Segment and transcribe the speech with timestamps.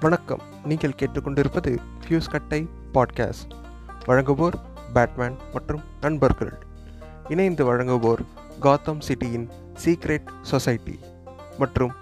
[0.00, 0.40] வணக்கம்.
[0.64, 1.76] நீங்கள் கேட்டுக்கொண்டிருப்பது
[2.08, 3.54] ஃபியூஸ் கட்டை பாட்காஸ்ட்
[4.06, 4.52] வழங்குவோர்
[4.94, 6.52] பேட்மேன் மற்றும் நண்பர்கள்.
[7.28, 8.18] இணைந்து வழங்குவோர்
[8.60, 9.48] காத்தம் சிட்டியின்
[9.84, 10.98] சீக்ரெட் சொசைட்டி
[11.58, 11.92] மற்றும்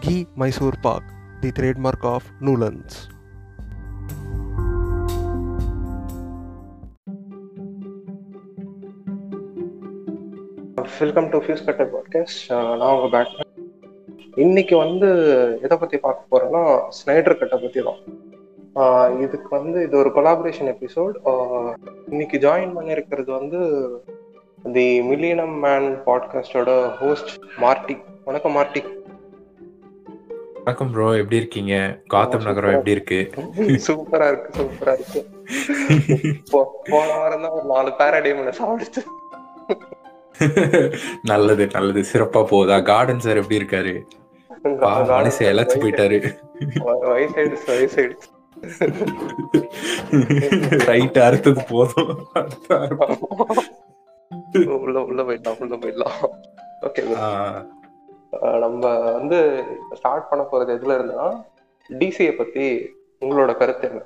[0.00, 1.02] கி Mysore pak
[1.40, 2.96] the trademark of நூலன்ஸ்
[10.98, 13.45] welcome to fuse கட்டை பாட்காஸ்ட் நான் உங்கள் பேட்மேன்
[14.36, 15.08] இன்னைக்கு வந்து
[15.62, 16.62] எதை பற்றி பார்க்க போகிறோன்னா
[16.96, 18.00] ஸ்னைடர் கட்டை பற்றி தான்
[19.20, 21.14] இதுக்கு வந்து இது ஒரு கொலாபரேஷன் எபிசோட்
[22.08, 23.60] இன்னைக்கு ஜாயின் பண்ணியிருக்கிறது வந்து
[24.72, 27.96] தி மில்லியனம் மேன் பாட்காஸ்டோட ஹோஸ்ட் மார்ட்டி.
[28.24, 28.82] வணக்கம் மார்ட்டி.
[30.64, 31.74] வணக்கம் ப்ரோ எப்படி இருக்கீங்க?
[32.06, 33.18] காத்தம் நகரம் எப்படி இருக்கு?
[33.86, 35.20] சூப்பரா இருக்கு சூப்பரா இருக்கு.
[36.52, 39.02] போ- போன வாரம் தான் ஒரு நாலு பேரடைம்ல சாப்பிடுச்சு
[41.22, 42.04] நல்லது நல்லது.
[42.12, 43.94] சிறப்பா போதா கார்டன் சார் எப்படி இருக்காரு?
[45.18, 46.18] மனுஷன் இழைச்சு போயிட்டாரு.
[47.10, 48.28] வயசாயிடுச்சு வயசாயிடுச்சு
[50.88, 52.12] ரைட் அறுத்தது போதும்.
[54.86, 56.18] உள்ள உள்ள போயிடலாம் உள்ள போயிடலாம்.
[56.86, 57.02] ஓகே
[58.64, 58.84] நம்ம
[59.18, 59.38] வந்து
[59.98, 61.26] ஸ்டார்ட் பண்ண போறது எதுல இருந்தா
[61.90, 62.66] டிசியை பத்தி
[63.24, 64.02] உங்களோட கருத்து என்ன?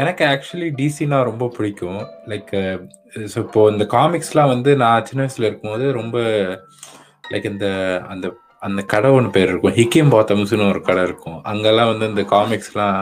[0.00, 2.00] எனக்கு ஆக்சுவலி டிசினா ரொம்ப பிடிக்கும்.
[2.30, 2.54] லைக்
[3.42, 6.18] இப்போ இந்த காமிக்ஸ்லாம் வந்து நான் சின்ன வயசுல இருக்கும்போது ரொம்ப
[7.32, 7.66] லைக் இந்த
[8.12, 8.26] அந்த
[8.66, 9.76] அந்த கடை ஒன்று பேர் இருக்கும்.
[9.80, 11.36] ஹிக்கிம் பாத்தம்ஸ்னு ஒரு கடை இருக்கும்.
[11.50, 12.96] அங்கெல்லாம் வந்து இந்த காமிக்ஸ்லாம்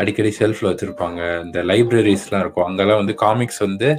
[0.00, 1.20] அடிக்கடி ஷெல்ஃபில் வச்சுருப்பாங்க.
[1.44, 2.66] இந்த லைப்ரரிஸ்லாம் இருக்கும்.
[2.68, 3.90] அங்கெல்லாம் வந்து காமிக்ஸ் வந்து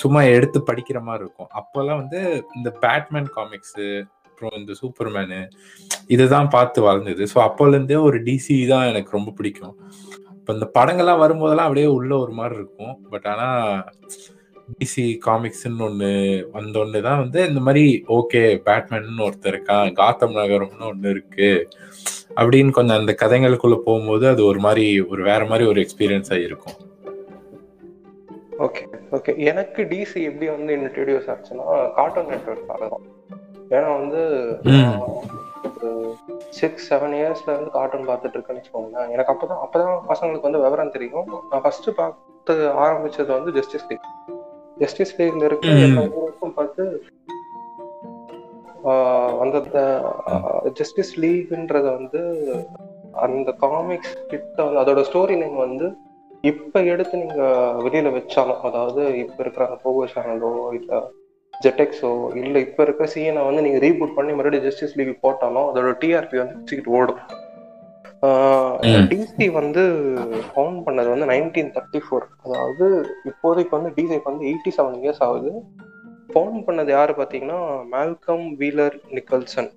[0.00, 1.50] சும்மா எடுத்து படிக்கிற மாதிரி இருக்கும்.
[1.60, 2.20] அப்போல்லாம் வந்து
[2.56, 3.86] இந்த பேட்மேன் காமிக்ஸு
[4.28, 5.40] அப்புறம் இந்த சூப்பர்மேனு
[6.14, 7.24] இதுதான் பார்த்து வளர்ந்தது.
[7.32, 9.74] ஸோ அப்போலேருந்தே ஒரு டிசி தான் எனக்கு ரொம்ப பிடிக்கும்.
[10.38, 12.94] இப்போ இந்த படங்கள்லாம் வரும்போதெல்லாம் அப்படியே உள்ள ஒரு மாதிரி இருக்கும்.
[13.12, 13.62] பட் ஆனால்
[14.72, 16.10] டிசி காமிக்ஸ்ன்னு ஒன்று
[16.54, 17.82] வந்தோடனே தான் வந்து இந்த மாதிரி
[18.16, 21.50] ஓகே பேட்மேன் ஒருத்தர் இருக்கான் காத்தம் நகரம்னு ஒன்று இருக்கு
[22.38, 26.76] அப்படின்னு கொஞ்சம் அந்த கதைகளுக்குள்ள போகும்போது அது ஒரு மாதிரி ஒரு வேற மாதிரி ஒரு எக்ஸ்பீரியன்ஸாக இருக்கும்.
[28.66, 28.82] ஓகே
[29.16, 31.66] ஓகே எனக்கு டிசி எப்படி வந்து இன்ட்ரடியூஸ் ஆச்சுன்னா
[31.98, 33.06] கார்ட்டூன் நெட்ஒர்க்காக தான்.
[33.76, 34.20] ஏன்னா வந்து.
[36.58, 39.10] சிக்ஸ் செவன் இயர்ஸ்ல இருந்து கார்ட்டூன் பார்த்துட்டு இருக்கேன்னு வச்சுக்கோங்களேன்.
[39.14, 41.28] எனக்கு அப்பதான் அப்பதான் பசங்களுக்கு வந்து விவரம் தெரியும்.
[41.50, 42.54] நான் ஃபர்ஸ்ட் பார்த்து
[42.84, 44.08] ஆரம்பிச்சது வந்து ஜஸ்டிஸ் லீக்
[44.76, 45.82] ஜஸ்டிஸ் லீக்ல இருக்க ம்.
[45.86, 46.02] எல்லா
[46.56, 46.84] பார்த்து
[49.42, 49.78] அந்த
[50.78, 52.20] ஜஸ்டிஸ் லீக்ன்றத வந்து
[53.22, 55.86] அந்த காமிக்ஸ் கிட்ட அதோட ஸ்டோரி லைன் வந்து
[56.44, 57.42] இப்ப எடுத்து நீங்க
[57.84, 60.98] வெளியில வச்சாலும் அதாவது இப்ப இருக்கிற அந்த போகோ சேனலோ இல்ல
[61.54, 62.10] ஜெட்டெக்ஸோ
[62.40, 66.54] இல்ல இப்ப இருக்க சிஎனை வந்து நீங்க ரீபூட் பண்ணி மறுபடியும் ஜஸ்டிஸ் லீக் போட்டாலும் அதோட டிஆர்பி வந்து
[66.54, 67.22] பிடிச்சிக்கிட்டு ஓடும்.
[69.10, 69.82] டிசி வந்து
[70.48, 72.86] ஃபவுண்ட் பண்ணது வந்து நைன்டீன் தேர்ட்டி ஃபோர் அதாவது
[73.30, 75.52] இப்போதைக்கு வந்து டிசிக்கு வந்து எயிட்டி செவன் இயர்ஸ் ஆகுது.
[76.32, 77.58] ஃபவுண்ட் பண்ணது யாரு பாத்தீங்கன்னா
[77.94, 79.70] மேல்கம் வீலர் நிக்கல்சன்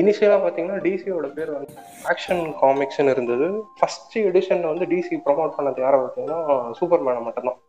[0.00, 1.74] இனிஷியலா பாத்தீங்கன்னா டிசியோட பேர் வந்து
[2.10, 3.46] ஆக்ஷன் காமிக்ஸ்னு இருந்தது.
[3.78, 6.40] ஃபர்ஸ்ட் எடிஷன் வந்து டிசி ப்ரொமோட் பண்ணது யாரை பார்த்தீங்கன்னா
[6.78, 7.60] சூப்பர்மேனை மட்டும்தான்.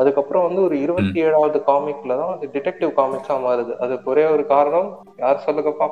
[0.00, 3.72] அதுக்கப்புறம் வந்து ஒரு இருபத்தி ஏழாவது காமிக்ல தான் அது டிடெக்டிவ் காமிக்ஸா மாறுது.
[3.84, 4.90] அதுக்கு ஒரே ஒரு காரணம்
[5.22, 5.86] யார் சொல்லுங்கப்பா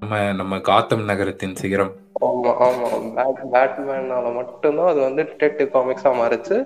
[0.00, 1.92] நம்ம நம்ம காத்தம் நகரத்தின் சிகரம்.
[2.26, 2.88] ஆமா ஆமா.
[3.16, 6.56] பேட் பேட்மேனால மட்டும்தான் அது வந்து டிடெக்டிவ் காமிக்ஸா மாறுச்சு.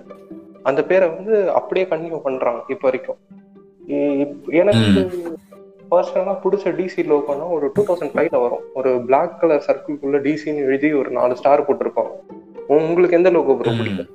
[0.69, 3.19] அந்த பேரை வந்து அப்படியே கண்டினியூ பண்றாங்க இப்போ வரைக்கும்
[4.61, 5.03] எனக்கு
[5.91, 8.65] பர்சனலா பிடிச்ச டிசி லோகோனா ஒரு டூ தௌசண்ட் ஃபைவ்ல வரும்.
[8.79, 12.13] ஒரு பிளாக் கலர் சர்க்கிள்குள்ள டிசின்னு எழுதி ஒரு நாலு ஸ்டார் போட்டிருப்பாங்க.
[12.79, 14.09] உங்களுக்கு எந்த லோகோ ப்ரோ பிடிக்கும்?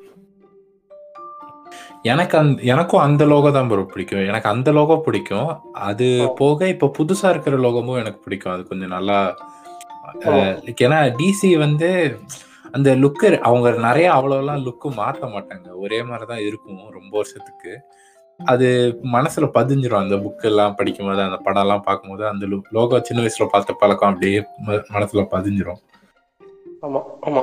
[2.05, 4.27] எனக்கு அந்த எனக்கும் அந்த லோகோ தான் ப்ரோ பிடிக்கும்.
[4.31, 5.49] எனக்கு அந்த லோகோ பிடிக்கும்.
[5.73, 6.07] அது
[6.39, 8.55] போக இப்ப புதுசா இருக்கிற லோகமும் எனக்கு பிடிக்கும்.
[8.55, 9.19] அது கொஞ்சம் நல்லா
[10.85, 11.89] ஏன்னா டிசி வந்து
[12.75, 15.69] அந்த லுக்கு அவங்க நிறைய அவ்வளோலாம் லுக்கு மாத்த மாட்டாங்க.
[15.85, 17.73] ஒரே மாதிரி தான் இருக்கும் ரொம்ப வருஷத்துக்கு.
[18.41, 18.69] அது
[19.17, 20.03] மனசுல பதிஞ்சிரும்.
[20.05, 22.47] அந்த புக் எல்லாம் படிக்கும்போது அந்த படம் எல்லாம் பார்க்கும்போது அந்த
[22.79, 24.41] லோகோ சின்ன வயசுல பார்த்த பழக்கம் அப்படியே
[24.97, 25.81] மனசுல பதிஞ்சிரும்.
[26.85, 27.43] ஆமா ஆமா.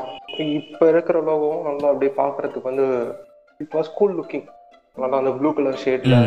[0.57, 2.85] இப்ப இருக்கிற லோகோவும் நல்லா அப்படியே பாக்குறதுக்கு வந்து
[3.59, 4.45] இப்போ ஸ்கூல் லுக்கிங்
[4.95, 6.17] நல்லா அந்த ப்ளூ கலர் ஷேட்ல.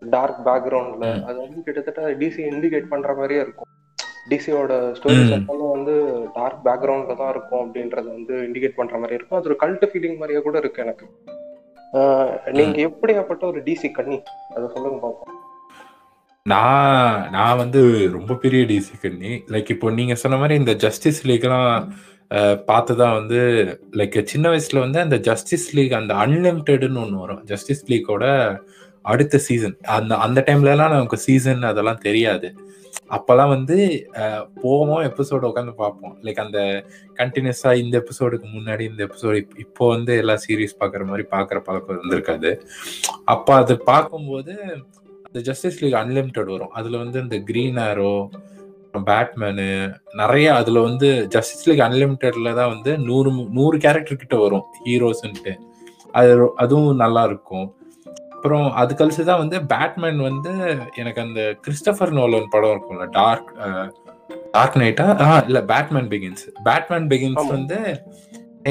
[0.00, 1.24] டார்க் பேக்ரவுண்ட்ல.
[1.24, 3.70] அது வந்து கிட்டத்தட்ட டிசி இண்டிகேட் பண்ற மாதிரியே இருக்கும்.
[4.30, 5.36] டிசியோட ஸ்டோரிஸ் ம்.
[5.38, 5.94] எப்பவுமே வந்து
[6.34, 9.38] டார்க் பேக்ரவுண்ட்ல தான் இருக்கும் அப்படின்றத வந்து இண்டிகேட் பண்ற மாதிரி இருக்கும்.
[9.38, 11.06] அது ஒரு கல்ட் ஃபீலிங் மாதிரியே கூட இருக்கு எனக்கு.
[12.52, 14.22] நீங்க எப்படியாப்பட்ட ஒரு டிசி கண்ணி?
[14.56, 15.34] அதை சொல்லுங்க பாப்போம்.
[16.42, 19.44] நான் நான் வந்து ரொம்ப பெரிய டிசி கண்ணி.
[19.46, 21.88] லைக் இப்போ நீங்க சொன்ன மாதிரி இந்த ஜஸ்டிஸ் லீக்லாம்
[22.70, 23.40] பார்த்து தான் வந்து
[23.98, 27.42] லைக் சின்ன வயசுல வந்து அந்த ஜஸ்டிஸ் லீக் அந்த அன்லிமிட்டெடுன்னு ஒன்று வரும்.
[27.50, 28.24] ஜஸ்டிஸ் லீக்கோட
[29.04, 32.48] அடுத்த சீசன் அந்த அந்த டைம்லலாம் நமக்கு சீசன் அதெல்லாம் தெரியாது.
[33.16, 33.76] அப்போல்லாம் வந்து
[34.62, 36.14] போவோம் எபிசோடு உட்காந்து பார்ப்போம்.
[36.26, 36.60] லைக் அந்த
[37.20, 42.52] கண்டினியூஸாக இந்த எபிசோடுக்கு முன்னாடி இந்த எபிசோடு இப்போ வந்து எல்லா சீரீஸ் பார்க்குற மாதிரி பார்க்குற பழக்கம் இருந்திருக்காது.
[43.34, 44.54] அப்போ அது பார்க்கும்போது
[45.28, 46.74] அந்த ஜஸ்டிஸ் லீக் அன்லிமிட்டெட் வரும்.
[46.80, 48.12] அதில் வந்து இந்த க்ரீன் ஆரோ
[49.06, 49.66] பேட்மேனு
[50.14, 55.54] நிறைய அதுல வந்து ஜஸ்டிஸ் லீக் அன்லிமிட்டெட்ல தான் வந்து நூறு நூறு கேரக்டர் கிட்ட வரும் ஹீரோஸ்ன்ட்டு
[56.14, 57.66] அது அதுவும் நல்லா இருக்கும்.
[58.34, 60.52] அப்புறம் அது கழிச்சு தான் வந்து பேட்மேன் வந்து
[60.96, 63.50] எனக்கு அந்த கிறிஸ்டபர் நோலன் படம் இருக்கும்ல டார்க்
[64.54, 67.48] டார்க் நைட்டா ஆ இல்ல பேட்மேன் பிகின்ஸ் பேட்மேன் பிகின்ஸ்.
[67.50, 67.78] வந்து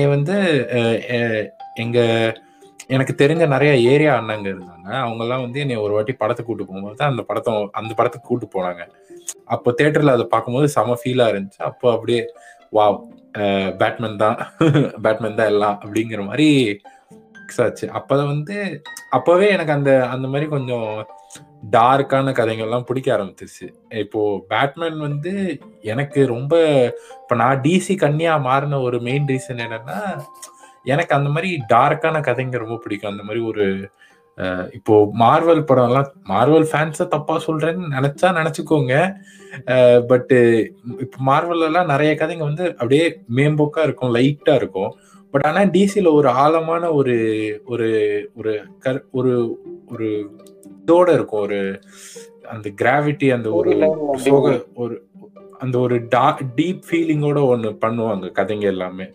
[0.10, 0.36] வந்து
[0.78, 1.46] அஹ், அஹ்,
[1.78, 2.00] எங்க
[2.96, 4.88] எனக்கு தெரிஞ்ச நிறைய ஏரியா அண்ணங்க இருந்தாங்க.
[5.06, 8.48] அவங்க எல்லாம் வந்து என்னை ஒரு வாட்டி படத்தை கூட்டு போகும்போது தான் அந்த படத்தை அந்த படத்துக்கு கூட்டு
[8.56, 8.84] போனாங்க.
[9.56, 11.62] அப்போ தேட்டர்ல அதை பார்க்கும்போது செம ஃபீலா இருந்துச்சு.
[11.70, 12.22] அப்போ அப்படியே
[12.78, 12.98] வாவ்
[13.82, 14.38] பேட்மேன் தான்
[15.06, 16.48] பேட்மேன் தான் எல்லாம் அப்படிங்கிற மாதிரி
[17.36, 17.86] fix ஆச்சு.
[17.98, 18.56] அப்பதான் வந்து
[19.18, 20.90] அப்பவே எனக்கு அந்த அந்த மாதிரி கொஞ்சம்
[21.76, 23.68] டார்க்கான கதைகள்லாம் பிடிக்க ஆரம்பிச்சிருச்சு.
[24.04, 25.34] இப்போ பேட்மேன் வந்து
[25.94, 26.54] எனக்கு ரொம்ப
[27.22, 30.00] இப்போ நான் டிசி கன்னியா மாறின ஒரு மெயின் ரீசன் என்னன்னா
[30.94, 33.14] எனக்கு அந்த மாதிரி டார்க்கான கதைங்க ரொம்ப பிடிக்கும்.
[33.14, 33.66] அந்த மாதிரி ஒரு
[34.78, 38.96] இப்போ மார்வல் படம்லாம் மார்வல் ஃபேன்ஸை தப்பா சொல்றேன்னு நினைச்சா நினைச்சுக்கோங்க.
[40.12, 40.34] பட்
[41.04, 43.06] இப்போ மார்வல் எல்லாம் நிறைய கதைங்க வந்து அப்படியே
[43.38, 44.92] மேம்போக்கா இருக்கும் லைட்டா இருக்கும்.
[45.34, 47.16] பட் ஆனா டிசில ஒரு ஆழமான ஒரு
[47.74, 47.88] ஒரு
[48.40, 48.54] ஒரு
[48.84, 49.34] கரு ஒரு
[49.94, 50.10] ஒரு
[50.82, 51.44] இதோட இருக்கும்.
[51.48, 51.60] ஒரு
[52.54, 53.72] அந்த கிராவிட்டி அந்த ஒரு
[54.26, 54.48] சோக
[54.84, 54.96] ஒரு
[55.64, 55.96] அந்த ஒரு
[56.58, 59.08] டீப் ஃபீலிங்கோட ஒன்று பண்ணுவாங்க கதைங்க எல்லாமே.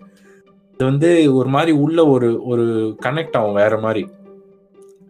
[0.75, 2.65] அது வந்து ஒரு மாதிரி உள்ள ஒரு ஒரு
[3.05, 4.03] கனெக்ட் ஆகும் வேற மாதிரி.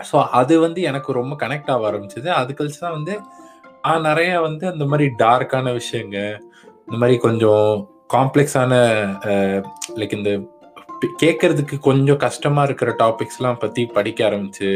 [0.09, 2.29] ஸோ அது வந்து எனக்கு ரொம்ப கனெக்ட் ஆக ஆரம்பிச்சது.
[2.41, 3.15] அது கழிச்சு தான் வந்து
[4.09, 6.19] நிறைய வந்து அந்த மாதிரி டார்க்கான விஷயங்க.
[6.87, 7.69] இந்த மாதிரி கொஞ்சம்
[8.15, 8.73] காம்ப்ளெக்ஸான
[10.01, 10.33] லைக் இந்த
[11.23, 14.71] கேட்கறதுக்கு கொஞ்சம் கஷ்டமா இருக்கிற டாபிக்ஸ்லாம் பத்தி படிக்க ஆரம்பிச்சு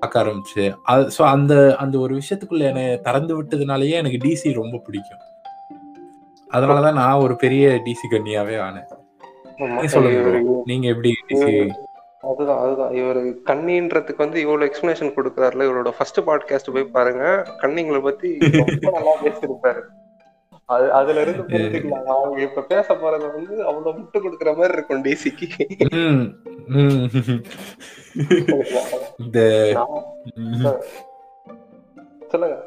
[0.00, 0.64] பார்க்க ஆரம்பிச்சு.
[0.90, 1.54] அது ஸோ அந்த
[1.84, 5.24] அந்த ஒரு விஷயத்துக்குள்ள என்னை திறந்து விட்டதுனாலயே எனக்கு டிசி ரொம்ப பிடிக்கும்.
[6.48, 8.88] அதனாலதான் நான் ஒரு பெரிய டிசி கண்ணியாவே ஆனேன்.
[9.86, 10.62] சொல்லுங்க.
[10.64, 11.10] நீங்க எப்படி
[12.20, 12.94] அதுதான் அதுதான்.
[12.94, 17.46] இவர் கண்ணின்றதுக்கு வந்து இவ்வளவு எக்ஸ்பிளனேஷன் கொடுக்குறாருல இவரோட ஃபர்ஸ்ட் பாட்காஸ்ட் போய் பாருங்க.
[17.62, 19.82] கண்ணிங்களை பத்தி ரொம்ப நல்லா பேசியிருப்பாரு.
[20.64, 22.04] அது அதுல இருந்து புரிஞ்சுக்கலாம்.
[22.04, 25.48] அவங்க இப்ப பேச போறது வந்து அவ்வளவு முட்டு கொடுக்குற மாதிரி இருக்கும் டிசிக்கு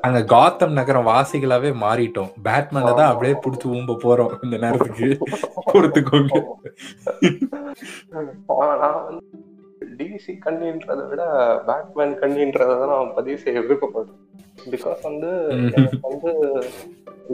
[0.08, 2.32] அங்க காத்தம் நகரம் வாசிகளாவே மாறிட்டோம்.
[2.46, 5.10] பேட்மேனை தான் அப்படியே புடிச்சு ஊம்ப போறோம் இந்த நேரத்துக்கு.
[5.74, 6.34] பொறுத்துக்கோங்க.
[10.00, 11.24] டிசி கண்ணின்றதை விட
[11.68, 14.20] பேட்மேன் கண்ணின்றதை தான் நான் பதிவு செய்ய விருப்பப்படுறேன்.
[14.74, 15.30] பிகாஸ் வந்து
[16.08, 16.32] வந்து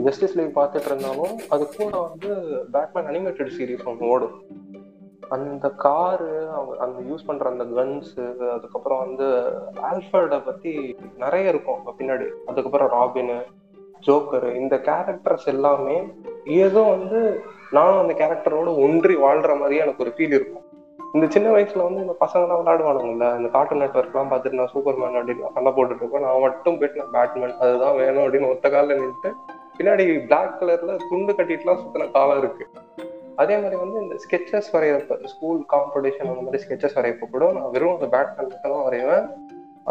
[0.06, 2.30] ஜஸ்டிஸ் லீக் பார்த்துட்டு இருந்தாலும் அது கூட வந்து
[2.74, 4.36] பேட்மேன் அனிமேட்டட் சீரிஸ் ஒன்று ஓடும்.
[5.36, 6.32] அந்த காரு
[6.84, 8.12] அந்த யூஸ் பண்ற அந்த கன்ஸ்
[8.56, 9.26] அதுக்கப்புறம் வந்து
[9.90, 10.72] ஆல்ஃபர்டை பத்தி
[11.22, 12.26] நிறைய இருக்கும் பின்னாடி.
[12.46, 13.34] அதுக்கப்புறம் ராபின்
[14.06, 15.96] ஜோக்கர் இந்த கேரக்டர்ஸ் எல்லாமே
[16.64, 17.20] ஏதோ வந்து
[17.76, 20.64] நானும் அந்த கேரக்டரோட ஒன்றி வாழ்ற மாதிரியே எனக்கு ஒரு ஃபீல் இருக்கும்.
[21.14, 25.72] இந்த சின்ன வயசுல வந்து இந்த பசங்கலாம் விளையாடுவானுங்கல்ல இந்த கார்ட்டூன் நெட்ஒர்க்லாம் பார்த்துட்டு நான் சூப்பர்மேன் அப்படின்னு சண்டை
[25.76, 26.26] போட்டுட்டு இருப்பேன்.
[26.26, 29.32] நான் மட்டும் போயிட்டு நான் பேட்மேன் அதுதான் வேணும் அப்படின்னு ஒத்த காலில் நின்றுட்டு
[29.78, 32.66] பின்னாடி பிளாக் கலர்ல துண்டு கட்டிட்டுலாம் சுத்தின காலம் இருக்கு.
[33.42, 37.94] அதே மாதிரி வந்து இந்த ஸ்கெச்சஸ் வரைகிறப்ப ஸ்கூல் காம்படிஷன் அந்த மாதிரி ஸ்கெச்சஸ் வரையப்ப கூட நான் வெறும்
[37.96, 39.26] அந்த பேட்மேன் மட்டும் தான் வரைவேன்.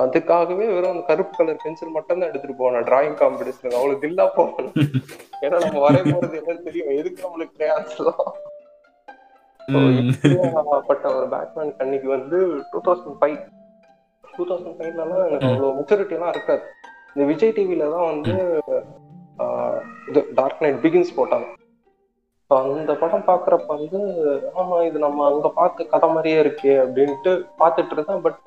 [0.04, 2.86] அதுக்காகவே வெறும் அந்த கருப்பு கலர் பென்சில் மட்டும் தான் எடுத்துட்டு போவேன்.
[2.90, 4.70] டிராயிங் காம்படிஷன் அவ்வளவு தில்லா போவேன்
[5.44, 6.92] ஏன்னா நம்ம வரைய போறது என்னன்னு தெரியும்?
[7.00, 8.28] எதுக்கு நம்மளுக்கு கிரேயான்ஸ்லாம்
[10.90, 12.38] பட்ட ஒரு பேட்மேன் கண்ணிக்கு வந்து
[12.74, 13.38] two thousand five
[14.24, 16.64] two thousand ஃபைவ்லலாம் எனக்கு அவ்வளோ மெச்சூரிட்டி எல்லாம் இருக்காது.
[17.14, 18.36] இந்த விஜய் டிவில தான் வந்து
[20.10, 21.48] இது டார்க் நைட் பிகின்ஸ் போட்டாங்க.
[22.48, 24.00] இப்போ அந்த படம் பார்க்குறப்ப வந்து
[24.60, 28.22] ஆமாம் இது நம்ம அங்கே பார்த்த கதை மாதிரியே இருக்கே அப்படின்ட்டு பார்த்துட்டு இருந்தேன்.
[28.25, 28.46] பட்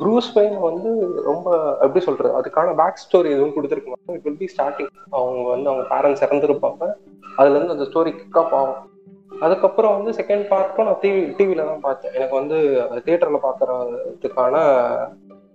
[0.00, 0.90] ப்ரூஸ் பெயின் வந்து
[1.28, 1.46] ரொம்ப
[1.84, 5.86] எப்படி சொல்றது அதுக்கான பேக் ஸ்டோரி எதுவும் கொடுத்துருக்க மாட்டோம் இட் வில் பி ஸ்டார்டிங் அவங்க வந்து அவங்க
[5.94, 6.82] பேரண்ட்ஸ் இறந்துருப்பாங்க.
[7.38, 8.84] அதுலேருந்து அந்த ஸ்டோரி கிக்கப் ஆகும்.
[9.46, 12.14] அதுக்கப்புறம் வந்து செகண்ட் பார்ட்டும் நான் டிவி டிவியில தான் பார்த்தேன்.
[12.18, 12.56] எனக்கு வந்து
[13.06, 14.54] தியேட்டரில் பார்க்கறதுக்கான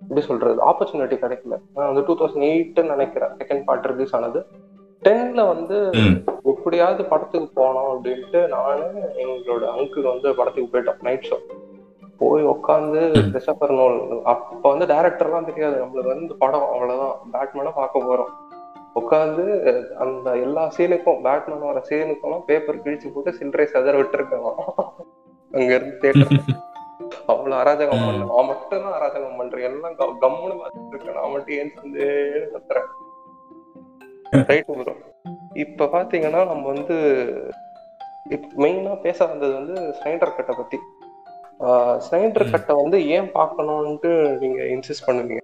[0.02, 1.56] எப்படி சொல்றது ஆப்பர்ச்சுனிட்டி கிடைக்கல.
[1.76, 3.36] நான் வந்து டூ தௌசண்ட் எயிட்டுன்னு நினைக்கிறேன்.
[3.42, 4.42] செகண்ட் பார்ட் ரிலீஸ் ஆனது.
[5.06, 5.78] டென்ல வந்து.
[6.52, 8.86] எப்படியாவது படத்துக்கு போனோம் அப்படின்ட்டு நானு
[9.24, 11.38] எங்களோட அங்கிள் வந்து படத்துக்கு போயிட்டோம் நைட் ஷோ
[12.22, 13.02] போய் உட்காந்து.
[13.32, 13.98] கிறிஸ்டபர் நோல்
[14.32, 17.16] அப்ப வந்து டேரக்டர்லாம் தெரியாது நம்மளுக்கு வந்து படம் அவ்வளவுதான்.
[17.34, 18.34] பேட்மேனா பார்க்க போறோம்.
[19.00, 19.46] உட்காந்து
[20.04, 24.48] அந்த எல்லா சீனுக்கும் பேட்மேன் வர சீனுக்கும் பேப்பர் கிழிச்சு போட்டு சில்லறை சதற விட்டுருக்கேன்
[25.52, 26.32] அங்க இருந்து தேட்டர்
[27.32, 28.04] அவ்வளவு அராஜகம்.
[28.06, 29.68] பண்ண நான் மட்டும் தான் அராஜகம் பண்றேன்.
[29.70, 31.18] எல்லாம் கம்முன்னு பார்த்துட்டு இருக்கேன்.
[31.20, 32.06] நான் மட்டும் ஏன் வந்து
[32.54, 32.90] கத்துறேன்.
[34.50, 34.94] ரைட் ப்ரோ
[35.64, 36.96] இப்ப பாத்தீங்கன்னா நம்ம வந்து
[38.64, 40.78] மெயினா பேச வந்தது வந்து ஸ்னைடர் கட்டை பத்தி.
[42.06, 42.50] ஸ்னைடர்.
[42.54, 45.44] கட்டை வந்து ஏன் பார்க்கணும்ட்டு நீங்க இன்சிஸ்ட் பண்ணுவீங்க?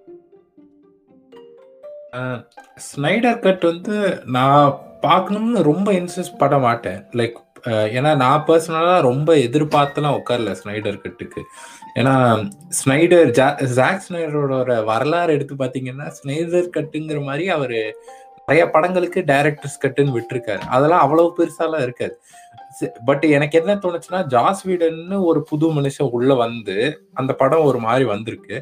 [2.88, 3.96] ஸ்னைடர் கட் வந்து
[4.36, 4.66] நான்
[5.00, 7.00] பார்க்கணும்னு ரொம்ப இன்ட்ரெஸ்ட் பட மாட்டேன்.
[7.18, 7.38] லைக்
[7.96, 11.40] ஏன்னா நான் பர்சனலாக ரொம்ப எதிர்பார்த்துலாம் உட்காரல ஸ்னைடர் கட்டுக்கு
[12.00, 12.14] ஏன்னா
[12.78, 13.46] ஸ்னைடர் ஜா
[13.78, 17.78] ஜாக் ஸ்னைடரோட வரலாறு எடுத்து பார்த்தீங்கன்னா ஸ்னைடர் கட்டுங்கிற மாதிரி அவர்
[18.46, 20.62] நிறைய படங்களுக்கு டைரக்டர்ஸ் கட்டுன்னு விட்டுருக்காரு.
[20.76, 22.14] அதெல்லாம் அவ்வளவு பெருசாலாம் இருக்காது.
[23.04, 26.76] பட் எனக்கு என்ன தோணுச்சுன்னா ஜாஸ் வீடன்னு ஒரு புது மனுஷன் உள்ள வந்து
[27.20, 28.58] அந்த படம் ஒரு மாதிரி வந்திருக்கு.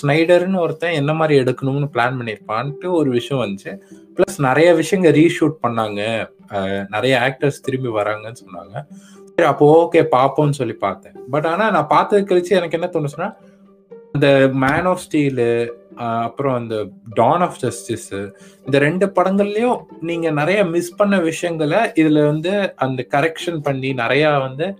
[0.00, 3.72] ஸ்னைடர்னு ஒருத்தன் என்ன மாதிரி எடுக்கணும்னு பிளான் பண்ணியிருப்பான்ட்டு ஒரு விஷயம் வந்துச்சு.
[4.16, 6.00] ப்ளஸ் நிறைய விஷயங்க ரீஷூட் பண்ணாங்க.
[6.94, 8.74] நிறைய ஆக்டர்ஸ் திரும்பி வராங்கன்னு சொன்னாங்க.
[9.32, 11.16] சரி அப்போ ஓகே பார்ப்போம்னு சொல்லி பார்த்தேன்.
[11.30, 13.28] பட் ஆனால் நான் பார்த்தது கழிச்சு எனக்கு என்ன தோணுச்சுன்னா
[14.14, 14.28] இந்த
[14.64, 15.50] மேன் ஆஃப் ஸ்டீலு
[16.00, 18.14] அப்புறம் அந்த டான் ஆஃப் ஜஸ்டிஸ்
[18.64, 24.78] இந்த ரெண்டு படங்கள்லயும் நீங்க நிறைய மிஸ் பண்ண விஷயங்களை இதுல வந்து அந்த கரெக்ஷன் பண்ணி நிறைய வந்து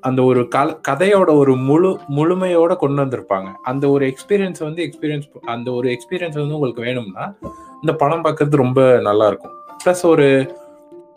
[0.00, 3.52] அந்த ஒரு கல கதையோட ஒரு முழு முழுமையோட கொண்டு வந்திருப்பாங்க.
[3.62, 7.34] அந்த ஒரு எக்ஸ்பீரியன்ஸ் வந்து எக்ஸ்பீரியன்ஸ் அந்த ஒரு எக்ஸ்பீரியன்ஸ் வந்து உங்களுக்கு வேணும்னா
[7.74, 9.52] இந்த படம் பார்க்கறது ரொம்ப நல்லா இருக்கும்.
[9.84, 10.56] ப்ளஸ் ஒரு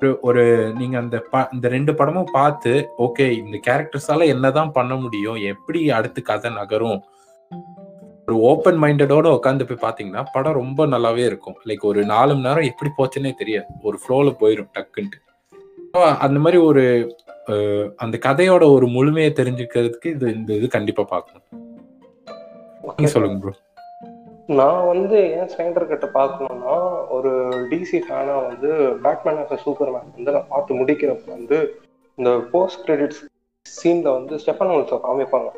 [0.01, 5.91] ஒரு- நீங்க அந்த ப- இந்த ரெண்டு படமும் பார்த்து ஓகே இந்த கேரக்டர்ஸால என்னதான் பண்ண முடியும் எப்படி
[5.91, 7.03] அடுத்து கதை நகரும்
[8.27, 11.55] ஒரு ஓப்பன் மைண்டடோட உட்காந்து போய் பாத்தீங்கன்னா படம் ரொம்ப நல்லாவே இருக்கும்.
[11.67, 13.69] லைக் ஒரு நாலு மணி நேரம் எப்படி போச்சுன்னே தெரியாது.
[13.88, 15.24] ஒரு ஃப்ளோல போயிடும் டக்குன்ட்டு
[16.25, 16.84] அந்த மாதிரி ஒரு
[18.03, 21.46] அந்த கதையோட ஒரு முழுமையை தெரிஞ்சுக்கிறதுக்கு இது இந்த இது கண்டிப்பா பார்க்கணும்.
[23.13, 23.53] சொல்லுங்க ப்ரோ
[24.60, 26.75] நான் வந்து ஏன் ஸ்னைடர் கிட்ட பார்க்கணும்னா
[27.17, 27.31] ஒரு
[27.72, 28.69] டிசி ஃபேனா வந்து
[29.05, 31.60] பேட்மேன் ஆஃப் சூப்பர்மேன் வந்து நான் பார்த்து முடிக்கிறப்ப வந்து
[32.17, 33.24] இந்த போஸ்ட் கிரெடிட்ஸ்
[33.65, 34.75] சீன்ல வந்து ஸ்டெஃபன்
[35.07, 35.50] காமிப்பாங்க.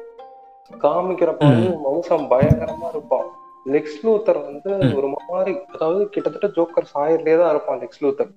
[0.85, 1.47] காமிக்கிறப்ப
[1.87, 3.29] மனுஷன் பயங்கரமா இருப்பான்.
[3.73, 4.71] லெக்ஸ் லூத்தர் வந்து.
[4.97, 8.31] ஒரு மாதிரி அதாவது கிட்டத்தட்ட ஜோக்கர் சாயர்லயே தான் இருப்பான் லெக்ஸ் லூத்தர்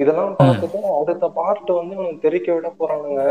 [0.00, 3.22] இதெல்லாம் பார்த்துட்டு அடுத்த பார்ட் வந்து இவனுக்கு தெரிக்க விட போறானுங்க.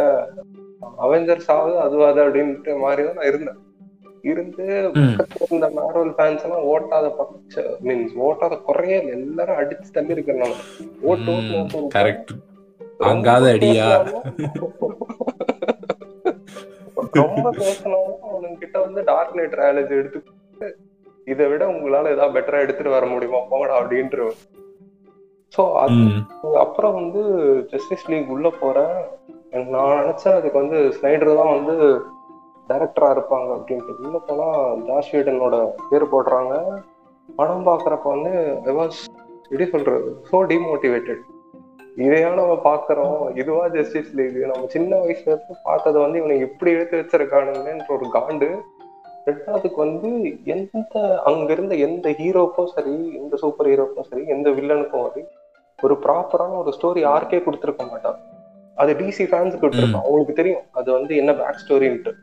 [1.06, 3.60] அவெஞ்சர்ஸ் ஆகுது அதுவாது அப்படின்ற மாதிரி தான் நான் இருந்தேன்.
[4.32, 4.66] இருந்து
[5.42, 8.96] இருந்த மார்வல் ஃபேன்ஸ் எல்லாம் ஓட்டாத பச்ச மீன்ஸ் ஓட்டாத குறைய.
[9.18, 10.24] எல்லாரும் அடிச்சு தள்ளி
[11.10, 11.82] ஓட்டு ஓட்டு ஓட்டு.
[11.98, 12.34] கரெக்ட்
[13.12, 13.88] அங்காத அடியா?
[17.22, 20.68] ரொம்ப பேசினாலும் அவனுங்க கிட்ட வந்து டார்க் நைட் ட்ரையாலஜி எடுத்து
[21.32, 23.40] இதை விட உங்களால ஏதாவது பெட்டரா எடுத்துட்டு வர முடியுமா?
[23.52, 24.28] போங்கடா அப்படின்ற
[25.54, 26.02] சோ அது.
[26.64, 27.22] அப்புறம் வந்து
[27.72, 28.98] ஜஸ்டிஸ் லீக் உள்ள போறேன்.
[29.74, 31.76] நான் நினைச்சேன் அதுக்கு வந்து ஸ்னைடர் தான் வந்து
[32.70, 33.96] டைரக்டரா இருப்பாங்க அப்படின்ட்டு.
[34.06, 34.48] உள்ள போனா
[34.88, 35.58] ஜாஸ் வீடனோட
[35.90, 36.54] பேர் போடுறாங்க.
[37.30, 38.34] படம் பாக்குறப்ப வந்து
[39.50, 40.10] எப்படி சொல்றது?
[40.32, 41.24] சோ டிமோட்டிவேட்டட்
[42.04, 43.20] இதையா நம்ம பாக்குறோம்.
[43.42, 48.50] இதுவா ஜஸ்டிஸ் லீக் நம்ம சின்ன வயசுல இருந்து பார்த்ததை வந்து இவனுக்கு இப்படி எடுத்து வச்சிருக்கானுங்கன்ற ஒரு காண்டு.
[49.28, 50.10] ரெண்டாவதுக்கு வந்து
[50.54, 55.24] எந்த அங்க இருந்த எந்த ஹீரோக்கும் சரி எந்த சூப்பர் ஹீரோக்கும் சரி எந்த வில்லனுக்கும் சரி
[55.80, 58.20] ஒரு ப்ராப்பரான ஒரு ஸ்டோரி யாருக்கே கொடுத்துருக்க மாட்டான்.
[58.78, 60.66] அது டிசி ஃபேன்ஸுக்கு விட்டுருப்பான் அவங்களுக்கு தெரியும்.
[60.72, 62.14] அது வந்து என்ன பேக் ஸ்டோரின்ட்டு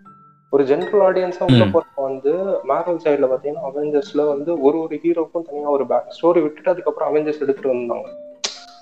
[0.52, 1.64] ஒரு ஜென்ரல் ஆடியன்ஸா உள்ள.
[1.74, 2.32] போறப்ப வந்து
[2.70, 7.42] மேரல் சைடுல பாத்தீங்கன்னா அவெஞ்சர்ஸ்ல வந்து ஒரு ஒரு ஹீரோக்கும் தனியா ஒரு பேக் ஸ்டோரி விட்டுட்டு அதுக்கப்புறம் அவெஞ்சர்ஸ்
[7.44, 8.08] எடுத்துட்டு வந்தாங்க.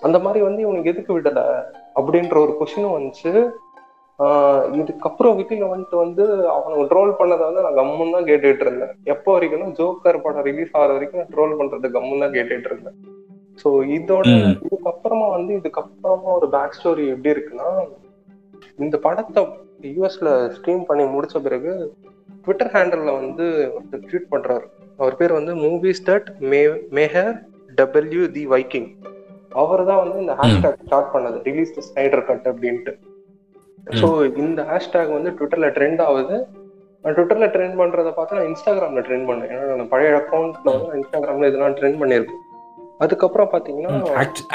[0.06, 1.40] அந்த மாதிரி வந்து இவனுக்கு எதுக்கு விடல
[1.98, 3.32] அப்படின்ற ஒரு கொஷினும் வந்துச்சு.
[4.78, 8.92] இதுக்கப்புறம் விக்கில வந்துட்டு வந்து அவனுக்கு ட்ரோல் பண்ணதை வந்து நான் கம்முன்னு தான் கேட்டுட்டு இருந்தேன்.
[9.14, 12.98] எப்போ வரைக்கும்னா ஜோக்கர் படம் ரிலீஸ் ஆகிற வரைக்கும் நான் ட்ரோல் பண்றது கம்முன்னு தான் கேட்டுட்டு இருந்தேன்.
[13.62, 14.26] ஸோ இதோட.
[14.66, 17.70] இதுக்கப்புறமா வந்து இதுக்கப்புறமா ஒரு பேக் ஸ்டோரி எப்படி இருக்குன்னா
[18.84, 19.42] இந்த படத்தை
[19.96, 21.72] யூஎஸ்ல ஸ்ட்ரீம் பண்ணி முடிச்ச பிறகு
[22.44, 24.66] ட்விட்டர் ஹேண்டல்ல வந்து ஒருத்தர் ட்வீட் பண்றாரு.
[25.00, 26.60] அவர் பேர் வந்து மூவிஸ் தட் மே
[26.98, 27.34] மேஹர்
[27.80, 28.88] டபிள்யூ தி வைக்கிங்
[29.62, 31.38] அவர் தான் வந்து இந்த ஹேஷ்டேக் ஸ்டார்ட் பண்ணது.
[31.48, 32.92] ரிலீஸ் தி ஸ்னைடர் கட் அப்படின்ட்டு.
[34.00, 34.08] ஸோ
[34.44, 36.36] இந்த ஹேஷ்டேக் வந்து ட்விட்டர்ல ட்ரெண்ட் ஆகுது.
[37.04, 39.50] நான் ட்விட்டர்ல ட்ரெண்ட் பண்றதை பார்த்து நான் இன்ஸ்டாகிராம்ல ட்ரெண்ட் பண்ணேன்.
[39.52, 42.44] ஏன்னா நான் பழைய அக்கௌண்ட்ல வந்து இன்ஸ்டாகிராம்ல இதெல்லாம் ட்ரெண்ட் பண்ணியிருக்கேன்.
[43.04, 43.92] அதுக்கப்புறம் பாத்தீங்கன்னா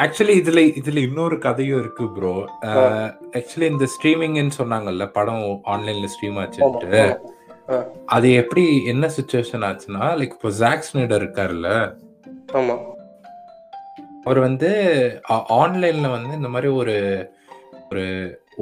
[0.04, 2.34] ஆக்சுவலி இதுல இதுல இன்னொரு கதையும் இருக்கு ப்ரோ
[3.40, 7.02] ஆக்சுவலி இந்த ஸ்ட்ரீமிங்னு சொன்னாங்கல்ல படம் ஆன்லைன்ல ஸ்ட்ரீம் ஆச்சுட்டு.
[8.16, 11.70] அது எப்படி என்ன சுச்சுவேஷன் ஆச்சுன்னா லைக் இப்போ ஜாக் ஸ்னைடர் இருக்காருல்ல.
[12.60, 12.76] ஆமா.
[14.26, 14.70] அவர் வந்து
[15.62, 16.96] ஆன்லைன்ல வந்து இந்த மாதிரி ஒரு
[17.90, 18.06] ஒரு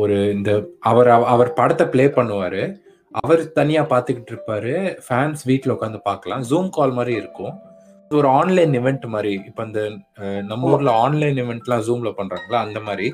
[0.02, 0.52] ஒரு இந்த
[0.90, 2.62] அவர் அவர் படத்தை ப்ளே பண்ணுவாரு.
[3.24, 4.74] அவர் தனியா பார்த்துக்கிட்டு இருப்பாரு.
[5.06, 7.54] ஃபேன்ஸ் வீட்டில் உட்காந்து பார்க்கலாம் ஜூம் கால் மாதிரி இருக்கும்.
[8.06, 9.34] இது ஒரு ஆன்லைன் இவெண்ட் மாதிரி.
[9.50, 9.82] இப்போ இந்த
[10.50, 12.60] நம்ம ஊர்ல ஆன்லைன் இவெண்ட்லாம் ஜூம்ல பண்றாங்களா?
[12.68, 13.08] அந்த மாதிரி.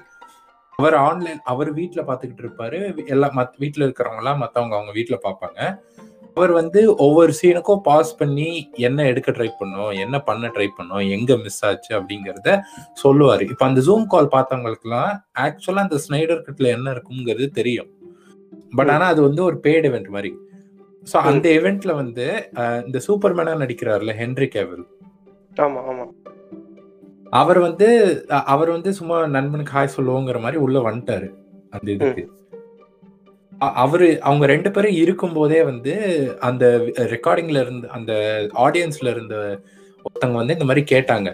[0.80, 2.80] அவர் ஆன்லைன் அவர் வீட்டில் பார்த்துக்கிட்டு இருப்பாரு.
[3.14, 5.60] எல்லா மத் வீட்டில் இருக்கிறவங்கலாம் மற்றவங்க அவங்க வீட்டில் பார்ப்பாங்க
[6.40, 8.50] அவர் வந்து ஒவ்வொரு சீனுக்கும் பாஸ் பண்ணி
[8.88, 12.50] என்ன எடுக்க ட்ரை பண்ணோம் என்ன பண்ண ட்ரை பண்ணோம் எங்க மிஸ் ஆச்சு அப்படிங்கறத
[13.02, 13.44] சொல்லுவாரு.
[13.54, 15.12] இப்ப அந்த ஜூம் கால் பார்த்தவங்களுக்குலாம்
[15.46, 17.90] ஆக்சுவலா அந்த ஸ்னைடர் கட்ல என்ன இருக்குங்கிறது தெரியும்.
[18.78, 20.32] பட் ஆனா அது வந்து ஒரு பேட் இவெண்ட் மாதிரி.
[21.04, 22.26] ஸோ அந்த இவெண்ட்ல வந்து
[22.88, 24.84] இந்த சூப்பர்மேனா நடிக்கிறாருல ஹென்ரி கேவல்
[25.58, 26.06] ஆமா ஆமா.
[27.34, 27.88] அவர் வந்து
[28.54, 31.30] அவர் வந்து சும்மா நண்பனுக்கு ஹாய் சொல்லுவோங்கிற மாதிரி உள்ள வந்துட்டாரு
[31.76, 32.24] அந்த இதுக்கு.
[33.84, 35.94] அவரு அவங்க ரெண்டு பேரும் இருக்கும்போதே வந்து
[36.48, 36.66] அந்த
[37.14, 38.14] ரெக்கார்டிங்ல இருந்து அந்த
[38.66, 39.36] ஆடியன்ஸ்ல இருந்த
[40.06, 41.30] ஒருத்தவங்க வந்து இந்த மாதிரி கேட்டாங்க.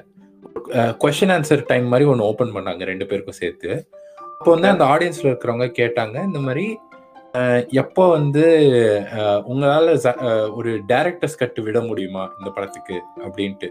[1.04, 3.72] கொஸ்டின் ஆன்சர் டைம் மாதிரி ஒன்று ஓப்பன் பண்ணாங்க ரெண்டு பேருக்கும் சேர்த்து.
[4.38, 6.66] அப்போ வந்து அந்த ஆடியன்ஸ்ல இருக்கிறவங்க கேட்டாங்க இந்த மாதிரி
[7.84, 8.44] எப்போ வந்து
[9.52, 9.96] உங்களால
[10.58, 12.98] ஒரு டேரக்டர்ஸ் கட்டு விட முடியுமா இந்த படத்துக்கு?
[13.26, 13.70] அப்படின்ட்டு.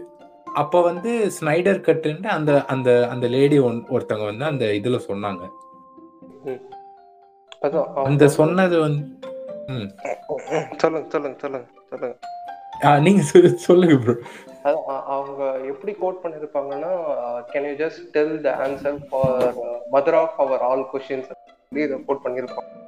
[0.61, 5.43] அப்போ வந்து ஸ்னைடர் கட்டுன்ட்டு அந்த அந்த அந்த லேடி ஒன் ஒருத்தவங்க வந்து அந்த இதுல சொன்னாங்க.
[7.73, 9.05] அவங்க அந்த சொன்னது வந்து
[9.67, 9.89] ம்.
[10.77, 12.17] சொல்லுங்க சொல்லுங்க சொல்லுங்க சொல்லுங்க.
[12.83, 14.13] ஆ, நீங்க சொல்லு- சொல்லுங்க ப்ரோ
[15.05, 16.91] அவங்க எப்படி code பண்ணிருப்பாங்கன்னா
[17.53, 19.53] can you just tell the answer for
[19.91, 21.31] mother of our all questions
[21.69, 22.83] இதை கோட் பண்ணிருப்பாங்க.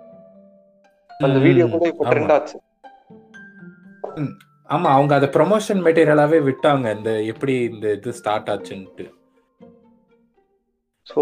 [1.18, 2.06] அந்த வீடியோ கூட இப்போ.
[2.06, 2.62] ட்ரெண்ட் ஆச்சு.
[4.70, 9.17] ஆமா அவங்க அத ப்ரொமோஷன் மெட்டீரியலாவே விட்டாங்க இந்த எப்படி இந்த இது ஸ்டார்ட் ஆச்சுன்ட்டு.
[11.10, 11.22] ஸோ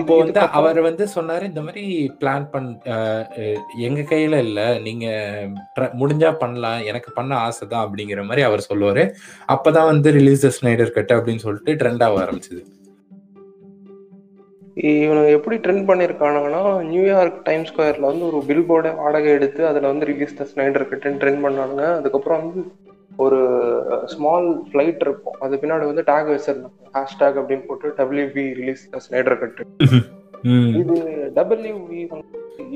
[0.00, 1.82] இப்போ வந்து அவர் வந்து சொன்னாரு இந்த மாதிரி
[2.20, 2.68] பிளான் பண்
[3.86, 5.06] எங்க கையில இல்ல நீங்க
[6.00, 9.02] முடிஞ்சா பண்ணலாம் எனக்கு பண்ண ஆசை தான் அப்படிங்கிற மாதிரி அவர் சொல்லுவாரு.
[9.54, 12.62] அப்பதான் வந்து ரிலீஸ் த ஸ்னைடர் கட் அப்படின்னு சொல்லிட்டு ட்ரெண்ட் ஆக ஆரம்பிச்சது.
[14.92, 20.08] இவனுங்க எப்படி ட்ரெண்ட் பண்ணியிருக்கானுங்கன்னா நியூயார்க் டைம் ஸ்கொயர்ல வந்து ஒரு பில் போர்டை வாடகை எடுத்து அதுல வந்து
[20.10, 21.84] ரிலீஸ் த ஸ்னைடர் கட்டுன்னு ட்ரெண்ட் பண்ணானுங்க.
[22.00, 22.62] அதுக்கப்புறம் வந்து
[23.24, 23.40] ஒரு
[24.12, 25.36] ஸ்மால் ஃப்ளைட் இருக்கும்.
[25.44, 26.78] அது பின்னாடி வந்து டேக் வச்சிருந்தாங்க.
[26.96, 29.64] ஹேஷ்டேக் அப்படின்னு போட்டு WB release the Snyder cut
[30.80, 30.96] இது
[31.36, 32.00] டபிள்யூவி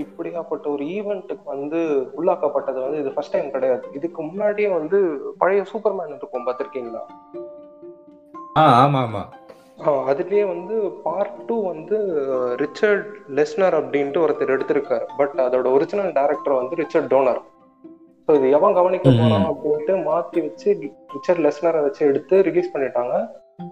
[0.02, 1.80] இப்படியாப்பட்ட ஒரு ஈவெண்ட்டுக்கு வந்து
[2.18, 3.84] உள்ளாக்கப்பட்டது வந்து இது ஃபர்ஸ்ட் டைம் கிடையாது.
[3.98, 4.98] இதுக்கு முன்னாடியே வந்து
[5.42, 7.02] பழைய சூப்பர்மேன் இருக்கும் பார்த்திருக்கீங்களா?
[8.62, 9.22] ஆமா ஆமா.
[10.10, 11.98] அதுலயே வந்து பார்ட் டூ வந்து
[12.62, 13.06] ரிச்சர்ட்
[13.38, 15.06] லெஸ்னர் அப்படின்ட்டு ஒருத்தர் எடுத்திருக்காரு.
[15.20, 17.40] பட் அதோட ஒரிஜினல் டைரக்டர் வந்து ரிச்சர்ட் டோனர்
[18.28, 19.10] ஸோ இது எவன் கவனிக்க.
[19.18, 20.68] போறான் அப்படின்ட்டு மாத்தி வச்சு
[21.14, 23.14] ரிச்சர்ட் லெஸ்னரை வச்சு எடுத்து ரிலீஸ் பண்ணிட்டாங்க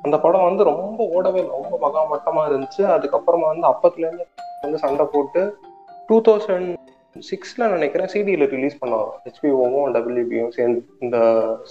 [0.05, 1.53] அந்த படம் வந்து ரொம்ப ஓடவே இல்லை.
[1.59, 4.25] ரொம்ப மகா மட்டமா இருந்துச்சு அதுக்கப்புறமா வந்து அப்பத்துல இருந்து
[4.63, 5.43] வந்து சண்டை போட்டு
[6.09, 6.71] டூ தௌசண்ட்
[7.29, 11.19] சிக்ஸ்ல நினைக்கிறேன் சிடியில ரிலீஸ் பண்ணாங்க ஹெச்பிஓவும் டபிள்யூபியும் சேர்ந்து இந்த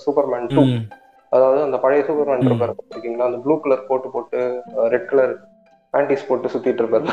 [0.03, 0.63] சூப்பர்மேன் டூ.
[1.31, 2.45] அதாவது அந்த பழைய சூப்பர்மேன்.
[2.47, 4.39] இருப்பாரு இருக்கீங்களா அந்த ப்ளூ கலர் கோட்டு போட்டு
[4.93, 5.33] ரெட் கலர்
[5.93, 7.05] பேண்டிஸ் போட்டு சுத்திட்டு இருப்பாரு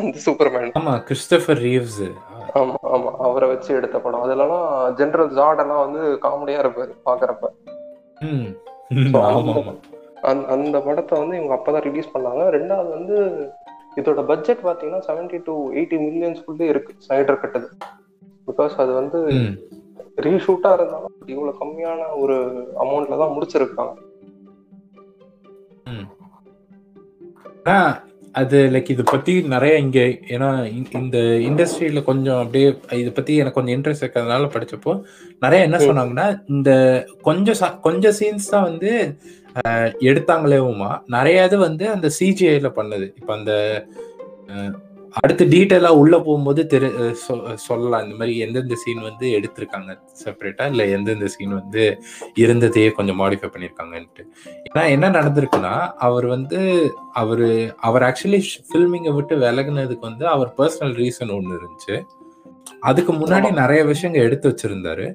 [0.00, 2.00] அந்த சூப்பர்மேன் ஆமா கிறிஸ்டபர் ரீவ்ஸ்
[2.58, 3.10] ஆமா ஆமா.
[3.26, 4.22] அவரை வச்சு எடுத்த படம்.
[4.22, 7.48] அதெல்லாம் ஜெனரல் ஜார்ட் எல்லாம் வந்து காமெடியா இருப்பாரு பாக்குறப்ப.
[10.54, 12.42] அந்த படத்தை வந்து இவங்க அப்பதான் ரிலீஸ் பண்ணாங்க.
[12.56, 13.16] ரெண்டாவது வந்து
[13.96, 17.68] இதோட பட்ஜெட் பாத்தீங்கன்னா செவன்டி டு எயிட்டி மில்லியன்ஸ்குள்ளே இருக்கு ஸ்னைடர் கட்டது.
[18.48, 19.18] பிகாஸ் அது வந்து
[20.26, 22.36] ரீஷூட்டா இருந்தாலும் இவ்வளவு கம்மியான ஒரு
[22.84, 23.94] அமௌண்ட்ல தான் முடிச்சிருக்காங்க.
[28.34, 30.48] அது லைக் இது பத்தி நிறைய இங்க ஏன்னா
[30.98, 34.92] இந்த- இண்டஸ்ட்ரியில கொஞ்சம் அப்படியே இதை பத்தி எனக்கு கொஞ்சம் இன்ட்ரெஸ்ட் இருக்கிறதுனால படிச்சப்போ
[35.42, 35.78] நிறைய என்ன.
[35.80, 36.70] சொன்னாங்கன்னா இந்த
[37.22, 38.92] கொஞ்சம் ச- கொஞ்சம் சீன்ஸ் தான் வந்து
[40.08, 43.52] எடுத்தாங்களேவுமா நிறைய இது வந்து அந்த சிஜிஐல பண்ணது இப்ப அந்த
[45.18, 46.88] அடுத்து டீட்டெயிலா உள்ள போகும்போது தெரி
[47.66, 48.04] சொல்லலாம்.
[48.04, 51.84] இந்த மாதிரி எந்தெந்த சீன் வந்து எடுத்திருக்காங்க செப்பரேட்டா இல்ல எந்தெந்த சீன் வந்து
[52.42, 54.24] இருந்ததையே கொஞ்சம் மாடிஃபை பண்ணிருக்காங்கன்ட்டு.
[54.68, 55.74] ஏன்னா என்ன நடந்திருக்குன்னா
[56.08, 56.60] அவர் வந்து
[57.22, 57.48] அவரு
[57.88, 61.98] அவர் ஆக்சுவலி ஃபில்மிங்கை விட்டு விலகுனதுக்கு வந்து அவர் பர்சனல் ரீசன் ஒன்று இருந்துச்சு.
[62.90, 65.08] அதுக்கு முன்னாடி நிறைய விஷயங்கள் எடுத்து வச்சிருந்தாரு.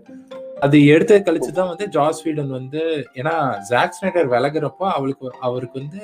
[0.65, 2.81] அது எடுத்து கழிச்சு தான் வந்து ஜாஸ் வீடன் வந்து
[3.19, 3.33] ஏன்னா
[3.69, 6.01] ஜாக் ஸ்னைடர் விலகுறப்போ அவளுக்கு அவருக்கு வந்து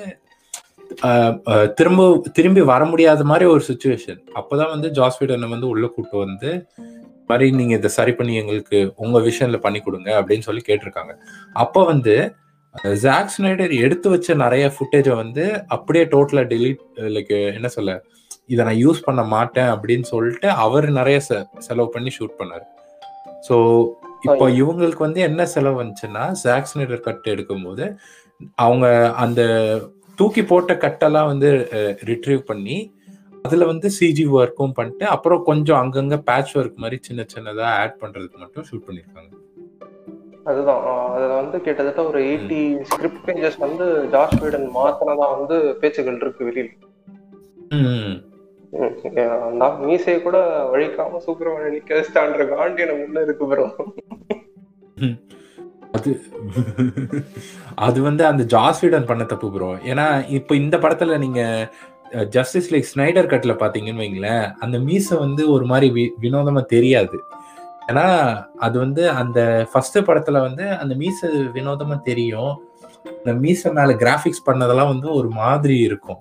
[1.74, 6.68] திரும்ப திரும்பி வர முடியாத மாதிரி ஒரு சுச்சுவேஷன் அப்போதான் வந்து ஜாஸ் வீடனை வந்து உள்ள கூட்டு வந்து
[7.26, 11.12] மாதிரி நீங்க இதை சரி பண்ணி எங்களுக்கு உங்க விஷயம்ல பண்ணி கொடுங்க அப்படின்னு சொல்லி கேட்டிருக்காங்க.
[11.52, 12.34] அப்போ வந்து
[13.00, 16.82] ஜாக் ஸ்னைடர் எடுத்து வச்ச நிறைய ஃபுட்டேஜை வந்து அப்படியே டோட்டலா டெலீட்
[17.16, 18.02] லைக் என்ன சொல்ல
[18.46, 21.20] இதை நான் யூஸ் பண்ண மாட்டேன் அப்படின்னு சொல்லிட்டு அவர் நிறைய
[21.58, 22.64] செலவு பண்ணி ஷூட் பண்ணாரு.
[23.48, 23.56] ஸோ
[24.20, 27.96] இப்போ இவங்களுக்கு வந்து என்ன செலவு வந்துச்சுன்னா ஜாக் ஸ்னைடர் கட் எடுக்கும்போது
[28.54, 29.42] அவங்க அந்த
[30.18, 31.48] தூக்கி போட்ட கட்டெல்லாம் வந்து
[32.10, 32.76] ரிட்ரீவ் பண்ணி
[33.44, 38.38] அதுல வந்து சிஜி ஒர்க்கும் பண்ணிட்டு அப்புறம் கொஞ்சம் அங்கங்க பேட்ச் ஒர்க் மாதிரி சின்ன சின்னதா ஆட் பண்றதுக்கு
[38.38, 39.30] மட்டும் ஷூட் பண்ணிருக்காங்க.
[40.50, 40.84] அதுதான்.
[41.14, 46.70] அதுல வந்து கிட்டத்தட்ட ஒரு எயிட்டி ஸ்கிரிப்ட் பேஜஸ் வந்து ஜார்ஜ் வீடன் மாத்தினதா வந்து பேச்சுகள் இருக்கு வெளியில.
[49.60, 50.38] நான் மீசையை கூட
[50.72, 53.66] வழிக்காம சூப்பர்மேன் நிக்க வச்சுட்டான்ற காண்டியன முன்ன இருக்கு ப்ரோ
[55.92, 56.22] அது
[57.74, 61.72] அது வந்து அந்த ஜாஸ்வீடன் பண்ண தப்பு ப்ரோ ஏன்னா இப்போ இந்த படத்துல நீங்க
[62.28, 67.18] ஜஸ்டிஸ் லைக் ஸ்னைடர் கட்ல பாத்தீங்கன்னு வைங்களேன் அந்த மீச வந்து ஒரு மாதிரி வி- வினோதமா தெரியாது.
[67.88, 72.62] ஏன்னா அது வந்து அந்த ஃபர்ஸ்ட் படத்துல வந்து அந்த மீச வினோதமா தெரியும்.
[73.24, 76.18] அந்த மீச மேல கிராஃபிக்ஸ் பண்ணதெல்லாம் வந்து ஒரு மாதிரி இருக்கும்.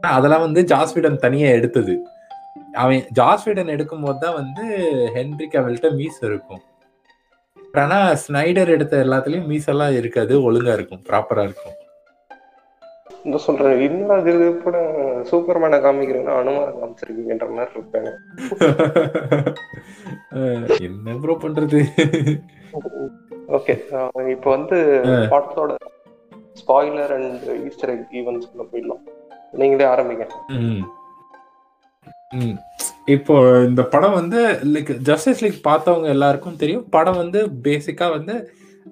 [0.00, 2.02] அதெல்லாம் வந்து ஜாஸ்வீடன் தனியா எடுத்தது.
[2.72, 4.64] அவன் ஜாஸ்வீடன் எடுக்கும் போது தான் வந்து
[5.14, 6.60] ஹென்ரி அவள்கிட்ட மீச இருக்கும்.
[7.80, 11.72] ஆனா ஸ்னைடர் எடுத்த எல்லாத்துலயும் மீசெல்லாம் இருக்காது ஒழுங்கா இருக்கும் ப்ராப்பரா இருக்கும்.
[13.24, 14.92] இந்த சொல்றேன் இன்னும் அது இது கூட
[15.30, 18.12] சூப்பர்மேனை காமிக்கிறீங்கன்னா அனுமாரை காமிச்சிருக்கீங்கன்ற மாதிரி இருப்பாங்க.
[20.30, 21.84] அஹ் என்ன ப்ரோ பண்றது?
[23.48, 23.82] ஓகே
[24.28, 25.74] இப்போ வந்து படத்தோட
[26.66, 29.02] spoiler and Easter egg events போயிடலாம்.
[29.52, 30.26] நீங்களே ஆரம்பிங்க.
[30.46, 30.90] ம்.
[33.14, 33.34] இப்போ
[33.68, 34.40] இந்த படம் வந்து
[34.74, 36.86] லைக் ஜஸ்டிஸ் லீக் பார்த்தவங்க எல்லாருக்கும் தெரியும்.
[36.94, 38.34] படம் வந்து பேசிக்கா வந்து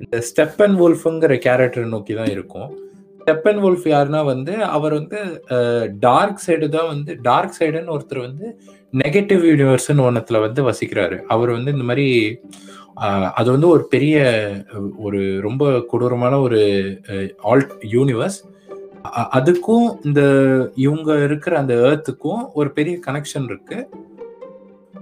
[0.03, 2.70] இந்த ஸ்டெப்பன் வுல்ஃபுங்கிற கேரக்டர் நோக்கி தான் இருக்கும்.
[3.20, 5.18] ஸ்டெப்பன் வுல்ஃப் யாருன்னா வந்து அவர் வந்து
[6.07, 8.46] டார்க் சைடு தான் வந்து டார்க் சைடுன்னு ஒருத்தர் வந்து
[9.03, 11.18] நெகட்டிவ் யூனிவர்ஸ்னு ஒன்றத்துல வந்து வசிக்கிறாரு.
[11.35, 12.09] அவர் வந்து இந்த மாதிரி
[13.40, 14.16] அது வந்து ஒரு பெரிய
[15.07, 16.61] ஒரு ரொம்ப கொடூரமான ஒரு
[17.53, 18.40] ஆல்ட் யூனிவர்ஸ்
[19.38, 20.20] அதுக்கும் இந்த
[20.85, 23.79] இவங்க இருக்கிற அந்த ஏர்த்துக்கும் ஒரு பெரிய கனெக்ஷன் இருக்கு.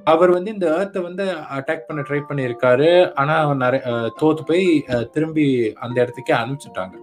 [0.05, 1.25] அவர் வந்து இந்த ஏர்த்தை வந்து
[1.57, 3.13] அட்டாக் பண்ண ட்ரை பண்ணியிருக்காரு.
[3.15, 3.87] ஆனா அவர் நிறைய
[4.21, 6.95] தோத்து போய் திரும்பி அந்த இடத்துக்கே அனுப்பிச்சிட்டாங்க.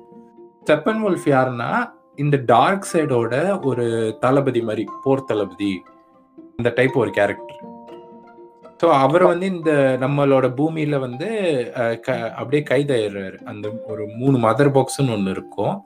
[0.66, 5.82] ஸ்டெப்பன் வோல்ஃப் யாருன்னா இந்த டார்க் சைடோட ஒரு தளபதி மாதிரி போர் தளபதி
[6.58, 7.64] இந்த டைப் ஒரு கேரக்டர்
[8.84, 11.28] ஸோ அவர் வந்து இந்த நம்மளோட பூமியில வந்து
[12.02, 15.82] க- அப்படியே கைதாயிடுறாரு அந்த ஒரு மூணு மதர் பாக்ஸ்ன்னு ஒன்று இருக்கும்.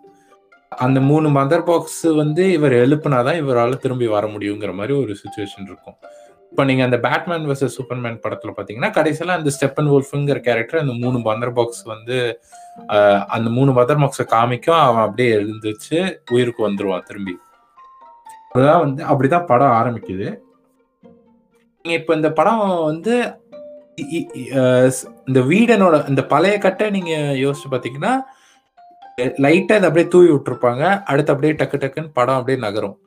[0.69, 5.95] அந்த மூணு மதர் பாக்ஸ் வந்து இவர் எழுப்புனாதான் இவரால் திரும்பி வர முடியுங்கிற மாதிரி ஒரு சுச்சுவேஷன் இருக்கும்.
[6.53, 11.19] இப்போ நீங்கள் அந்த பேட்மேன் வர்சஸ் சூப்பர்மேன் படத்தில் பார்த்தீங்கன்னா கடைசியில் அந்த ஸ்டெப்பன் வோல்ஃபுங்கிற கேரக்டர் அந்த மூணு
[11.27, 12.17] மதர் பாக்ஸ் வந்து
[13.35, 14.81] அந்த மூணு மதர் பாக்ஸை காமிக்கும்.
[14.87, 15.97] அவன் அப்படியே எழுந்துச்சு
[16.33, 17.35] உயிருக்கு வந்துடுவான் திரும்பி.
[18.51, 20.27] அதுதான் வந்து அப்படிதான் படம் ஆரம்பிக்குது.
[21.85, 22.61] நீங்கள் இப்போ இந்த படம்
[22.91, 23.15] வந்து
[25.29, 28.13] இந்த வீடனோட இந்த பழைய கட்டை நீங்க யோசிச்சு பார்த்தீங்கன்னா
[29.45, 30.83] லைட்டாக இதை அப்படியே தூவி விட்டுருப்பாங்க.
[31.13, 32.97] அடுத்து அப்படியே டக்கு டக்குன்னு படம் அப்படியே நகரும்.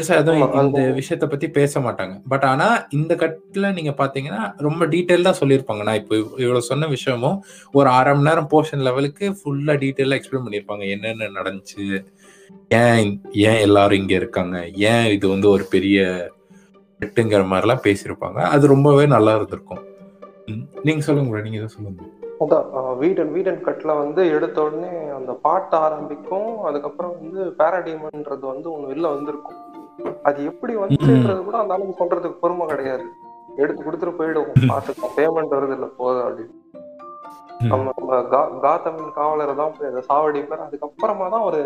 [0.00, 5.34] பெருசா எதுவும் அது- விஷயத்த பத்தி பேச மாட்டாங்க பட் ஆனா இந்த கட்டுல நீங்க பாத்தீங்கன்னா ரொம்ப டீட்டெயிலா
[5.40, 5.82] சொல்லியிருப்பாங்க.
[5.82, 10.44] நான் இப்போ இவ்- இவ்வளவு சொன்ன விஷயமும் ஒரு அரை மணி நேரம் போர்ஷன் லெவலுக்கு ஃபுல்லா டீட்டெயிலா எக்ஸ்பிளைன்
[10.46, 10.90] பண்ணியிருப்பாங்க.
[10.90, 12.04] என்னென்ன நடந்துச்சு?
[12.68, 14.68] ஏன் ஏன் எல்லாரும் இங்க இருக்காங்க?
[14.68, 16.28] ஏன் இது வந்து ஒரு பெரிய
[17.00, 18.40] வெட்டுங்கிற மாதிரிலாம் பேசியிருப்பாங்க.
[18.40, 19.84] அது ரொம்பவே நல்லா இருந்திருக்கும்.
[20.82, 22.02] நீங்க சொல்லுங்க நீங்க எதை சொல்லுங்க.
[22.40, 26.62] அதான் வீடன் வீடன் கட்ல வந்து எடுத்த உடனே அந்த பாட்டு ஆரம்பிக்கும்.
[26.62, 29.65] அதுக்கப்புறம் வந்து பாராடிமன்றது வந்து ஒண்ணு வெளில வந்திருக்கும்.
[30.28, 33.04] அது எப்படி வந்துன்றது கூட அந்த அளவுக்கு சொல்றதுக்கு பொறுமை கிடையாது.
[33.62, 34.62] எடுத்து கொடுத்துட்டு போயிடுவோம்.
[34.70, 36.54] பாத்துக்கோ பேமெண்ட் வருது இல்ல போதும் அப்படின்னு.
[37.72, 37.92] நம்ம
[38.64, 40.64] காத்தமின் காவலரை தான் போய் அதை சாவடிப்பார்.
[40.66, 41.60] அதுக்கப்புறமா தான் ஒரு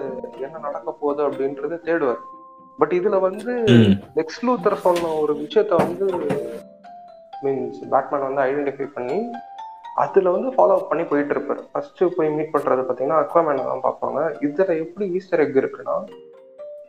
[0.46, 2.20] என்ன நடக்க போகுது அப்படின்றது தேடுவார்.
[2.78, 6.06] பட் இதுல வந்து ம், லெக்ஸ் லூத்தர் சொன்ன ஒரு விஷயத்த வந்து
[7.42, 9.18] மீன்ஸ் பேட்மேன் வந்து ஐடென்டிஃபை பண்ணி
[9.96, 11.62] அதுல வந்து ஃபாலோ பண்ணி போயிட்டு இருப்பாரு.
[11.72, 14.20] ஃபர்ஸ்ட் போய் மீட் பண்றது பாத்தீங்கன்னா அக்வாமேனை தான் பார்ப்பாங்க.
[14.46, 15.96] இதுல எப்படி ஈஸ்டர் எக் இருக்குன்னா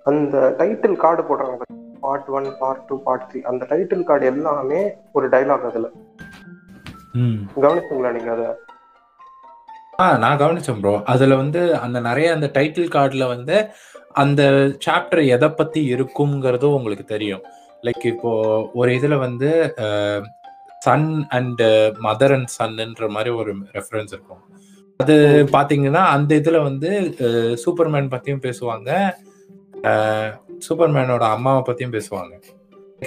[0.06, 1.64] அந்த டைட்டில் கார்டு போடுறாங்க
[2.00, 5.88] part one part two part three அந்த டைட்டில் கார்டு எல்லாமே ஒரு டைலாக் அதுல.
[7.14, 7.40] ம்.
[7.56, 8.50] கவனிச்சிங்களா நீங்க அதை?
[10.00, 13.56] ஆ நான் கவனிச்சேன் ப்ரோ அதுல வந்து அந்த நிறைய அந்த டைட்டில் கார்டுல வந்து
[14.14, 14.42] அந்த
[14.86, 17.44] சாப்டர் எதை பத்தி இருக்குங்கிறதும் உங்களுக்கு தெரியும்.
[17.84, 18.32] லைக் இப்போ
[18.74, 19.50] ஒரு இதுல வந்து
[20.80, 21.62] சன் அண்ட்
[22.04, 24.42] மதர் அண்ட் சன்ன்ற மாதிரி ஒரு ரெஃபரன்ஸ் இருக்கும்.
[25.00, 25.16] அது
[25.52, 26.90] பாத்தீங்கன்னா அந்த இதுல வந்து
[27.66, 28.90] சூப்பர்மேன் பத்தியும் பேசுவாங்க.
[30.68, 32.34] சூப்பர்மேனோட அம்மாவை பத்தியும் பேசுவாங்க.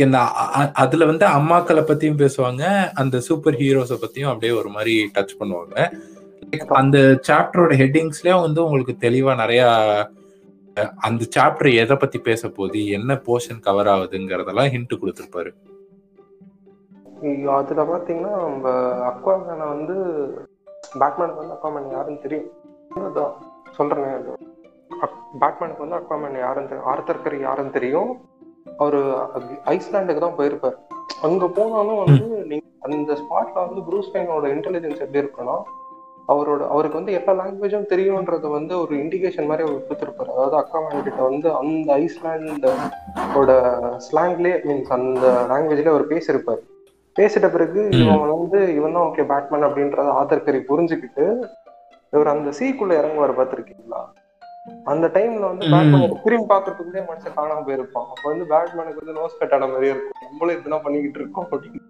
[0.00, 0.18] இந்த
[0.74, 5.76] அதுல வந்து அம்மாக்களை பத்தியும் பேசுவாங்க அந்த சூப்பர் ஹீரோஸை பத்தியும் அப்படியே ஒரு மாதிரி டச் பண்ணுவாங்க.
[6.66, 9.62] அந்த சாப்டரோட ஹெட்டிங்ஸ்லயே வந்து உங்களுக்கு தெளிவா நிறைய
[10.96, 15.50] அந்த சாப்டர் எதை பத்தி பேச போகுது என்ன போர்ஷன் கவர் ஆகுதுங்கிறதெல்லாம் ஹிண்ட் கொடுத்துருப்பாரு.
[17.22, 18.70] ஐயோ, அதுல பாத்தீங்கன்னா நம்ம
[19.10, 19.96] அக்வாமேனை வந்து
[21.00, 22.50] பேட்மேனுக்கு வந்து அக்வாமேன் யாருன்னு தெரியும்.
[23.72, 24.53] சொல்றேன்
[25.42, 28.10] பேட்மேனுக்கு வந்து அக்வாமேன் யாருன்னு தெரியும் ஆர்த்தர் கரி யாருன்னு தெரியும்.
[28.82, 29.00] அவரு
[29.72, 30.76] ஐஸ்லாண்டுக்கு தான் போயிருப்பாரு.
[31.26, 35.56] அங்க போனாலும் வந்து நீங்க அந்த ஸ்பாட்ல வந்து ப்ரூஸ் வெயினோட இன்டெலிஜென்ஸ் எப்படி இருக்குன்னா
[36.32, 40.30] அவரோட அவருக்கு வந்து எல்லா லாங்குவேஜும் தெரியும்ன்றது வந்து ஒரு இண்டிகேஷன் மாதிரி அவர் கொடுத்துருப்பாரு.
[40.34, 43.50] அதாவது அக்வாமேன் கிட்ட வந்து அந்த ஐஸ்லாண்டோட
[44.06, 46.62] ஸ்லாங்லேயே மீன்ஸ் அந்த லாங்குவேஜ்ல அவர் பேசியிருப்பாரு.
[47.16, 47.82] பேசிட்ட பிறகு.
[48.02, 51.26] இவன் வந்து இவன் தான் ஓகே பேட்மேன் அப்படின்றத ஆத்தர் கரி புரிஞ்சுக்கிட்டு
[52.14, 54.00] இவர் அந்த சீக்குள்ள இறங்குவார் பார்த்திருக்கீங்களா?
[54.84, 55.70] அந்த டைம்ல வந்து.
[55.70, 58.08] பேட்மேன் திரும்பி பாக்குறதுக்குள்ளே மனுஷன் காணாம போயிருப்பான்.
[58.08, 60.22] அப்ப வந்து பேட்மேனுக்கு வந்து நோஸ் கட் ஆன மாதிரியே இருக்கும்.
[60.22, 61.80] நம்மளும் இதெல்லாம் பண்ணிக்கிட்டு இருக்கோம் அப்படின்னு.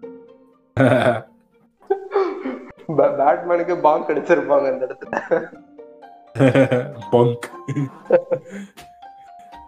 [3.19, 5.41] பேட்மேனுக்கு பாங்க் அடிச்சிருப்பாங்க அந்த இடத்துல.
[7.11, 7.49] பங்க்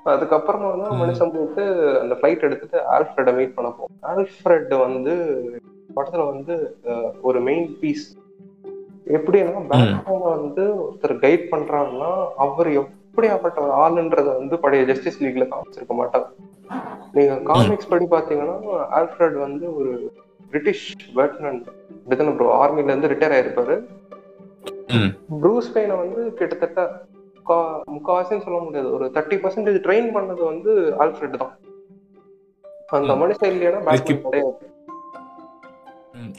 [0.06, 1.02] அதுக்கப்புறமா வந்து ம்.
[1.02, 5.44] மனுஷன் போயிட்டு அந்த ஃபிளைட் எடுத்துட்டு ஆல்ஃபிரட மீட் பண்ண போகும் ஆல்ஃபிரட் வந்து
[5.96, 6.78] படத்துல வந்து
[7.22, 8.18] ஒரு மெயின் பீஸ்
[9.08, 12.72] எப்படின்னா பேட்மேன் வந்து ஒருத்தர் கைட் பண்றாருன்னா அவர்
[13.18, 16.26] எப்படியாப்பட்ட ஒரு ஆளுன்றத வந்து பழைய ஜஸ்டிஸ் லீக்ல காமிச்சிருக்க மாட்டாங்க
[17.14, 18.60] நீங்க காமிக்ஸ் படி பாத்தீங்கன்னா
[18.92, 20.14] ஆல்ஃபிரட் வந்து ஒரு
[20.46, 21.66] பிரிட்டிஷ் பேட்மேன்
[22.10, 23.84] அப்படிதானே ப்ரோ ஆர்மில இருந்து ரிட்டையர் ஆயிருப்பாரு.
[25.42, 27.06] ப்ரூஸ் பெயினை வந்து கிட்டத்தட்ட
[27.46, 28.94] முக்கா- முக்காவாசின்னு சொல்ல முடியாது.
[28.94, 31.58] ஒரு தேர்ட்டி பர்சன்டேஜ் ட்ரெயின் பண்ணது வந்து ஆல்ஃபிரட் தான்.
[32.88, 33.14] அந்த.
[33.14, 34.76] மனுஷன் இல்லைன்னா பேட்மேன் கிடையாது.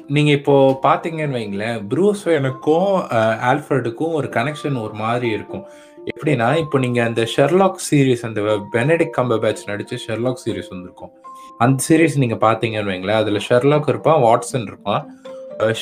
[0.06, 3.02] நீங்க இப்போ பாத்தீங்கன்னு வைங்களேன் ப்ரூஸ் வேனுக்கும்
[3.50, 5.64] ஆல்ஃபிரடுக்கும் ஒரு கனெக்ஷன் ஒரு மாதிரி இருக்கும்.
[6.10, 8.40] எப்படின்னா இப்போ நீங்க அந்த ஷெர்லாக் சீரீஸ் அந்த
[8.72, 11.12] பெனடிக் கம்ப பேட்ச் நடிச்ச ஷெர்லாக் சீரீஸ் வந்திருக்கும்.
[11.58, 15.04] அந்த சீரீஸ் நீங்க பாத்தீங்கன்னு வைங்களேன் அதுல ஷெர்லாக் இருப்பான் வாட்ஸன் இருப்பான்.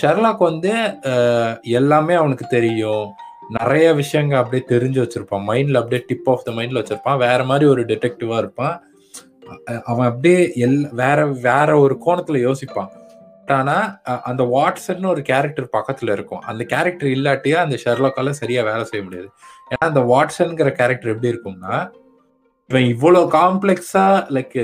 [0.01, 0.73] ஷெர்லாக் வந்து
[1.63, 3.07] எல்லாமே அவனுக்கு தெரியும்.
[3.59, 5.47] நிறைய விஷயங்கள் அப்படியே தெரிஞ்சு வச்சிருப்பான்.
[5.51, 7.19] மைண்ட்ல அப்படியே டிப் ஆஃப் த மைண்ட்ல வச்சிருப்பான்.
[7.19, 8.77] வேற மாதிரி ஒரு டிடெக்டிவா இருப்பான்.
[9.85, 12.89] அவன் அப்படியே எல் வேற வேற ஒரு கோணத்துல யோசிப்பான்.
[13.59, 13.77] ஆனா
[14.31, 16.43] அந்த வாட்சன் ஒரு கேரக்டர் பக்கத்துல இருக்கும்.
[16.51, 19.29] அந்த கேரக்டர் இல்லாட்டியே அந்த ஷெர்லாக்கால சரியா வேலை செய்ய முடியாது.
[19.71, 21.77] ஏன்னா அந்த வாட்சன்ங்கிற கேரக்டர் எப்படி இருக்கும்னா
[22.71, 24.05] இவன் இவ்வளவு காம்ப்ளெக்ஸா
[24.37, 24.57] லைக்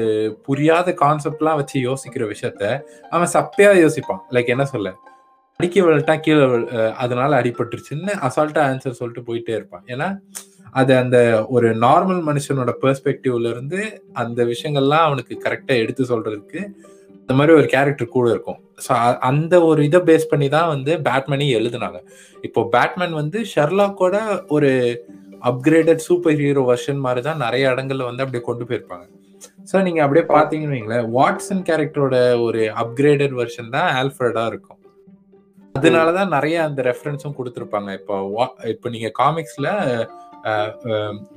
[0.47, 2.63] புரியாத கான்செப்ட்லாம் வச்சு யோசிக்கிற விஷயத்த
[3.11, 4.23] அவன் சப்பையா யோசிப்பான்.
[4.35, 4.91] லைக் என்ன சொல்ல?
[5.61, 6.47] அடிக்க விழட்டா கீழே
[7.05, 9.85] அதனால அடிபட்டுருச்சுன்னு அசால்ட்டா ஆன்சர் சொல்லிட்டு போயிட்டே இருப்பான்.
[9.87, 10.09] ஏன்னா
[10.71, 11.19] அது அந்த
[11.49, 13.81] ஒரு நார்மல் மனுஷனோட பெர்ஸ்பெக்டிவ்ல இருந்து
[14.23, 16.61] அந்த விஷயங்கள்லாம் அவனுக்கு கரெக்டா எடுத்து சொல்றதுக்கு
[17.21, 18.61] இந்த மாதிரி ஒரு கேரக்டர் கூட இருக்கும்.
[18.89, 21.99] ஸோ அந்த ஒரு இதை பேஸ் பண்ணி தான் வந்து பேட்மேனே எழுதுனாங்க.
[22.41, 24.17] இப்போ பேட்மேன் வந்து ஷெர்லாக்கோட
[24.49, 24.71] ஒரு
[25.43, 29.05] அப்கிரேடட் சூப்பர் ஹீரோ வெர்ஷன் மாதிரி தான் நிறைய இடங்கள்ல வந்து அப்படியே கொண்டு போயிருப்பாங்க.
[29.73, 34.79] ஸோ நீங்க அப்படியே பாத்தீங்கன்னு வைங்களேன் வாட்ஸன் கேரக்டரோட ஒரு அப்கிரேடட் வெர்ஷன் தான் ஆல்ஃபர்டா இருக்கும்.
[35.75, 37.93] அதனாலதான் நிறைய அந்த ரெஃபரன்ஸும் கொடுத்துருப்பாங்க.
[37.93, 39.69] இப்போ வா- இப்போ நீங்க காமிக்ஸ்ல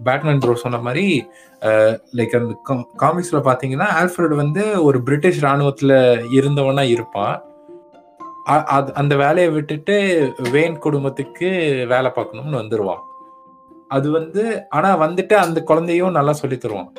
[0.04, 1.28] பேட்மேன் ப்ரோ சொன்ன மாதிரி
[2.14, 7.44] லைக் அந்த காமிக்ஸ்ல பாத்தீங்கன்னா ஆல்ஃபிரட் வந்து ஒரு பிரிட்டிஷ் ராணுவத்துல இருந்தவனா இருப்பான்.
[8.50, 11.48] அ- அது- அந்த வேலையை விட்டுட்டு வேன் குடும்பத்துக்கு
[11.88, 13.00] வேலை பார்க்கணும்னு வந்துருவான்.
[13.88, 16.94] அது வந்து ஆனா வந்துட்டு அந்த குழந்தையும் நல்லா சொல்லி தருவான்.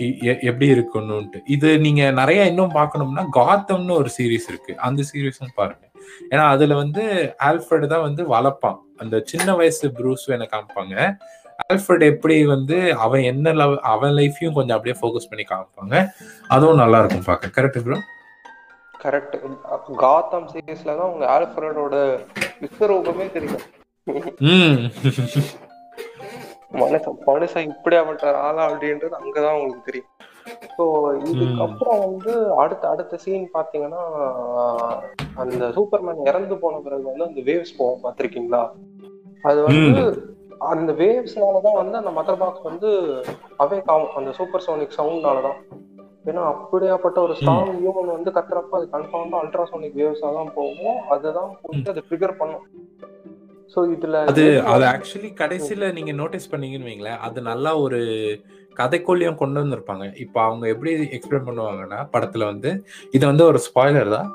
[0.00, 4.76] எ- எப்படி இருக்கணும்ட்டு இது நீங்க நிறைய இன்னும் பார்க்கணும்னா காத்தம்னு ஒரு சீரீஸ் இருக்கு.
[4.76, 5.90] அந்த சீரீஸும் பாருங்க.
[6.30, 8.76] ஏன்னா அதுல வந்து ஆல்ஃபிரட் தான் வந்து வளர்ப்பான்.
[8.96, 11.16] அந்த சின்ன வயசு ப்ரூஸ் வேணை காமிப்பாங்க.
[11.62, 15.94] ஆல்ஃபிரட் எப்படி வந்து அவன் என்ன லவ் அவன் லைஃபையும் கொஞ்சம் அப்படியே ஃபோக்கஸ் பண்ணி காமிப்பாங்க.
[16.48, 17.98] அதுவும் நல்லா இருக்கும் பார்க்க கரெக்ட் ப்ரோ
[19.04, 19.36] கரெக்ட்
[20.02, 21.96] காத்தம் சீரீஸ்ல தான் உங்க ஆல்ஃபிரடோட
[22.62, 23.64] விஸ்வரூபமே தெரியும்.
[24.50, 24.78] ம்.
[26.80, 30.10] மனுஷன் மனுஷன் இப்படியாப்பட்ட ஆளா அப்படின்றது அங்கதான் உங்களுக்கு தெரியும்.
[30.76, 30.84] ஸோ
[31.30, 34.02] இதுக்கப்புறம் வந்து அடுத்த அடுத்த சீன் பாத்தீங்கன்னா
[35.36, 38.62] அந்த சூப்பர்மேன் இறந்து போன பிறகு வந்து அந்த வேவ்ஸ் போவோம் பார்த்திருக்கீங்களா?
[39.44, 40.02] அது வந்து
[40.72, 42.90] அந்த வேவ்ஸ்னாலதான் வந்து அந்த மதர் பாக்ஸ் வந்து
[43.64, 45.58] அவே காவும் அந்த சூப்பர் சோனிக் சவுண்ட்னாலதான்
[46.30, 51.00] ஏன்னா அப்படியாப்பட்ட ஒரு ஸ்ட்ராங் ஹியூமன் வந்து கத்துறப்ப அது கன்ஃபார்மா அல்ட்ராசோனிக் வேவ்ஸா தான் போகும்.
[51.14, 52.64] அதுதான் போட்டு அதை ட்ரிகர் பண்ணும்.
[53.72, 58.00] சோ இதுல அது அது ஆக்சுவலி கடைசியில நீங்க நோட்டீஸ் பண்ணீங்கன்னு வைங்களேன் அது நல்லா ஒரு
[58.80, 60.04] கதைக்குள்ளேயும் கொண்டு வந்திருப்பாங்க.
[60.24, 62.70] இப்போ அவங்க எப்படி எக்ஸ்பிளைன் பண்ணுவாங்கன்னா படத்துல வந்து
[63.16, 64.30] இது வந்து ஒரு ஸ்பாய்லர் தான்.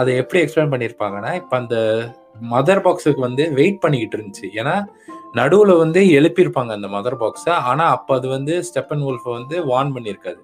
[0.00, 1.76] அதை எப்படி எக்ஸ்பிளைன் பண்ணியிருப்பாங்கன்னா இப்போ அந்த
[2.52, 4.48] மதர் பாக்ஸுக்கு வந்து வெயிட் பண்ணிக்கிட்டு இருந்துச்சு.
[4.60, 4.74] ஏன்னா
[5.32, 10.40] நடுவில் வந்து எழுப்பியிருப்பாங்க அந்த மதர் பாக்ஸை ஆனால் அப்போ அது வந்து ஸ்டெப்பன் wolf வந்து வார்ன் பண்ணியிருக்காது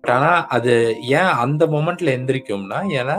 [0.00, 3.18] பட் ஆனால் அது ஏன் அந்த மொமெண்ட்ல எந்திரிக்கும்னா ஏன்னா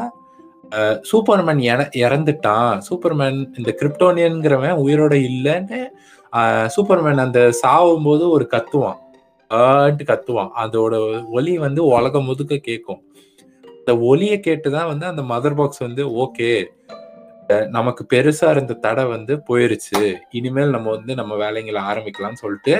[1.12, 2.82] சூப்பர்மேன் இற- இறந்துட்டான்.
[2.90, 5.80] சூப்பர்மேன் இந்த கிரிப்டோனியனுங்கிறவன் உயிரோட இல்லைன்னு
[6.76, 9.00] சூப்பர்மேன் அந்த சாவும் போது ஒரு கத்துவான்.
[9.50, 10.52] ஆன்ட்டு கத்துவான்.
[10.64, 10.94] அதோட
[11.30, 13.02] ஒலி வந்து உலகம் முதுக்க கேட்கும்
[13.78, 16.52] அந்த ஒலியை கேட்டு தான் வந்து அந்த மதர் பாக்ஸ் வந்து ஓகே
[17.78, 20.02] நமக்கு பெருசா இருந்த தடை வந்து போயிருச்சு.
[20.40, 22.76] இனிமேல் நம்ம வந்து நம்ம வேலைங்களை ஆரம்பிக்கலாம்னு சொல்லிட்டு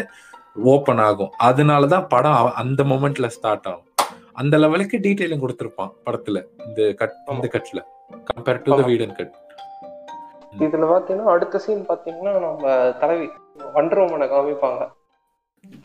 [0.74, 1.32] ஓப்பன் ஆகும்.
[1.50, 3.88] அதனாலதான் படம் அந்த மொமெண்ட்ல ஸ்டார்ட் ஆகும்.
[4.42, 7.82] அந்த லெவலுக்கு டீட்டெயிலும் கொடுத்திருப்பான் படத்துல இந்த கட் இந்த கட்ல
[8.30, 8.86] compare to the.
[8.92, 9.36] Whedon cut
[10.66, 13.28] இதுல பாத்தீங்கன்னா அடுத்த சீன் பாத்தீங்கன்னா நம்ம தலைவி
[13.76, 14.82] வண்டரோமனை காமிப்பாங்க.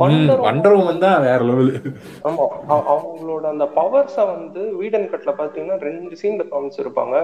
[0.00, 1.70] Wonder Woman வண்டர் உமன் தான் வேற லெவல்
[2.28, 2.44] ஆமா
[2.92, 7.16] அவங்களோட அந்த பவர்ஸ வந்து வீடன் கட்ல பாத்தீங்கன்னா ரெண்டு சீன்ல காமிச்சிருப்பாங்க.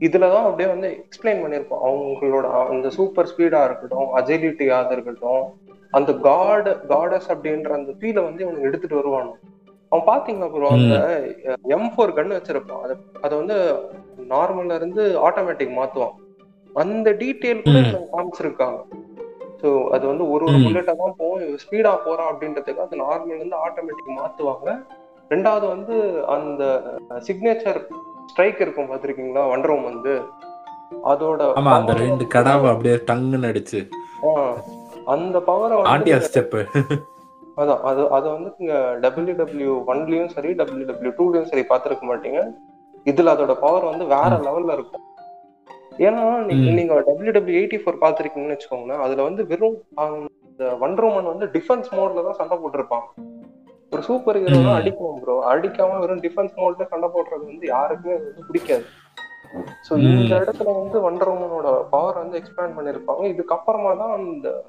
[0.00, 5.44] இதுலதான் அப்படியே வந்து எக்ஸ்பிளைன் பண்ணிருப்போம் அவங்களோட அந்த சூப்பர் ஸ்பீடா இருக்கட்டும் அஜிலிட்டியா இருக்கட்டும்
[5.92, 9.32] அந்த காட் காடஸ் அப்படின்ற அந்த ஃபீலை வந்து இவனுக்கு எடுத்துட்டு வருவானு
[9.92, 10.94] அவன் பாத்தீங்கன்னா ப்ரோ அந்த
[11.74, 12.82] எம் ஃபோர் கன் வச்சிருப்பான்.
[12.84, 13.56] அதை அதை வந்து
[14.32, 16.16] நார்மல்ல இருந்து ஆட்டோமேட்டிக் மாத்துவான்.
[16.76, 17.78] அந்த டீட்டெயில் கூட
[18.14, 18.80] காமிச்சிருக்காங்க.
[19.62, 20.58] ஸோ அது வந்து ஒரு ஒரு.
[20.64, 21.56] புல்லட்டா தான் போகும்.
[21.62, 24.68] ஸ்பீடா போறான் அப்படின்றதுக்கு அது நார்மல் இருந்து ஆட்டோமேட்டிக் மாத்துவாங்க.
[25.30, 25.96] ரெண்டாவது வந்து
[26.36, 26.62] அந்த
[27.28, 27.80] சிக்னேச்சர்
[28.30, 29.44] ஸ்ட்ரைக் இருக்கும் பார்த்திருக்கீங்களா?
[29.52, 30.14] வண்டரோம் வந்து.
[31.12, 33.80] அதோட ஆமா அந்த ரெண்டு கடாவை அப்படியே டங்குன்னு அடிச்சு.
[35.14, 36.56] அந்த பவரை ஆண்டியா ஸ்டெப்
[37.60, 42.40] அதான் அது அதை வந்து நீங்க டபிள்யூ டபிள்யூ ஒன்லயும் சரி டபிள்யூ டபிள்யூ டூலயும் சரி பார்த்திருக்க மாட்டீங்க.
[43.10, 45.04] இதுல அதோட பவர் வந்து வேற லெவல்ல இருக்கும்.
[46.06, 46.68] ஏன்னா நீங்க.
[46.78, 52.24] நீங்க டபிள்யூ டபிள்யூ எயிட்டி ஃபோர் பார்த்திருக்கீங்கன்னு வச்சுக்கோங்களேன் அதுல வந்து வெறும் அந்த வண்டர்மன் வந்து டிஃபென்ஸ் மோட்ல
[52.28, 53.06] தான் சண்டை போட்டிருப்பான்.
[53.90, 54.56] ஒரு சூப்பர் ஹீரோ.
[54.56, 58.84] அடிக்கணும் ப்ரோ அடிக்காம வெறும் டிஃபென்ஸ் மோட்ல சண்டை போடுறது வந்து யாருக்குமே வந்து பிடிக்காது.
[59.90, 59.98] சோ.
[59.98, 64.64] இந்த இடத்துல வந்து வண்டர் உமனோட பவர் வந்து எக்ஸ்பேண்ட் பண்ணிருப்பாங்க இதுக்கப்புறமா தான் அந்த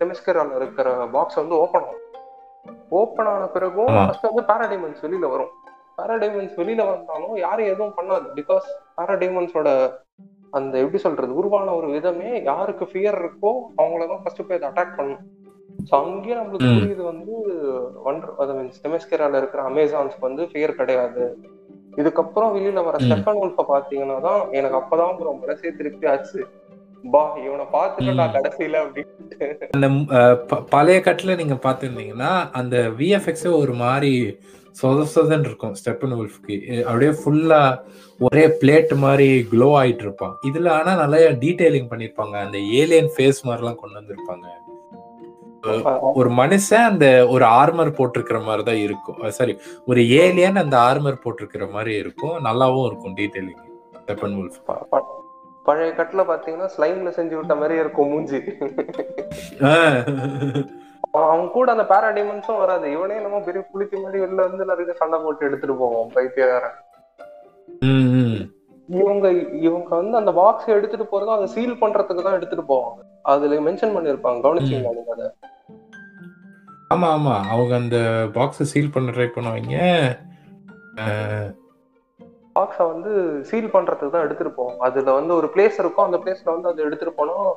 [0.00, 1.98] டெமிஸ்கரால இருக்கிற பாக்ஸ் வந்து ஓப்பன் ஆகும்.
[2.88, 3.86] ஓப்பன் ஆன பிறகும்.
[3.86, 5.50] ஃபர்ஸ்ட் வந்து பாராடைமன்ஸ் வெளியில வரும்.
[5.96, 8.26] பாராடைமன்ஸ் வெளியில வந்தாலும் யாரும் எதுவும் பண்ணாது.
[8.34, 9.92] பிகாஸ் பாராடைமன்ஸோட
[10.50, 15.18] அந்த எப்படி சொல்றது உருவான ஒரு விதமே யாருக்கு ஃபியர் இருக்கோ அவங்களதான் ஃபர்ஸ்ட் போய் அதை அட்டாக் பண்ணும்.
[15.88, 16.68] ஸோ அங்கேயே நம்மளுக்கு.
[16.76, 17.34] புரியுது வந்து
[18.08, 21.24] ஒண்டர் அது மீன்ஸ் டெமிஸ்கரால இருக்கிற அமேசான்ஸ்க்கு வந்து ஃபியர் கிடையாது.
[22.00, 22.96] இதுக்கப்புறம் வெளியில வர.
[23.06, 26.40] ஸ்டெஃபன் உல்ஃப பாத்தீங்கன்னா தான் எனக்கு அப்பதான் ப்ரோ மனசே திருப்பி ஆச்சு.
[27.12, 28.24] பா இவனை பார்த்துட்டா.
[28.36, 29.88] கடைசியில அப்படின்னு அந்த
[30.72, 34.12] பழைய கட்டில் நீங்க பார்த்துருந்தீங்கன்னா அந்த விஎஃப்எக்ஸ் ஒரு மாதிரி
[34.80, 36.56] சொத சொதன்னு இருக்கும் ஸ்டெப்பன் உல்ஃப்க்கு
[36.88, 37.60] அப்படியே ஃபுல்லா
[38.20, 42.34] ஒரே பிளேட் மாதிரி க்ளோ ஆயிட்டு இருப்பான் இதுல ஆனா நிறைய டீடைலிங் பண்ணிருப்பாங்க.
[42.46, 44.46] அந்த ஏலியன் ஃபேஸ் மாதிரிலாம் கொண்டு வந்திருப்பாங்க.
[46.14, 51.66] ஒரு மனுஷன் அந்த ஒரு ஆர்மர் போட்டிருக்கிற மாதிரி தான் இருக்கும் சாரி ஒரு ஏலியன் அந்த ஆர்மர் போட்டிருக்கிற
[51.66, 52.44] மாதிரி இருக்கும்.
[52.44, 53.62] நல்லாவும் இருக்கும் டீடைலிங்
[53.98, 55.18] ஸ்டெப்பன் உல்ஃப் ப- ப-
[55.64, 58.40] பழைய கட்டுல பாத்தீங்கன்னா ஸ்லைம்ல செஞ்சு விட்ட மாதிரியே இருக்கும் மூஞ்சி.
[61.10, 62.92] அவன் கூட அந்த பேராடைமண்ட்ஸும் வராது.
[62.92, 66.10] இவனே நம்ம பெரிய புளிக்கு மாதிரி வெளில வந்து நிறைய சண்டை போட்டு எடுத்துட்டு போவோம்
[67.80, 68.40] ம்.
[68.88, 73.00] இவங்க இவங்க வந்து அந்த பாக்ஸ் எடுத்துட்டு போறதும் அதை சீல் பண்றதுக்கு தான் எடுத்துட்டு போவாங்க.
[73.24, 74.40] அதுல மென்ஷன் பண்ணிருப்பாங்க.
[74.46, 75.28] கவனிச்சீங்களா நீங்க அதை?
[76.94, 77.34] ஆமா ஆமா.
[77.52, 77.98] அவங்க அந்த
[78.36, 79.76] பாக்ஸை சீல் பண்ண ட்ரை பண்ணுவாங்க.
[82.56, 83.10] பாக்ஸை வந்து
[83.48, 86.06] சீல் பண்றதுக்கு தான் எடுத்துட்டு போவோம் அதுல வந்து ஒரு பிளேஸ் இருக்கும்.
[86.06, 87.50] அந்த பிளேஸ்ல வந்து அதை எடுத்துட்டு போனோம்.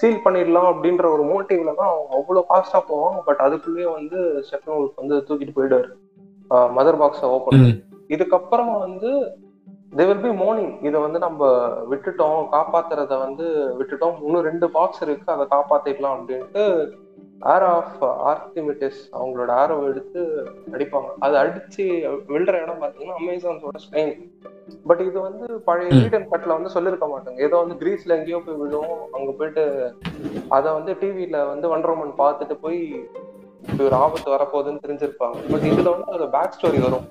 [0.00, 3.18] சீல் பண்ணிடலாம் அப்படின்ற ஒரு மோட்டிவ்ல தான் அவங்க அவ்வளவு காஸ்டா போவாங்க.
[3.28, 5.90] பட் அதுக்குள்ளேயே வந்து ஸ்டெஃபன் வந்து தூக்கிட்டு போயிடுவாரு.
[6.78, 7.64] மதர் பாக்ஸை ஓப்பன்
[8.14, 9.10] இதுக்கப்புறம் வந்து
[9.98, 11.48] தே வில் பி மார்னிங் இதை வந்து நம்ம
[11.90, 13.44] விட்டுட்டோம் காப்பாத்துறத வந்து
[13.80, 14.16] விட்டுட்டோம்.
[14.26, 15.28] இன்னும் ரெண்டு பாக்ஸ் இருக்கு.
[15.34, 16.64] அதை காப்பாத்திடலாம் அப்படின்ட்டு
[17.52, 20.20] ஏர் ஆஃப் ஆர்டிமிட்டிஸ் அவங்களோட ஆரோ எடுத்து
[20.74, 21.10] அடிப்பாங்க.
[21.24, 21.84] அதை அடிச்சு
[22.34, 24.14] விழுற இடம் பார்த்தீங்கன்னா அமேசான்ஸோட ஸ்ட்ரெயின்
[24.90, 25.90] பட் இது வந்து பழைய.
[26.02, 27.38] ரீடன் கட்ல வந்து சொல்லியிருக்க மாட்டாங்க.
[27.46, 29.64] ஏதோ வந்து கிரீஸ்ல எங்கேயோ போய் விழும் அங்க போயிட்டு
[30.56, 32.80] அதை வந்து டிவில வந்து வண்டர்மன் பார்த்துட்டு போய்
[33.66, 35.36] இப்படி ஒரு ஆபத்து வரப்போகுதுன்னு தெரிஞ்சிருப்பாங்க.
[35.52, 37.06] பட் இதுல வந்து அதோட பேக் ஸ்டோரி வரும்.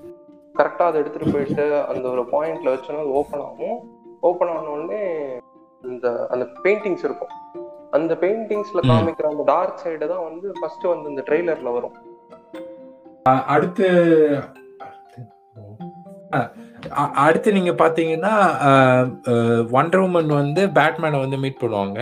[0.57, 3.77] கரெக்டா அதை எடுத்துட்டு போயிட்டு அந்த ஒரு பாயிண்ட்ல வச்சோன்னா அது ஓப்பன் ஆகும்.
[4.29, 5.01] ஓப்பன் ஆன உடனே
[5.91, 7.33] இந்த அந்த பெயிண்டிங்ஸ் இருக்கும்.
[7.97, 8.81] அந்த பெயிண்டிங்ஸ்ல.
[8.89, 11.95] காமிக்கிற அந்த டார்க் சைடு தான் வந்து ஃபர்ஸ்ட் வந்து இந்த ட்ரெய்லர்ல வரும்.
[13.55, 13.87] அடுத்து
[17.25, 18.31] அடுத்து நீங்க பாத்தீங்கன்னா
[19.79, 21.99] ஒண்டர் உமன் வந்து பேட்மேனை வந்து மீட் பண்ணுவாங்க.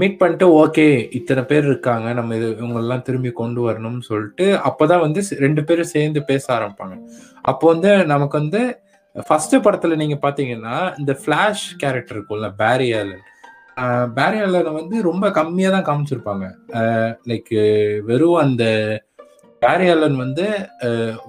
[0.00, 0.86] மீட் பண்ணிட்டு ஓகே
[1.18, 6.20] இத்தனை பேர் இருக்காங்க நம்ம இது இவங்கெல்லாம் திரும்பி கொண்டு வரணும்னு சொல்லிட்டு அப்போதான் வந்து ரெண்டு பேரும் சேர்ந்து
[6.30, 6.96] பேச ஆரம்பிப்பாங்க.
[7.50, 8.60] அப்போ வந்து நமக்கு வந்து
[9.28, 13.24] ஃபர்ஸ்ட் படத்துல நீங்க பாத்தீங்கன்னா இந்த ஃபிளாஷ் கேரக்டர் இருக்கும்ல பேரி ஆலன்
[14.18, 16.44] பேரி ஆலனை வந்து ரொம்ப கம்மியா தான் காமிச்சிருப்பாங்க.
[17.30, 17.52] லைக்
[18.10, 18.64] வெறும் அந்த
[19.62, 20.46] பேரி ஆலன் வந்து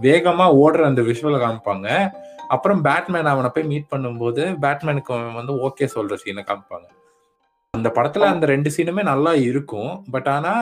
[0.08, 1.88] வேகமா ஓடுற அந்த விஷுவலை காமிப்பாங்க.
[2.56, 6.88] அப்புறம் பேட்மேன் அவனை போய் மீட் பண்ணும்போது பேட்மேனுக்கு அவன் வந்து ஓகே சொல்ற சீனை காமிப்பாங்க.
[7.74, 9.92] அந்த படத்துல அந்த ரெண்டு சீனுமே நல்லா இருக்கும்.
[10.14, 10.54] பட் ஆனா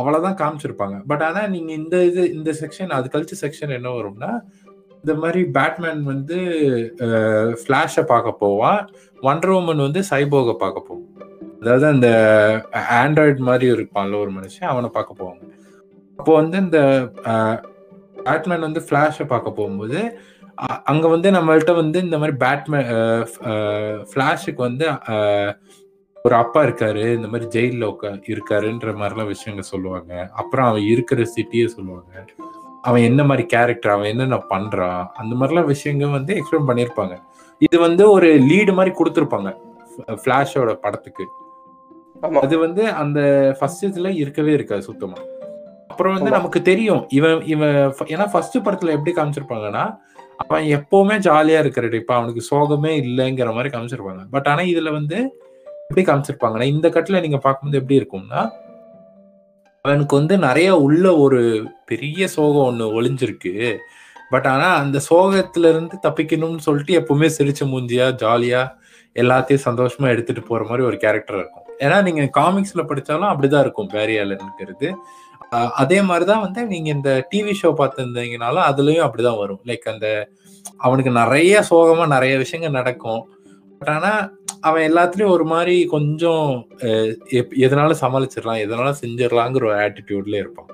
[0.00, 0.96] அவ்வளவுதான் காமிச்சிருப்பாங்க.
[1.10, 4.30] பட் ஆனா நீங்க இந்த இது இந்த செக்ஷன் அது கழிச்ச செக்ஷன் என்ன வரும்னா
[5.04, 6.36] இந்த மாதிரி பேட்மேன் வந்து
[7.62, 8.80] ஃப்ளாஷை பார்க்க போவான்
[9.30, 11.10] ஒண்டர் உமன் வந்து சைபோகை பார்க்க போவோம்
[11.60, 12.08] அதாவது அந்த
[13.02, 15.42] ஆண்ட்ராய்டு மாதிரி இருப்பான்ல ஒரு மனுஷன் அவனை பார்க்க போவாங்க.
[16.18, 16.80] அப்போ வந்து இந்த
[18.26, 20.00] பேட்மேன் வந்து ஃப்ளாஷை பார்க்க போகும்போது
[20.58, 22.90] அங்கே அங்க வந்து நம்மள்ட்ட வந்து இந்த மாதிரி பேட்மேன்
[24.10, 24.86] ஃபிளாஷுக்கு வந்து
[26.24, 30.30] ஒரு அப்பா இருக்காரு இந்த மாதிரி ஜெயிலில் உட்கா இருக்காருன்ற மாதிரிலாம் விஷயங்கள் சொல்லுவாங்க.
[30.32, 32.24] அப்புறம் அவன் இருக்கிற சிட்டியே சொல்லுவாங்க.
[32.82, 37.16] அவன் என்ன மாதிரி கேரக்டர் அவன் என்னென்ன பண்றான் அந்த மாதிரிலாம் விஷயங்கள் வந்து எக்ஸ்பிளைன் பண்ணியிருப்பாங்க.
[37.58, 39.50] இது வந்து ஒரு லீடு மாதிரி கொடுத்துருப்பாங்க
[40.24, 41.26] ஃபிளாஷோட படத்துக்கு.
[42.40, 43.20] அது வந்து அந்த
[43.60, 45.18] ஃபர்ஸ்ட் இதுல இருக்கவே இருக்காது சுத்தமா.
[45.88, 46.30] அப்புறம் வந்து.
[46.30, 49.96] நமக்கு தெரியும் இவன் இவன் ஏன்னா ஃபர்ஸ்ட் படத்துல எப்படி காமிச்சிருப்பாங்கன்னா
[50.36, 54.22] அவன் எப்பவுமே ஜாலியா இருக்கிற இப்ப அவனுக்கு சோகமே இல்லைங்கிற மாதிரி காமிச்சிருப்பாங்க.
[54.30, 55.18] பட் ஆனா இதுல வந்து
[55.94, 58.50] எப்படி காமிச்சிருப்பாங்கன்னா இந்த கட்டுல நீங்க பார்க்கும்போது எப்படி இருக்கும்னா
[59.82, 63.76] அவனுக்கு வந்து நிறைய உள்ள ஒரு பெரிய சோகம் ஒன்று ஒளிஞ்சிருக்கு.
[64.30, 68.62] பட் ஆனா அந்த சோகத்துல இருந்து தப்பிக்கணும்னு சொல்லிட்டு எப்பவுமே சிரிச்ச மூஞ்சியா ஜாலியா
[69.14, 71.62] எல்லாத்தையும் சந்தோஷமா எடுத்துட்டு போற மாதிரி ஒரு கேரக்டர் இருக்கும்.
[71.78, 74.94] ஏன்னா நீங்க காமிக்ஸ்ல படிச்சாலும் அப்படிதான் இருக்கும் பேரி அதே மாதிரி
[75.74, 79.60] அதே மாதிரிதான் வந்து நீங்க இந்த டிவி ஷோ பார்த்துருந்தீங்கனாலும் அதுலயும் அப்படிதான் வரும்.
[79.64, 80.28] லைக் அந்த
[80.76, 83.22] அவனுக்கு நிறைய சோகமா நிறைய விஷயங்கள் நடக்கும்.
[83.78, 84.30] பட் ஆனா
[84.64, 86.46] அவன் எல்லாத்துலயும் ஒரு மாதிரி கொஞ்சம்
[87.60, 90.70] எதனாலும் சமாளிச்சிடலாம் எதனாலும் செஞ்சிடலாங்கிற ஒரு ஆட்டிடியூட்ல இருப்பான்.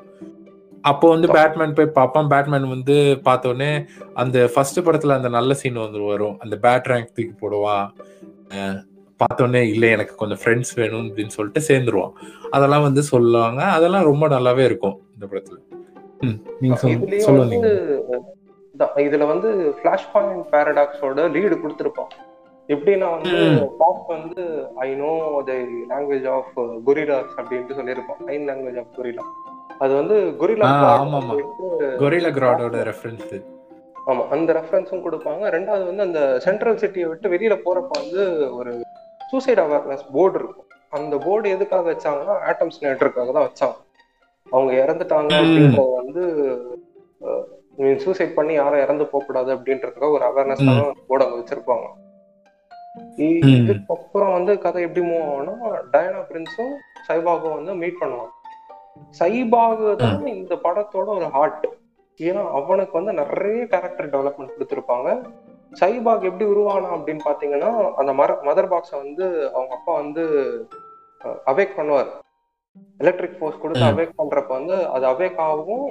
[0.85, 2.29] அப்போ வந்து பேட்மேன் போய் பார்ப்பான்.
[2.29, 3.73] பேட்மேன் வந்து பார்த்த உடனே
[4.15, 6.37] அந்த ஃபர்ஸ்ட் படத்துல அந்த நல்ல சீன் வந்து வரும்.
[6.41, 7.87] அந்த பேட் ரேங்க் தூக்கி போடுவான்
[8.55, 8.79] அஹ்,
[9.21, 12.15] பார்த்த உடனே இல்லை எனக்கு கொஞ்சம் ஃப்ரெண்ட்ஸ் வேணும் அப்படின்னு சொல்லிட்டு சேர்ந்துருவான்.
[12.51, 13.63] அதெல்லாம் வந்து சொல்லுவாங்க.
[13.71, 15.59] அதெல்லாம் ரொம்ப நல்லாவே இருக்கும் இந்த படத்துல.
[16.61, 16.77] நீங்க
[17.21, 17.69] சொல்லுங்க
[19.05, 22.11] இதுல வந்து ஃபிளாஷ் பாயிண்ட் பேரடாக்ஸோட லீடு கொடுத்துருப்பான்.
[22.75, 23.37] எப்படின்னா வந்து.
[23.81, 24.43] பாப் வந்து
[24.87, 25.13] I know
[25.49, 25.55] the
[25.93, 26.53] language of
[26.89, 29.25] gorillas அப்படின்ட்டு சொல்லியிருப்பான் ஐன் லாங்குவேஜ் ஆஃப் கொரிலா
[29.85, 30.69] அது வந்து கொரிலா
[32.03, 33.35] கொரிலா கிராடோட ரெஃபரன்ஸ்
[34.11, 35.43] ஆமா அந்த ரெஃபரன்ஸும் கொடுப்பாங்க.
[35.55, 38.23] ரெண்டாவது வந்து அந்த சென்ட்ரல் சிட்டியை விட்டு வெளியில போறப்ப வந்து
[38.59, 38.73] ஒரு
[39.31, 40.69] சூசைட் அவேர்னஸ் போர்டு இருக்கும்.
[40.99, 43.77] அந்த போர்டு எதுக்காக வச்சாங்கன்னா ஆட்டம்ஸ் நேட்டருக்காக தான் வச்சாங்க.
[44.53, 45.31] அவங்க இறந்துட்டாங்க.
[45.41, 46.23] அப்படின்றத வந்து
[48.05, 50.65] சூசைட் பண்ணி யாரும் இறந்து போக கூடாது அப்படின்றதுக்காக ஒரு அவேர்னஸ்
[51.09, 51.87] போர்டு அங்க வச்சிருப்பாங்க.
[53.27, 56.75] இதுக்கப்புறம் வந்து கதை எப்படி மூவ் ஆகும்னா டயனா பிரின்ஸும்
[57.09, 58.33] சைபாகும் வந்து மீட் பண்ணுவாங்க.
[59.19, 61.67] சைபாகு தான் இந்த படத்தோட ஒரு ஹார்ட்
[62.21, 65.09] ஏன்னா அவனுக்கு வந்து நிறைய கேரக்டர் டெவலப்மெண்ட் கொடுத்துருப்பாங்க.
[65.81, 67.71] சைபாக் எப்படி உருவானா அப்படின்னு பாத்தீங்கன்னா
[68.01, 70.25] அந்த மர மதர் பாக்ஸை வந்து அவங்க அப்பா வந்து
[71.53, 72.11] அவேக் பண்ணுவார்.
[73.03, 73.85] எலக்ட்ரிக் ஃபோர்ஸ் கொடுத்து.
[73.93, 75.87] அவேக் பண்றப்ப வந்து அது அவேக் ஆகும்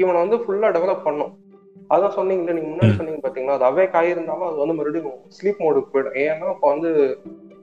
[0.00, 1.32] இவனை வந்து ஃபுல்லா டெவலப் பண்ணும்.
[1.94, 2.96] அதான் சொன்னீங்களே நீங்க முன்னாடி.
[2.98, 6.16] சொன்னீங்க பாத்தீங்களா அது அவேக் ஆயிருந்தாலும் அது வந்து மறுபடியும் ஸ்லீப் மோடுக்கு போயிடும்.
[6.24, 6.90] ஏன்னா இப்போ வந்து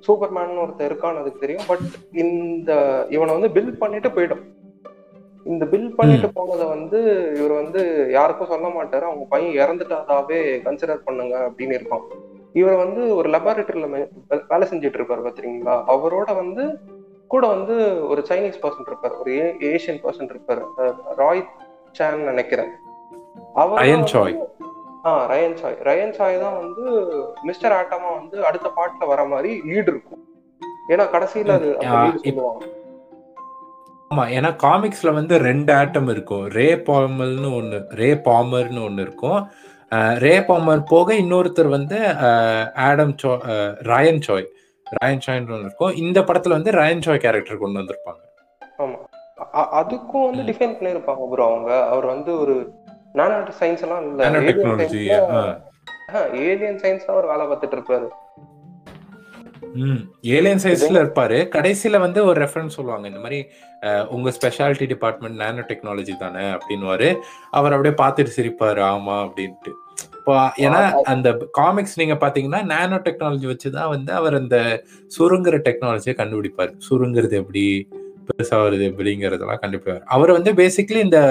[0.08, 1.68] சூப்பர்மேன் ஒருத்தர் இருக்கான்னு அதுக்கு தெரியும்.
[1.68, 1.86] பட்
[2.24, 2.72] இந்த
[3.10, 4.44] இவனை வந்து பில் பண்ணிட்டு போயிடும்.
[5.46, 7.00] இந்த பில் பண்ணிட்டு போனதை வந்து
[7.38, 9.06] இவர் வந்து யாருக்கும் சொல்ல மாட்டாரு.
[9.10, 12.06] அவங்க பையன் இறந்துட்டாதாவே கன்சிடர் பண்ணுங்க அப்படின்னு இருப்பான்.
[12.54, 13.90] இவர் வந்து ஒரு லெபார்டரியில
[14.52, 15.76] வேலை செஞ்சுட்டு இருப்பாரு பாத்தீங்களா?
[15.96, 16.66] அவரோட வந்து
[17.28, 19.18] கூட வந்து ஒரு சைனீஸ் பர்சன் இருப்பார்.
[19.18, 19.32] ஒரு
[19.72, 20.64] ஏசியன் பர்சன் இருப்பாரு.
[21.16, 21.44] ராய்
[21.92, 22.72] சான் நினைக்கிறேன்.
[23.62, 24.36] அவர் ரயன் சாய்.
[25.08, 26.84] ஆ ரயன் சாய் ரயன் சாய் தான் வந்து
[27.50, 30.24] மிஸ்டர் ஆட்டமா வந்து அடுத்த பாட்டுல வர மாதிரி லீட் இருக்கும்.
[30.94, 31.70] ஏன்னா கடைசியில அது
[32.26, 32.66] சொல்லுவாங்க.
[34.12, 36.44] ஆமா ஏன்னா காமிக்ஸ்ல வந்து ரெண்டு ஆட்டம் இருக்கும்.
[36.58, 39.40] ரே பாமர்னு ஒன்னு ரே பாமர்னு ஒன்னு இருக்கும்.
[40.24, 41.98] ரே பாமர் போக இன்னொருத்தர் வந்து
[42.88, 43.32] ஆடம் சோ
[43.92, 44.48] ரயன் சாய்
[44.88, 45.94] ரயன் சாய்னு ஒன்று இருக்கும்.
[46.04, 48.22] இந்த படத்துல வந்து ரயன் சாய் கேரக்டர் கொண்டு வந்திருப்பாங்க.
[48.84, 48.98] ஆமா.
[49.80, 51.72] அதுக்கும் வந்து டிஃபைன் பண்ணிருப்பாங்க ப்ரோ அவங்க.
[51.94, 52.56] அவர் வந்து ஒரு
[53.20, 54.30] நானோ சயின்ஸ் எல்லாம் இல்ல.
[54.52, 55.04] டெக்னாலஜி
[56.50, 58.08] ஏலியன் சயின்ஸ் தான் அவர் வேலை பார்த்துட்டு இருப்பாரு.
[59.86, 60.02] ம்
[60.36, 61.38] ஏலியன் சைஸ்ல இருப்பாரு.
[61.56, 63.06] கடைசியில வந்து ஒரு ரெஃபரன்ஸ் சொல்லுவாங்க.
[63.12, 63.40] இந்த மாதிரி
[64.16, 67.10] உங்க ஸ்பெஷாலிட்டி டிபார்ட்மெண்ட் நானோ டெக்னாலஜி தானே அப்படின்னுவாரு.
[67.58, 68.82] அவர் அப்படியே பார்த்துட்டு சிரிப்பாரு.
[68.94, 69.74] ஆமா அப்படின்ட்டு.
[70.20, 70.82] இப்போ ஏன்னா
[71.14, 71.28] அந்த
[71.60, 74.58] காமிக்ஸ் நீங்க பாத்தீங்கன்னா நானோ டெக்னாலஜி வச்சுதான் வந்து அவர் அந்த
[75.18, 76.74] சுருங்குற டெக்னாலஜியை கண்டுபிடிப்பாரு.
[76.88, 77.66] சுருங்குறது எப்படி
[78.30, 80.04] பெருசாகிறது எப்படிங்கிறதெல்லாம் கண்டுபிடிப்பார்.
[80.16, 81.22] அவர் வந்து பேசிக்கலி இந்த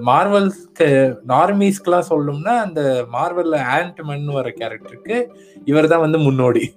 [0.00, 5.32] மார்வல்ஸ்க்கு நார்மீஸ்க்குலாம் சொல்லணும்னா அந்த மார்வல்ல ஆண்ட்மன் வர கேரக்டருக்கு
[5.64, 6.74] இவர் தான் வந்து முன்னோடி.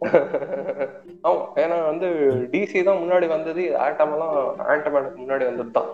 [1.26, 2.06] ஆமா ஏன்னா வந்து
[2.52, 5.88] டிசி தான் முன்னாடி வந்தது ஆட்டம் எல்லாம் ஆண்டமேனுக்கு முன்னாடி வந்தது தான்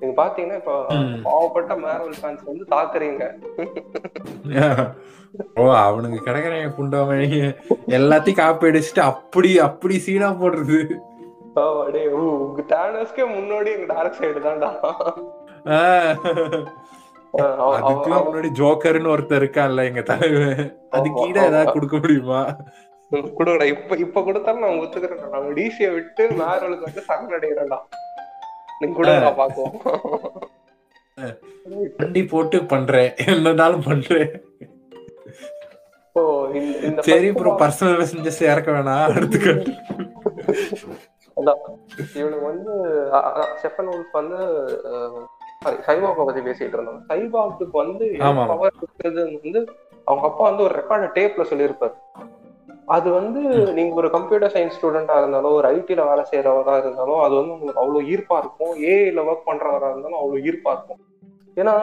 [0.00, 0.86] நீங்க பாத்தீங்கன்னா இப்போ.
[1.22, 3.40] பாவப்பட்ட மேரவல் ஃபேன்ஸ் வந்து தாக்குறீங்க.
[5.58, 7.42] ஓ அவனுக்கு கிடைக்கிற புண்டாமணி
[7.88, 11.00] எல்லாத்தையும் காப்பி அடிச்சுட்டு அப்படி அப்படி சீனா போடுறது.
[11.92, 12.62] டேய், உங்க
[13.26, 14.88] முன்னாடி எங்க டார்க் சைடு தான்டா.
[17.78, 20.60] அதுக்கெல்லாம் முன்னாடி ஜோக்கர்னு ஒருத்தர் இருக்கான்ல எங்க தலைவன்.
[20.96, 22.42] அதுக்கு ஈட ஏதாவது கொடுக்க முடியுமா?
[23.38, 27.78] கொடுங்கடா இப்ப இப்ப கொடுத்தாலும் நான் ஒத்துக்கிறேன் நாங்க டிசியை விட்டு மேரவலுக்கு வந்து சரணடைகிறேன்டா
[28.80, 29.76] நீங்க கொடுங்க பாக்குவோம்.
[32.00, 33.10] வண்டி போட்டு பண்றேன்.
[33.30, 34.30] என்னனாலும் பண்றேன்.
[37.08, 39.08] சரி ப்ரோ பர்சனல் மெசஞ்சர்ஸ் இறக்க வேணாம்.
[39.16, 39.38] அடுத்து
[41.36, 41.60] அதான்.
[42.20, 42.72] இவனுக்கு வந்து
[43.62, 44.38] செப்பன் உல்ஃப் வந்து
[45.64, 48.14] சைபாக்கை பத்தி பேசிட்டு இருந்தாங்க சைபாக்கு வந்து.
[48.46, 49.72] பவர் இருக்கிறது வந்து
[50.04, 51.92] அவங்க அப்பா வந்து ஒரு ரெக்கார்டு டேப்ல சொல்லியிருப்பாரு.
[52.86, 53.40] அது வந்து
[53.72, 58.10] நீங்க ஒரு கம்ப்யூட்டர் சயின்ஸ் ஸ்டூடெண்டா இருந்தாலும் ஒரு ஐடில வேலை செய்யறவரா இருந்தாலும் அது வந்து உங்களுக்கு அவ்வளவு
[58.10, 58.74] ஈர்ப்பா இருக்கும்.
[58.82, 61.00] ஏஐல ஒர்க் பண்றவரா இருந்தாலும் அவ்வளவு ஈர்ப்பா இருக்கும்.
[61.54, 61.74] ஏன்னா.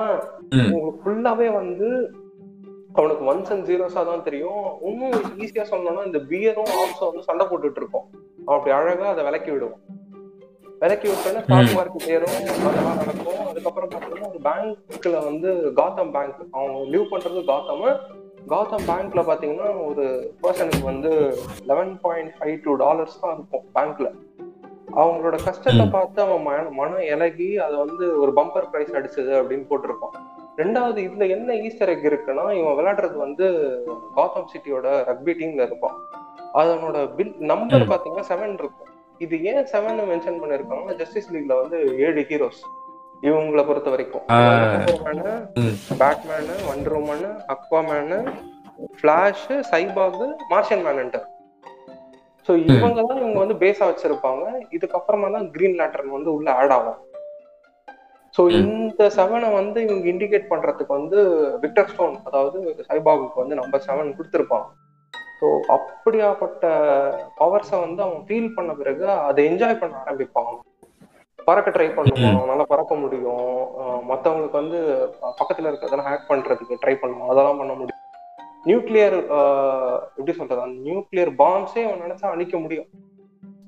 [0.71, 2.11] உங்களுக்கு ஃபுல்லாவே வந்து
[2.93, 4.65] அவனுக்கு ஒன்ஸ் அண்ட் ஜீரோஸா தான் தெரியும்.
[4.81, 8.05] இன்னும் ஈஸியா சொல்லணும்னா இந்த பியரும் ஆர்ம்ஸும் வந்து சண்டை போட்டுட்டு இருக்கும்.
[8.45, 9.79] அவன் அப்படி அழகா அதை விலக்கி விடுவான்.
[10.81, 11.75] விலக்கி விட்டோன்னா ஸ்டாக்.
[11.77, 12.35] மார்க்கெட் ஏறும்.
[12.51, 13.41] அதெல்லாம் நடக்கும்.
[13.51, 15.49] அதுக்கப்புறம் பார்த்தீங்கன்னா ஒரு பேங்க்ல வந்து
[15.79, 17.83] காத்தம் பேங்க் அவன் லீவ் பண்றது காத்தம்
[18.53, 20.05] காத்தம் பேங்க்ல பாத்தீங்கன்னா ஒரு
[20.43, 21.11] பர்சனுக்கு வந்து
[21.69, 24.09] eleven point five two dollars தான் இருக்கும் பேங்க்ல
[25.01, 25.85] அவங்களோட கஷ்டத்தை.
[25.95, 30.13] பார்த்து அவன் மன மனம் இலகி அதை வந்து ஒரு பம்பர் பிரைஸ் அடிச்சது அப்படின்னு போட்டிருப்பான்.
[30.57, 33.47] ரெண்டாவது இதுல என்ன ஈஸ்டர் எக் இருக்குன்னா இவன் விளையாடுறது வந்து
[34.15, 35.97] காத்தம் சிட்டியோட ரக்பி டீம்ல இருப்பான்.
[36.61, 37.89] அதனோட பில் நம்பர்.
[37.93, 38.91] பாத்தீங்கன்னா செவன் இருக்கும்.
[39.23, 42.61] இது ஏன் செவன் மென்ஷன் பண்ணிருக்காங்கன்னா ஜஸ்டிஸ் லீக்ல வந்து ஏழு ஹீரோஸ்
[43.23, 44.25] இவங்கள பொறுத்த வரைக்கும்.
[46.01, 48.17] Batman Wonder Woman Aquaman
[48.97, 50.21] Flash Cyborg
[50.53, 51.25] Martian Manhunter
[52.47, 54.43] so இவங்க தான் இவங்க வந்து பேஸா வச்சிருப்பாங்க.
[54.75, 56.99] இதுக்கப்புறமா தான் கிரீன் லேட்டர்ன் வந்து உள்ள ஆட் ஆகும்.
[58.35, 58.41] ஸோ.
[58.59, 61.19] இந்த செவனை வந்து இவங்க இண்டிகேட் பண்றதுக்கு வந்து
[61.63, 62.57] விக்டர் ஸ்டோன் அதாவது
[62.89, 64.67] சைபாகுக்கு வந்து நம்பர் செவன் கொடுத்துருப்பான்.
[65.41, 66.67] ஸோ அப்படியாப்பட்ட
[67.39, 70.59] பவர்ஸை வந்து அவன் ஃபீல் பண்ண பிறகு அதை என்ஜாய் பண்ண ஆரம்பிப்பான்.
[71.45, 72.45] பறக்க ட்ரை பண்ணுவான்.
[72.45, 73.67] நல்லா பறக்க முடியும்.
[73.79, 77.27] அஹ் மத்தவங்களுக்கு வந்து பக்கத்துல இருக்கிறதெல்லாம் ஹேக் பண்றதுக்கு ட்ரை பண்ணுவான்.
[77.27, 77.93] அதெல்லாம் பண்ண முடியும்.
[78.65, 79.21] நியூக்ளியர்
[80.01, 80.61] எப்படி சொல்றது?
[80.61, 82.85] அந்த நியூக்ளியர் பாம்ஸே அவன் நினைச்சா அழிக்க முடியும்.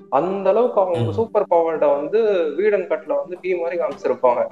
[0.10, 1.12] அந்த அளவுக்கு அவங்க.
[1.12, 4.48] சூப்பர் பவர்ட வந்து வீடன் கட்ல வந்து டீ மாதிரி காமிச்சிருப்பாங்க.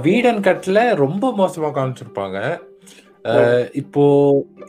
[0.00, 2.60] வீடன் கட்ல ரொம்ப மோசமா காமிச்சிருப்பாங்க.
[3.72, 4.04] இப்போ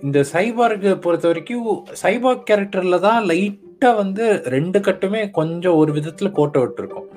[0.01, 6.61] இந்த சைபார்க்கு பொறுத்த வரைக்கும் சைபார்க் கேரக்டர்ல தான் லைட்டா வந்து ரெண்டு கட்டுமே கொஞ்சம் ஒரு விதத்துல கோட்டை
[6.61, 7.07] விட்டுருக்கும்.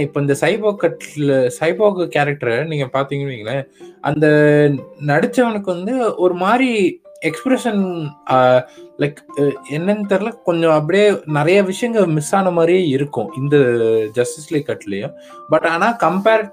[0.00, 3.64] இப்போ இந்த சைபோக்கட்ல சைபோக்கு கேரக்டரை நீங்க பாத்தீங்கன்னு வைங்களேன்
[4.00, 4.26] அந்த
[5.06, 7.82] நடிச்சவனுக்கு வந்து ஒரு மாதிரி எக்ஸ்பிரஷன்
[8.98, 13.56] லைக் uh, uh, என்னன்னு தெரில கொஞ்சம் அப்படியே நிறைய விஷயங்கள் மிஸ் ஆன மாதிரியே இருக்கும் இந்த
[14.12, 15.14] ஜஸ்டிஸ் லீக் கட்லேயும்
[15.48, 16.44] பட் ஆனால் கம்பேர்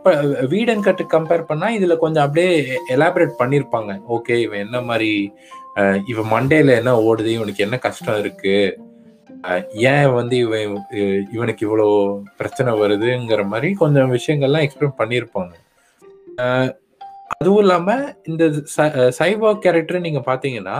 [0.48, 2.52] வீடன் கட்டு கம்பேர் பண்ணால் இதில் கொஞ்சம் அப்படியே
[2.96, 5.12] எலாபரேட் பண்ணியிருப்பாங்க ஓகே இவன் என்ன மாதிரி
[6.06, 8.56] இவன் மண்டேல என்ன ஓடுது இவனுக்கு என்ன கஷ்டம் இருக்கு
[9.86, 10.70] ஏன் வந்து இவன்
[11.32, 11.88] இவனுக்கு இவ்வளோ
[12.38, 15.56] பிரச்சனை வருதுங்கிற மாதிரி கொஞ்சம் விஷயங்கள்லாம் எக்ஸ்பிளைன் பண்ணியிருப்பாங்க
[17.42, 17.90] அதுவும் இல்லாம
[18.30, 18.44] இந்த
[19.18, 20.78] சைபர் கேரக்டர் நீங்க பாத்தீங்கன்னா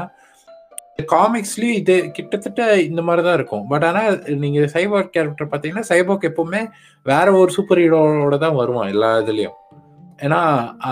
[1.12, 3.64] காமிக்ஸ்லயும் இது கிட்டத்தட்ட இந்த மாதிரி தான் இருக்கும்.
[3.70, 4.02] பட் ஆனா
[4.42, 6.62] நீங்க சைபர் கேரக்டர் பாத்தீங்கன்னா சைபோக் எப்பவுமே
[7.06, 9.56] வேற ஒரு சூப்பர் ஹீரோட தான் வருவான் எல்லா இதுலயும்.
[10.26, 10.42] ஏன்னா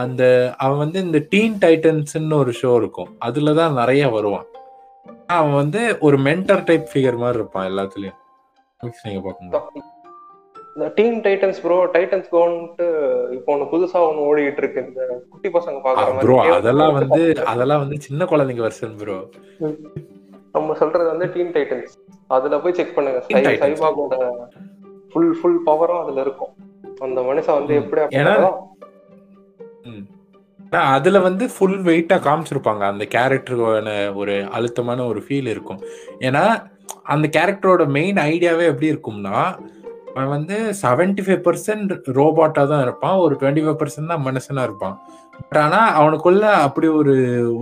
[0.02, 0.24] அந்த
[0.64, 3.12] அவன் வந்து இந்த டீன் டைட்டன்ஸ்ன்னு ஒரு ஷோ இருக்கும்.
[3.28, 4.48] அதுல தான் நிறைய வருவான்.
[5.38, 8.20] அவன் வந்து ஒரு மென்டர் டைப் ஃபிகர் மாதிரி இருப்பான் எல்லாத்துலயும்.
[9.06, 9.94] நீங்க பார்க்கணும்
[10.78, 12.88] இந்த டீம் டைட்டன்ஸ் ப்ரோ டைட்டன்ஸ் கோன்ட்டு
[13.36, 15.02] இப்போ ஒண்ணு புதுசா ஒண்ணு ஓடிட்டு இருக்கு இந்த
[15.32, 17.22] குட்டி பசங்க பாக்குற ப்ரோ மாதிரி அதெல்லாம் வந்து
[17.52, 19.16] அதெல்லாம் வந்து சின்ன குழந்தைங்க வெர்ஷன் ப்ரோ
[20.56, 21.96] நம்ம சொல்றது வந்து டீம் டைட்டன்ஸ்
[22.36, 23.20] அதுல போய் செக் பண்ணுங்க.
[23.64, 24.16] சைபாகோட
[25.12, 26.54] ஃபுல் ஃபுல் பவரும் அதுல இருக்கும்.
[27.06, 27.74] அந்த மனுஷன் வந்து.
[27.82, 28.02] எப்படி
[30.96, 32.84] அதுல வந்து ஃபுல் வெயிட்டா காமிச்சிருப்பாங்க.
[32.94, 33.90] அந்த கேரக்டருக்கான
[34.22, 35.82] ஒரு அழுத்தமான ஒரு ஃபீல் இருக்கும்.
[36.28, 36.46] ஏன்னா
[37.16, 39.38] அந்த கேரக்டரோட மெயின் ஐடியாவே எப்படி இருக்கும்னா
[40.18, 43.16] அவன் வந்து 75% ஃபைவ் பர்சன்ட் ரோபோட்டாக தான் இருப்பான்.
[43.24, 44.96] ஒரு டுவெண்ட்டி ஃபைவ் பர்சன்ட் தான் மனுஷனா இருப்பான்.
[45.40, 47.16] பட் ஆனா அவனுக்குள்ள அப்படி ஒரு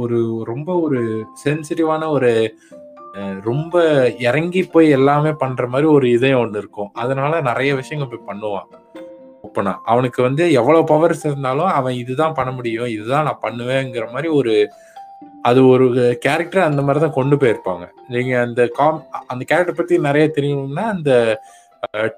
[0.03, 0.18] ஒரு
[0.51, 0.99] ரொம்ப ஒரு
[1.43, 2.32] சென்சிட்டிவான ஒரு
[3.49, 3.76] ரொம்ப
[4.28, 6.89] இறங்கி போய் எல்லாமே பண்ற மாதிரி ஒரு இதே ஒன்று இருக்கும்.
[7.03, 8.70] அதனால நிறைய விஷயங்கள் போய் பண்ணுவான்.
[9.47, 14.56] ஒப்பனா அவனுக்கு வந்து எவ்வளவு பவர்ஸ் இருந்தாலும் அவன் இதுதான் பண்ண முடியும் இதுதான் நான் பண்ணுவேங்கிற மாதிரி ஒரு
[15.49, 15.86] அது ஒரு
[16.26, 17.86] கேரக்டர் அந்த மாதிரி தான் கொண்டு போயிருப்பாங்க.
[18.14, 18.99] நீங்க அந்த காம்
[19.32, 21.12] அந்த கேரக்டர் பத்தி நிறைய தெரியணும்னா அந்த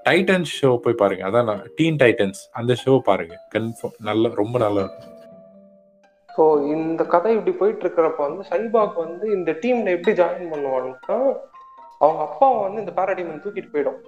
[0.08, 1.24] டைட்டன்ஸ் ஷோ போய் பாருங்க.
[1.30, 3.36] அதான் டீன் டைட்டன்ஸ் அந்த ஷோ பாருங்க.
[3.56, 5.14] கன்ஃபார்ம் நல்ல ரொம்ப நல்லா இருக்கும்.
[6.36, 6.44] ஸோ
[6.74, 11.18] இந்த கதை இப்படி போயிட்டு இருக்கிறப்ப வந்து சைபாக் வந்து இந்த டீம்ல எப்படி ஜாயின் பண்ணுவான்னா
[12.04, 14.00] அவங்க அப்பாவை வந்து இந்த பாராடிமன் தூக்கிட்டு போயிடும்.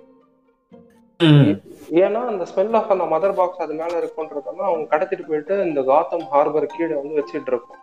[2.02, 6.28] ஏன்னா அந்த ஸ்மெல் ஆஃப் அந்த மதர் பாக்ஸ் அது மேல இருக்குன்றதெல்லாம் அவங்க கடத்திட்டு போயிட்டு இந்த காத்தம்
[6.34, 7.82] ஹார்பர் கீழே வந்து வச்சிட்டு இருக்கும்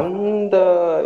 [0.00, 0.56] அந்த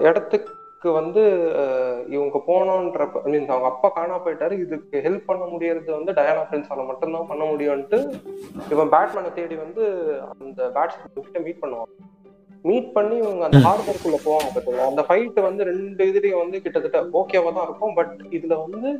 [0.08, 0.52] இடத்துக்கு
[0.92, 1.22] வந்து
[1.58, 4.50] அஹ், இவங்க போனோன்றப்ப I mean, அவங்க அப்பா காணா போயிட்டாரு.
[4.58, 7.98] இதுக்கு ஹெல்ப் பண்ண முடியறது வந்து டயானா பிரின்ஸால மட்டும்தான் பண்ண முடியும்ட்டு
[8.70, 9.84] இவன் பேட்மேனை தேடி வந்து
[10.34, 11.92] அந்த பேட்ஸ்மேன் மீட் பண்ணுவான்.
[12.64, 17.52] மீட் பண்ணி இவங்க அந்த ஹார்பருக்குள்ள போவாங்க பார்த்தீங்களா அந்த ஃபைட் வந்து ரெண்டு இதுலயும் வந்து கிட்டத்தட்ட ஓகேவா
[17.54, 17.94] தான் இருக்கும்.
[17.94, 18.90] பட் இதுல வந்து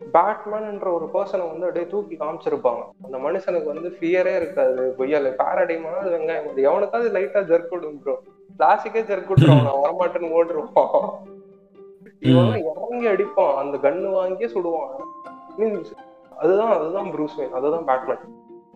[0.00, 2.82] பேட்மேன்ன்ற ஒரு பர்சனை வந்து அப்படியே தூக்கி காமிச்சிருப்பாங்க.
[3.04, 4.94] அந்த மனுஷனுக்கு வந்து ஃபியரே இருக்காது.
[4.98, 8.00] பொய்யால பேரடைமான அது வெங்காயம் எவனுக்காவது லைட்டா ஜர்க் விடும்
[8.48, 10.30] ப்ரோ கிளாசிக்கே ஜர்க் விட்டுருவான் நான் வரமாட்டேன்னு
[12.28, 13.54] இவன் இறங்கி அடிப்பான்.
[13.56, 14.92] அந்த கன்னு வாங்கியே சுடுவான்.
[16.36, 18.22] அதுதான் அதுதான் ப்ரூஸ் வேன் அதுதான் Batman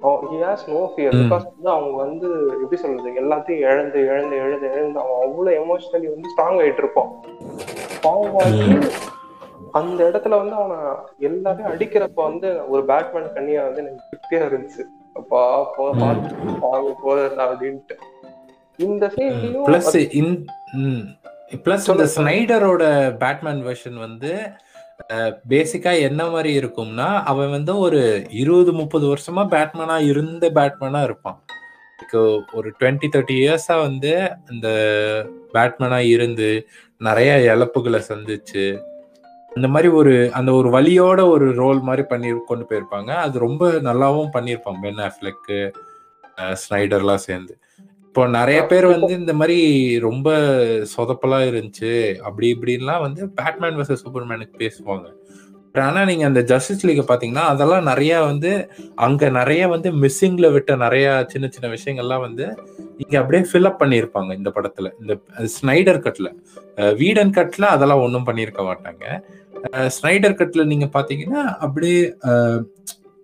[0.03, 1.15] he has no fear.
[1.21, 6.33] Because வந்து அவங்க வந்து எப்படி சொல்றது எல்லாத்தையும் இழந்து இழந்து இழந்து இழந்து அவன் அவ்வளவு எமோஷனலி வந்து
[6.33, 7.11] ஸ்ட்ராங் ஆயிட்டு இருப்பான்.
[9.71, 10.77] அந்த இடத்துல வந்து அவனை
[11.19, 14.85] எல்லாரையும் அடிக்கிறப்ப வந்து ஒரு பேட்மேன் கண்ணியா வந்து எனக்கு திருப்தியா இருந்துச்சு.
[15.13, 17.97] அப்பா போ பார்த்து பாவ போதா அப்படின்ட்டு.
[18.87, 19.07] இந்த
[19.67, 19.93] பிளஸ்
[21.65, 22.83] பிளஸ் இந்த ஸ்னைடரோட
[23.23, 24.33] பேட்மேன் வெர்ஷன் வந்து
[25.53, 28.01] பேசிக்கா என்ன மாதிரி இருக்கும்னா அவன் வந்து ஒரு
[28.43, 31.39] இருபது முப்பது வருஷமா பேட்மேனா இருந்த பேட்மேனா இருப்பான்.
[32.03, 32.21] இப்போ
[32.59, 34.13] ஒரு டுவெண்ட்டி தேர்ட்டி இயர்ஸா வந்து
[34.53, 34.69] இந்த
[35.55, 36.51] பேட்மேனா இருந்து
[37.09, 38.67] நிறைய இழப்புகளை சந்திச்சு
[39.53, 43.11] அந்த மாதிரி ஒரு அந்த ஒரு வலியோட ஒரு ரோல் மாதிரி பண்ணி கொண்டு போயிருப்பாங்க.
[43.25, 45.59] அது ரொம்ப நல்லாவும் பண்ணியிருப்பாங்க பென் ஆஃப்லெக்கு
[46.63, 47.55] ஸ்னைடர்லாம் சேர்ந்து.
[48.09, 49.59] இப்போ நிறைய பேர் வந்து இந்த மாதிரி
[50.07, 50.29] ரொம்ப
[50.93, 51.93] சொதப்பலா இருந்துச்சு
[52.27, 55.07] அப்படி இப்படின்லாம் வந்து பேட்மேன் வர்சஸ் சூப்பர்மேனுக்கு பேசுவாங்க.
[55.75, 58.51] ஆனா நீங்க அந்த ஜஸ்டிஸ் லீக் பாத்தீங்கன்னா அதெல்லாம் நிறைய வந்து
[59.07, 62.45] அங்க நிறைய வந்து மிஸ்ஸிங்ல விட்ட நிறைய சின்ன சின்ன விஷயங்கள்லாம் வந்து
[63.03, 64.91] இங்க அப்படியே ஃபில்அப் பண்ணியிருப்பாங்க இந்த படத்துல.
[65.03, 65.15] இந்த
[65.57, 66.31] ஸ்னைடர் கட்ல
[67.03, 69.05] வீடன் கட்ல அதெல்லாம் ஒன்றும் பண்ணியிருக்க மாட்டாங்க.
[69.99, 72.01] ஸ்னைடர் கட்ல நீங்க பாத்தீங்கன்னா அப்படியே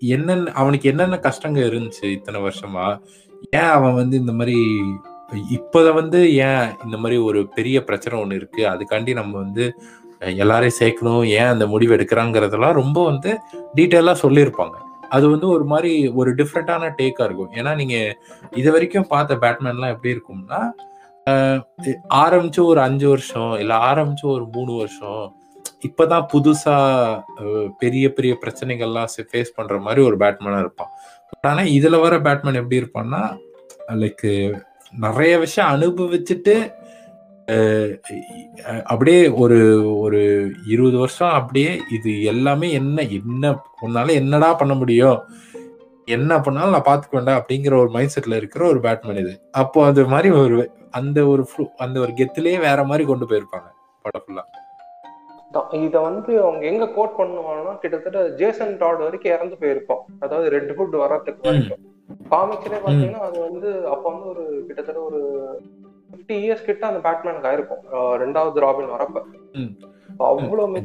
[0.03, 2.87] என்னென்ன அவனுக்கு என்னென்ன கஷ்டங்கள் இருந்துச்சு இத்தனை வருஷமா?
[3.51, 4.59] ஏன் அவன் வந்து இந்த மாதிரி
[5.57, 6.19] இப்போத வந்து
[6.49, 8.63] ஏன் இந்த மாதிரி ஒரு பெரிய பிரச்சனை ஒன்று இருக்கு?
[8.73, 9.65] அதுக்காண்டி நம்ம வந்து
[10.43, 11.25] எல்லாரையும் சேர்க்கணும்.
[11.39, 13.31] ஏன் அந்த முடிவு எடுக்கிறாங்கிறதெல்லாம் ரொம்ப வந்து
[13.79, 14.77] டீட்டெயிலாக சொல்லியிருப்பாங்க.
[15.09, 17.53] அது வந்து ஒரு மாதிரி ஒரு டிஃப்ரெண்டான டேக்காக இருக்கும்.
[17.53, 18.15] ஏன்னா நீங்கள்
[18.61, 20.61] இது வரைக்கும் பார்த்த பேட்மேன்லாம் எப்படி இருக்கும்னா
[22.25, 25.25] ஆரம்பிச்சு ஒரு அஞ்சு வருஷம் இல்லை ஆரம்பிச்சு ஒரு மூணு வருஷம்
[25.89, 30.93] இப்போதான் புதுசாக பெரிய பெரிய பிரச்சனைகள்லாம் ஃபேஸ் பண்ணுற மாதிரி ஒரு பேட்மேனாக இருப்பான்.
[31.35, 33.21] ஆனால் ஆனா இதுல வர பேட்மேன் எப்படி இருப்பான்னா
[33.95, 34.27] லைக்
[34.95, 36.55] நிறைய விஷயம் அனுபவிச்சுட்டு
[38.85, 39.59] அப்படியே ஒரு
[39.99, 40.21] ஒரு
[40.67, 43.51] இருபது வருஷம் அப்படியே இது எல்லாமே என்ன என்ன
[43.83, 45.19] உன்னால என்னடா பண்ண முடியும்?
[46.09, 49.35] என்ன பண்ணாலும் நான் பாத்துக்கொண்டா அப்படிங்கிற ஒரு மைண்ட் செட்ல இருக்கிற ஒரு பேட்மேன் இது.
[49.53, 50.59] அப்போ அது மாதிரி ஒரு
[50.91, 51.45] அந்த ஒரு
[51.77, 53.69] அந்த ஒரு கெத்துலயே வேற மாதிரி கொண்டு போயிருப்பாங்க
[54.05, 54.45] படம் ஃபுல்லா
[55.87, 60.03] இத வந்து அவங்க எங்க கோட் பண்ணுவாங்கன்னா கிட்டத்தட்ட ஜேசன் டாட் வரைக்கும் இறந்து போயிருப்பான்.
[60.25, 61.83] அதாவது ரெட் ஹுட் வர்றதுக்கு வரைக்கும்.
[62.33, 65.21] காமிக்ஸ்லயே பாத்தீங்கன்னா அது வந்து அப்ப வந்து ஒரு கிட்டத்தட்ட ஒரு
[66.17, 67.83] 50 இயர்ஸ் கிட்ட அந்த பேட்மேனுக்கு ஆயிருக்கும்.
[68.25, 69.27] ரெண்டாவது ராபின் வரப்ப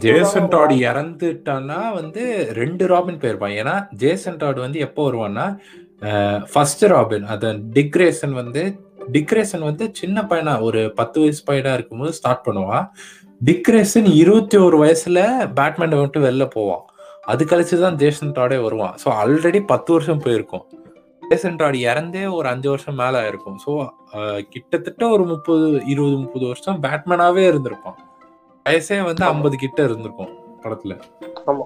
[0.06, 2.24] ஜேசன் டாட் இறந்துட்டான்னா வந்து
[2.60, 3.56] ரெண்டு ராபின் போயிருப்பான்.
[3.62, 5.46] ஏன்னா ஜேசன் டாட் வந்து எப்போ வருவான்னா
[6.54, 7.48] ஃபர்ஸ்ட் ராபின் அது
[7.78, 8.62] டிக்ரேசன் வந்து
[9.12, 12.86] டிக்ரேசன் வந்து சின்ன பையனா ஒரு பத்து வயசு பையனா இருக்கும்போது ஸ்டார்ட் பண்ணுவான்
[13.44, 15.20] டிக்ரேசன் இருபத்தி ஒரு வயசுல
[15.54, 16.84] பேட்மேன் விட்டு வெளில போவான்
[17.24, 20.66] அது கழிச்சு தான் ஜேசன் டாடே வருவான் ஸோ ஆல்ரெடி பத்து வருஷம் போயிருக்கும்.
[21.24, 23.72] ஜேசன் டாட் இறந்தே ஒரு அஞ்சு வருஷம் மேல இருக்கும் ஸோ
[24.50, 27.98] கிட்டத்தட்ட ஒரு முப்பது இருபது முப்பது வருஷம் பேட்மேனாவே இருந்திருப்பான்.
[28.66, 29.24] வயசே வந்து.
[29.26, 30.34] ஐம்பது கிட்ட இருந்திருக்கும்
[30.64, 30.96] படத்துல.
[31.46, 31.66] ஆமா.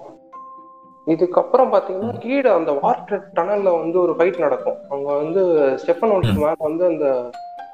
[1.12, 4.78] இதுக்கப்புறம் பாத்தீங்கன்னா கீழே அந்த வாட்டர் டனல்ல வந்து ஒரு ஃபைட் நடக்கும்.
[4.88, 5.42] அவங்க வந்து
[5.82, 7.06] ஸ்டெஃபன் ஒன்ஸ் மேல வந்து அந்த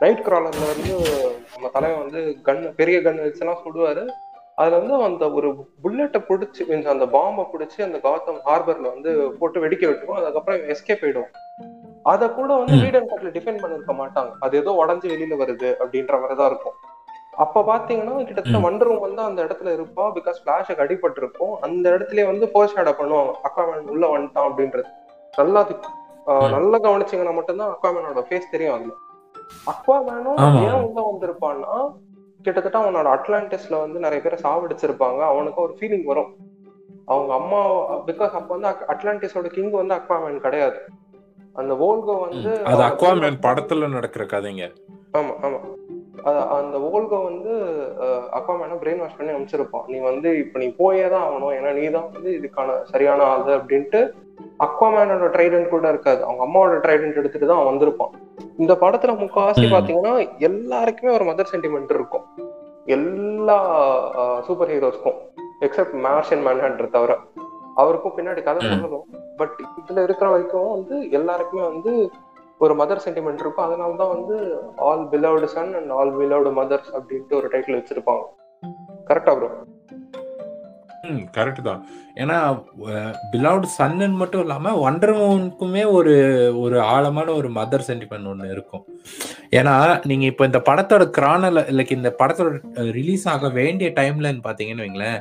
[0.00, 0.96] நைட் கிராலர்ல இருந்து
[1.52, 4.04] நம்ம தலைவன் வந்து கன் பெரிய கன் வச்சுலாம் சுடுவாரு.
[4.54, 5.48] அதுல வந்து அந்த ஒரு
[5.82, 10.18] புல்லட்டை பிடிச்சி means அந்த பாம்பை பிடிச்சி அந்த காத்தம் ஹார்பர்ல வந்து போட்டு வெடிக்க விட்டுரும்.
[10.20, 11.30] அதுக்கப்புறம் எஸ்கேப் ஆயிடும்.
[12.02, 14.32] அத கூட வந்து அண்ட் கட்ல டிஃபெண்ட் பண்ணிருக்க மாட்டாங்க.
[14.40, 16.76] அது ஏதோ உடஞ்சு வெளியில வருது அப்படின்ற மாதிரி தான் இருக்கும்.
[17.36, 18.58] அப்ப பாத்தீங்கன்னா கிட்டத்தட்ட.
[18.58, 20.04] வண்டர் Woman வந்து அந்த இடத்துல இருப்பா.
[20.16, 23.32] பிகாஸ் பிளாஷுக்கு அடிபட்டு இருக்கும் அந்த இடத்துல வந்து ஃபோர்ஸ் ஷேடோ பண்ணுவாங்க.
[23.48, 24.84] அக்வாமேன் உள்ள வந்துட்டான் அப்படின்றது.
[25.36, 25.66] நல்லா.
[26.26, 28.92] நல்லா கவனிச்சீங்கன்னா மட்டும்தான் அக்வாமேனோட ஃபேஸ் தெரியும் அதுல.
[29.66, 30.62] அக்வாமேனும்.
[30.62, 31.92] ஏன் உள்ள வந்திருப்பான்னா
[32.42, 35.18] கிட்டத்தட்ட அவனோட அட்லாண்டிஸ்ல வந்து நிறைய பேரை சாவடிச்சிருப்பாங்க.
[35.18, 36.36] அவனுக்கு ஒரு ஃபீலிங் வரும்.
[37.04, 40.80] அவங்க அம்மா பிகாஸ் அப்ப வந்து அட்லாண்டிஸோட கிங் வந்து அக்வாமேன் கிடையாது.
[41.52, 44.72] அந்த வோல்கோ வந்து அது அக்வாமேன் படத்துல நடக்கிற கதைங்க.
[45.12, 45.58] ஆமா ஆமா.
[46.56, 47.52] அந்த ஓல்கோ வந்து
[48.38, 49.86] அக்வாமேனை பிரெயின் வாஷ் பண்ணி அனுப்பிச்சிருப்பான்.
[49.86, 51.54] நீ வந்து இப்ப நீ போயே தான் ஆகணும்.
[51.58, 54.12] ஏன்னா நீ தான் வந்து இதுக்கான சரியான ஆளு அப்படின்ட்டு
[54.66, 56.24] அக்வாமேனோட ட்ரைடன்ட் கூட இருக்காது.
[56.24, 58.12] அவங்க அம்மாவோட ட்ரைடன்ட் எடுத்துட்டு தான் அவன் வந்திருப்பான்.
[58.56, 59.66] இந்த படத்துல முக்காவாசி.
[59.74, 62.26] பாத்தீங்கன்னா எல்லாருக்குமே ஒரு மதர் சென்டிமெண்ட் இருக்கும்.
[62.86, 63.58] எல்லா
[64.46, 65.18] சூப்பர் ஹீரோஸ்க்கும்
[65.66, 67.18] எக்ஸப்ட் மார்ஷன் மேன்ஹண்டர் தவிர.
[67.74, 68.68] அவருக்கும் பின்னாடி கதை.
[68.68, 69.06] சொல்லணும்.
[69.36, 72.10] பட் இதுல இருக்கிற வரைக்கும் வந்து எல்லாருக்குமே வந்து
[72.64, 73.66] ஒரு மதர் சென்டிமெண்ட் இருக்கும்.
[73.66, 74.36] அதனால தான் வந்து
[74.90, 78.24] all beloved son and all beloved mothers அப்படின்ட்டு ஒரு டைட்டில் வச்சிருப்பாங்க.
[79.10, 79.50] கரெக்டா ப்ரோ
[81.10, 81.80] ம் கரெக்ட் தான்.
[82.22, 82.36] ஏன்னா
[83.32, 86.14] பிலவுட் சன்னு மட்டும் இல்லாமல் ஒண்டர் மூனுக்குமே ஒரு
[86.62, 88.84] ஒரு ஆழமான ஒரு மதர் சென்டிமெண்ட் ஒன்று இருக்கும்.
[89.58, 89.74] ஏன்னா
[90.10, 92.50] நீங்கள் இப்போ இந்த படத்தோட கிரானல லைக் இந்த படத்தோட
[92.98, 95.20] ரிலீஸ் ஆக வேண்டிய டைம்லன்னு பார்த்தீங்கன்னு வைங்களேன்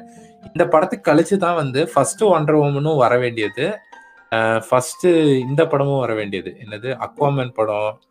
[0.53, 3.67] இந்த படத்துக்கு கழிச்சு தான் வந்து ஃபர்ஸ்ட் ஒண்டர் உமனும் வர வேண்டியது.
[4.69, 5.07] ஃபர்ஸ்ட்
[5.49, 6.57] இந்த படமும் வர வேண்டியது.
[6.65, 6.95] என்னது?
[6.95, 8.01] அக்வாமன் படம்.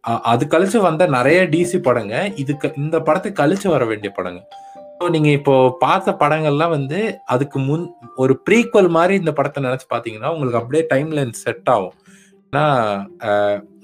[0.00, 2.32] அது கழிச்சு வந்த நிறைய டிசி படங்க.
[2.36, 4.48] இதுக்கு இந்த படத்துக்கு கழிச்சு வர வேண்டிய படங்க.
[5.00, 10.26] ஸோ நீங்க இப்போ பார்த்த படங்கள்லாம் வந்து அதுக்கு முன் ஒரு ப்ரீக்வல் மாதிரி இந்த படத்தை நினைச்சு பார்த்தீங்கன்னா
[10.26, 11.92] உங்களுக்கு அப்படியே டைம் லைன் செட் ஆகும்.
[12.52, 13.06] ஏன்னா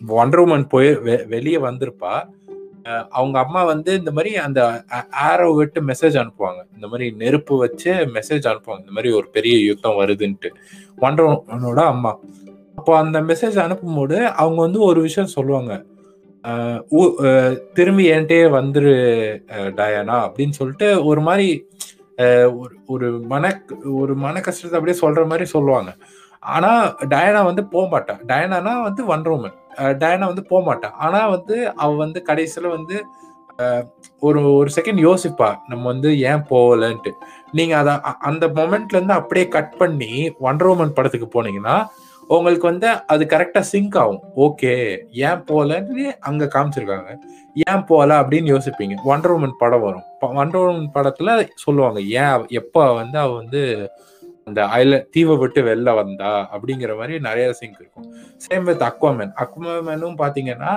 [0.08, 2.24] ஒண்டர் உமன் போய் வெ- வெளியே வந்திருப்பா.
[3.18, 4.60] அவங்க அம்மா வந்து இந்த மாதிரி அந்த
[5.28, 6.60] ஆரோ விட்டு மெசேஜ் அனுப்புவாங்க.
[6.74, 8.82] இந்த மாதிரி நெருப்பு வச்சு மெசேஜ் அனுப்புவாங்க.
[8.84, 10.50] இந்த மாதிரி ஒரு பெரிய யுத்தம் வருதுன்ட்டு.
[11.06, 12.12] ஒன்றோட அம்மா.
[12.78, 15.72] அப்போ அந்த மெசேஜ் அனுப்பும்போது அவங்க வந்து ஒரு விஷயம் சொல்லுவாங்க.
[17.78, 18.94] திரும்பி என்கிட்டயே வந்துரு
[19.80, 21.48] டயானா அப்படின்னு சொல்லிட்டு ஒரு மாதிரி
[22.60, 23.50] ஒரு ஒரு மன
[24.00, 25.90] ஒரு மன கஷ்டத்தை அப்படியே சொல்ற மாதிரி சொல்லுவாங்க.
[26.54, 26.70] ஆனா
[27.12, 32.22] டயானா வந்து போக மாட்டான் டயானானா வந்து வண்டர்வுமன் டயனா வந்து போக மாட்டா ஆனா வந்து அவ வந்து
[32.26, 33.04] கடைசியில வந்து
[34.20, 35.56] ஒரு ஒரு செகண்ட் யோசிப்பா.
[35.68, 37.10] நம்ம வந்து ஏன் போகலன்ட்டு.
[37.52, 41.86] நீங்க அத அ- அந்த மொமெண்ட்ல இருந்து அப்படியே கட் பண்ணி வண்டர்வுமன் படத்துக்கு போனீங்கன்னா
[42.28, 44.20] உங்களுக்கு வந்து அது கரெக்டா சிங்க் ஆகும்.
[44.36, 47.16] ஓகே ஏன் போகலன்னு அங்க காமிச்சிருக்காங்க.
[47.54, 48.94] ஏன் போகல அப்படின்னு யோசிப்பீங்க.
[49.06, 50.02] வண்டர் உமன் படம் வரும்.
[50.20, 53.90] வண்டர் உமன் படத்துல சொல்லுவாங்க ஏன் எப்ப வந்து அவ வந்து
[54.46, 58.06] அந்த ஐல தீவை விட்டு வெளில வந்தா அப்படிங்கிற மாதிரி நிறைய சிங்க் இருக்கும்.
[58.44, 60.72] சேம் வித் அக்வாமேன் அக்வாமேனும் பாத்தீங்கன்னா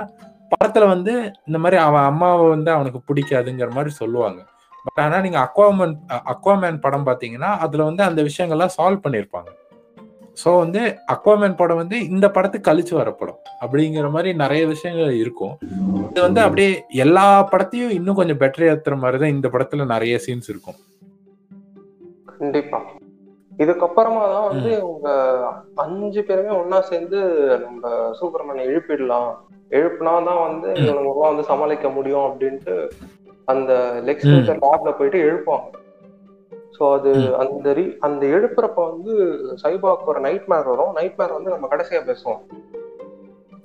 [0.52, 1.12] படத்துல வந்து
[1.48, 4.40] இந்த மாதிரி அவன் அம்மாவை வந்து அவனுக்கு பிடிக்காதுங்கிற மாதிரி சொல்லுவாங்க.
[4.86, 5.94] பட் ஆனா நீங்க அக்வாமேன்
[6.32, 9.50] அக்வாமேன் படம் பாத்தீங்கன்னா அதுல வந்து அந்த விஷயங்கள்லாம் சால்வ் பண்ணியிருப்பாங்க.
[10.42, 10.80] ஸோ வந்து
[11.14, 15.54] அக்வாமேன் படம் வந்து இந்த படத்துக்கு கழிச்சு வர படம் அப்படிங்கிற மாதிரி நிறைய விஷயங்கள் இருக்கும்.
[16.10, 16.70] இது வந்து அப்படியே
[17.04, 20.78] எல்லா படத்தையும் இன்னும் கொஞ்சம் பெட்டர் ஏத்துற மாதிரி தான் இந்த படத்துல நிறைய சீன்ஸ் இருக்கும்.
[22.40, 22.80] கண்டிப்பா.
[23.58, 25.08] இதுக்கப்புறமா தான் வந்து இவங்க
[25.76, 27.18] அஞ்சு பேருமே ஒண்ணா சேர்ந்து
[27.62, 27.82] நம்ம
[28.18, 29.30] சூப்பர்மேனை எழுப்பிடலாம்
[29.70, 30.80] எழுப்புனா தான் வந்து ம்.
[30.82, 32.74] இவனுங்க வந்து சமாளிக்க முடியும் அப்படின்ட்டு
[33.48, 33.72] அந்த
[34.04, 34.44] லெக்ஸ் ம்.
[34.64, 35.70] லேப்ல போயிட்டு எழுப்புவாங்க
[36.76, 37.10] ஸோ அது.
[37.42, 39.12] அந்த ரீ அந்த எழுப்புறப்ப வந்து
[39.60, 42.40] சைபாக்கு ஒரு நைட் மேர் வரும் நைட் மேர் வந்து நம்ம கடைசியா பேசுவோம்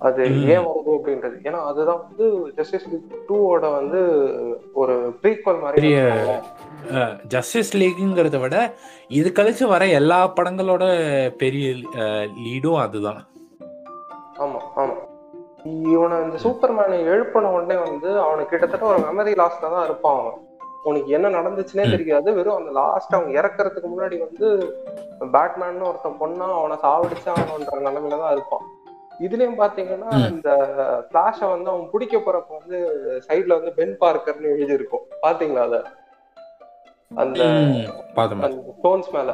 [0.01, 0.23] அது.
[0.47, 2.25] ஏன் வருது அப்படின்றது ஏன்னா அதுதான் வந்து
[2.57, 3.99] ஜஸ்டிஸ் லீக் டூவோட வந்து
[4.75, 5.89] ஒரு ப்ரீக்வல் மாதிரி.
[7.33, 8.57] ஜஸ்டிஸ் லீக்ங்கிறத விட
[9.11, 10.83] இது கழிச்சு வர எல்லா படங்களோட
[11.37, 11.65] பெரிய
[12.43, 13.21] லீடும் அதுதான்
[14.39, 14.95] ஆமா ஆமா
[15.87, 20.37] இவனை இந்த சூப்பர்மேனை எழுப்பின உடனே வந்து அவனுக்கு கிட்டத்தட்ட ஒரு மெமரி லாஸ்ல தான் இருப்பான் அவன்
[20.85, 21.85] உனக்கு என்ன நடந்துச்சுன்னே.
[21.93, 24.47] தெரியாது வெறும் அந்த லாஸ்ட் அவன் இறக்கறதுக்கு முன்னாடி வந்து
[25.33, 28.65] பேட்மேன் ஒருத்தன் பொண்ணா அவனை சாவடிச்சு அவனன்ற நிலைமையில தான் இருப்பான்
[29.19, 30.09] இதுலயும் பாத்தீங்கன்னா.
[30.29, 30.49] இந்த
[31.09, 32.77] பிளாஷ வந்து அவன் பிடிக்க போறப்ப வந்து
[33.27, 35.77] சைடுல வந்து பென் பார்க்கர்னு எழுதி இருக்கும் பாத்தீங்களா அத?
[37.11, 37.41] அந்த
[38.73, 39.31] ஸ்டோன்ஸ் மேல.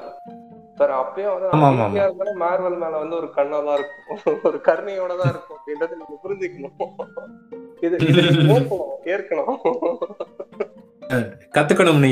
[0.78, 4.08] சார் அப்பயும் வந்து மார்வல் மேல வந்து ஒரு கண்ணா தான் இருக்கும்.
[4.50, 6.74] ஒரு கருணையோட தான் இருக்கும் அப்படின்றது நீங்க புரிஞ்சுக்கணும்.
[7.82, 7.96] இது
[9.14, 9.56] ஏற்கணும்
[11.56, 12.04] கத்துக்கணும்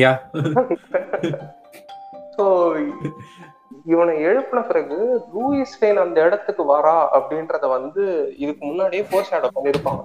[2.35, 2.45] சோ
[3.85, 4.97] இவனை எழுப்பின பிறகு
[5.33, 8.03] லூயிஸ் லைன் அந்த இடத்துக்கு வரா அப்படின்றத வந்து
[8.37, 10.03] இதுக்கு முன்னாடியே ஃபோர் ஷேடோ பண்ணிருப்பாங்க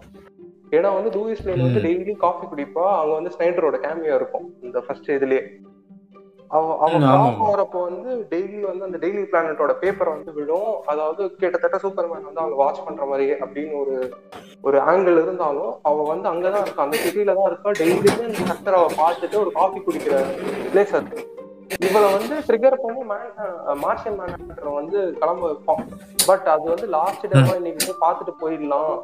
[0.73, 1.87] ஏன்னா வந்து லூயிஸ் லைன் வந்து ம்.
[1.87, 5.43] டெய்லி காஃபி குடிப்பா அங்க வந்து ஸ்னைடரோட கேமியோ இருக்கும் இந்த ஃபர்ஸ்ட் இதுலயே.
[6.51, 10.71] அவ அவ ம், ஆமா, கிளாஸ் வரப்போ வந்து டெய்லி வந்து அந்த டெய்லி பிளானட்டோட பேப்பர் வந்து விழும்.
[10.87, 13.97] அதாவது கிட்டத்தட்ட சூப்பர்மேன் வந்து அவங்க வாட்ச் பண்ற மாதிரியே அப்படின்னு ஒரு
[14.65, 16.87] ஒரு ஆங்கிள் இருந்தாலும் அவ வந்து அங்கதான் இருக்கா.
[16.87, 17.73] அந்த சிட்டில தான் இருக்கா.
[17.81, 20.17] டெய்லியுமே அந்த கஸ்டர் அவ பார்த்துட்டு ஒரு காஃபி குடிக்கிற
[20.73, 21.25] பிளேஸ் அது
[21.87, 23.03] இவளை வந்து ட்ரிகர் பண்ணி
[23.85, 25.85] மார்ஷியல் மேனேஜர் வந்து கிளம்ப வைப்பான்
[26.29, 28.95] பட் அது வந்து லாஸ்ட் டேவா இன்னைக்கு போய் பார்த்துட்டு போயிடலாம்.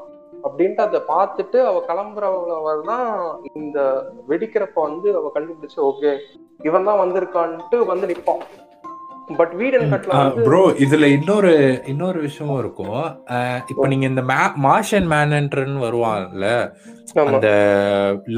[0.47, 3.09] அப்படின்ட்டு அதை பார்த்துட்டு அவ கிளம்புறவள தான்
[3.61, 3.79] இந்த
[4.31, 6.13] வெடிக்கிறப்ப வந்து அவ கண்டுபிடிச்சு ஓகே
[6.69, 8.43] இவன் தான் வந்திருக்கான்ட்டு வந்து நிப்பான்.
[9.39, 9.53] பட்
[10.47, 11.53] ப்ரோ இதுல இன்னொரு
[11.93, 13.05] இன்னொரு விஷயமும் இருக்கும்.
[13.71, 14.23] இப்ப நீங்க இந்த
[14.67, 16.49] மார்ஷன் மேனன்ட்ரன்னு வருவாங்கல்ல
[17.33, 17.51] அந்த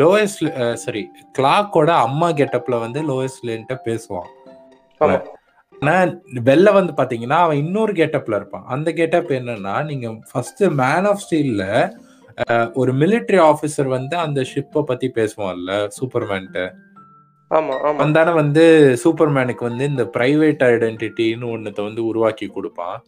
[0.01, 0.39] லோயஸ்
[0.85, 1.03] சாரி
[1.39, 4.31] கிளாக்கோட அம்மா கெட்டப்ல வந்து லோயஸ் லேன்ட்ட பேசுவான்.
[5.83, 5.97] ஆனா
[6.51, 8.67] வெளில வந்து பாத்தீங்கன்னா அவன் இன்னொரு கெட்டப்ல இருப்பான்.
[8.75, 11.65] அந்த கெட்டப் என்னன்னா நீங்க ஃபர்ஸ்ட் மேன் ஆஃப் ஸ்டீல்ல
[12.75, 16.63] ஒரு military ஆபீசர் வந்து அந்த ஷிப்பை பத்தி பேசுவான்ல சூப்பர்மேன்ட்ட
[18.01, 18.65] வந்தானே வந்து
[19.03, 22.99] சூப்பர்மேனுக்கு வந்து இந்த பிரைவேட் ஐடென்டிட்டின்னு ஒன்னத்தை வந்து உருவாக்கி கொடுப்பான்.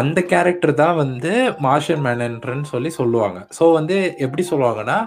[0.00, 1.32] அந்த கேரக்டர் தான் வந்து
[1.66, 3.38] மார்ஷன் மேனன்றன்னு சொல்லி சொல்லுவாங்க.
[3.58, 4.98] ஸோ வந்து எப்படி சொல்லுவாங்கன்னா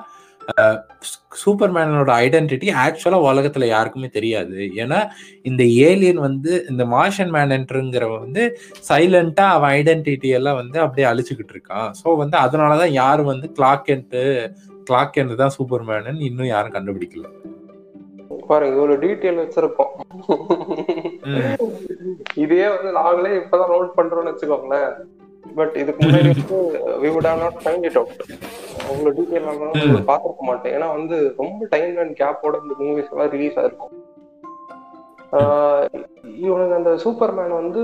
[1.42, 4.58] சூப்பர்மேனோட ஐடென்டிட்டி ஆக்சுவலா உலகத்துல யாருக்குமே தெரியாது.
[4.84, 5.00] ஏன்னா
[5.50, 8.44] இந்த ஏலியன் வந்து இந்த மார்ஷன் மேனன்றங்கிறவன் வந்து
[8.90, 11.90] சைலண்டா அவன் ஐடென்டிட்டி எல்லாம் வந்து அப்படியே அழிச்சுக்கிட்டு இருக்கான்.
[12.02, 14.24] ஸோ வந்து அதனாலதான் யாரும் வந்து கிளாக் என்ட்டு
[14.90, 17.28] கிளாக் என்ட் தான் சூப்பர்மேனன் இன்னும் யாரும் கண்டுபிடிக்கல.
[18.50, 19.94] பாருங்க இவ்வளவு டீட்டெயில் வச்சிருக்கோம்.
[22.44, 24.92] இதே வந்து நாங்களே இப்பதான் நோட் பண்றோம்னு வச்சுக்கோங்களேன்.
[25.58, 26.58] பட் இதுக்கு முன்னாடி வந்து
[27.04, 28.24] we would have not find it out
[28.90, 30.08] அவ்வளவு டீட்டெயில்.
[30.10, 33.94] பார்த்துருக்க மாட்டேன் ஏன்னா வந்து ரொம்ப டைம் அண்ட் கேப்போட இந்த மூவிஸ் எல்லாம் ரிலீஸ் ஆயிருக்கும்.
[36.46, 37.82] இவனுக்கு அந்த சூப்பர்மேன் வந்து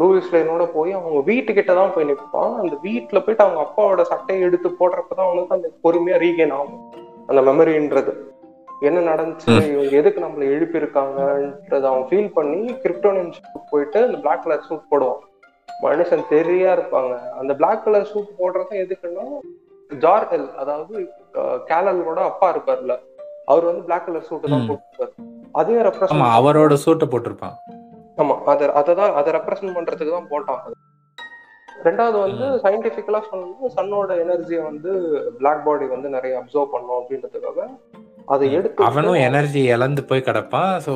[0.00, 4.70] லூயிஸ் லைனோட போய் அவங்க வீட்டுக்கிட்ட தான் போய் நிற்பான் அந்த வீட்டுல போயிட்டு அவங்க அப்பாவோட சட்டையை எடுத்து
[4.80, 6.82] போடுறப்பதான் அவனுக்கு அந்த பொறுமையா ரீகெயின் ஆகும்.
[7.26, 8.14] அந்த மெமரின்றது
[8.88, 9.54] என்ன நடந்துச்சு.
[9.72, 13.32] இவங்க எதுக்கு நம்மள எழுப்பியிருக்காங்கன்றத அவன் ஃபீல் பண்ணி கிரிப்டோனியன்
[13.70, 15.22] போயிட்டு அந்த பிளாக் கலர் சூட் போடுவான்.
[15.82, 17.14] மனுஷன் தெரியா இருப்பாங்க.
[17.40, 19.26] அந்த பிளாக் கலர் சூட் போடுறது எதுக்குன்னா
[19.90, 20.94] ஜார்ஹெல் அதாவது
[21.70, 22.94] கேலலோட அப்பா இருப்பார்ல
[23.44, 24.66] அவர் வந்து பிளாக் கலர் சூட் தான்.
[24.68, 25.12] போட்டுருப்பாரு.
[25.54, 27.56] அதே ஆமா ரெப்ரசன்ட் அவரோட சூட்டை போட்டிருப்பான்.
[28.18, 30.62] ஆமா அதை அதை தான் அதை ரெப்ரசன்ட் பண்றதுக்கு தான் போட்டான்.
[31.68, 32.58] ரெண்டாவது வந்து ம்.
[32.62, 34.90] சயின்டிபிக்கலா சொல்லணும்னா சன்னோட எனர்ஜியை வந்து
[35.38, 37.66] பிளாக் பாடி வந்து நிறைய அப்சர்வ் பண்ணும் அப்படின்றதுக்காக
[38.28, 40.72] அதை எடுத்து அவனும் எனர்ஜி இழந்து போய் கிடப்பான்.
[40.86, 40.94] ஸோ.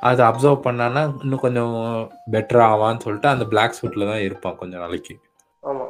[0.00, 1.74] அதை அப்சர்வ் பண்ணான்னா இன்னும் கொஞ்சம்
[2.30, 5.14] பெட்டர் ஆவான்னு சொல்லிட்டு அந்த பிளாக் சூட்ல தான் இருப்பான் கொஞ்ச நாளைக்கு.
[5.62, 5.86] ஆமா.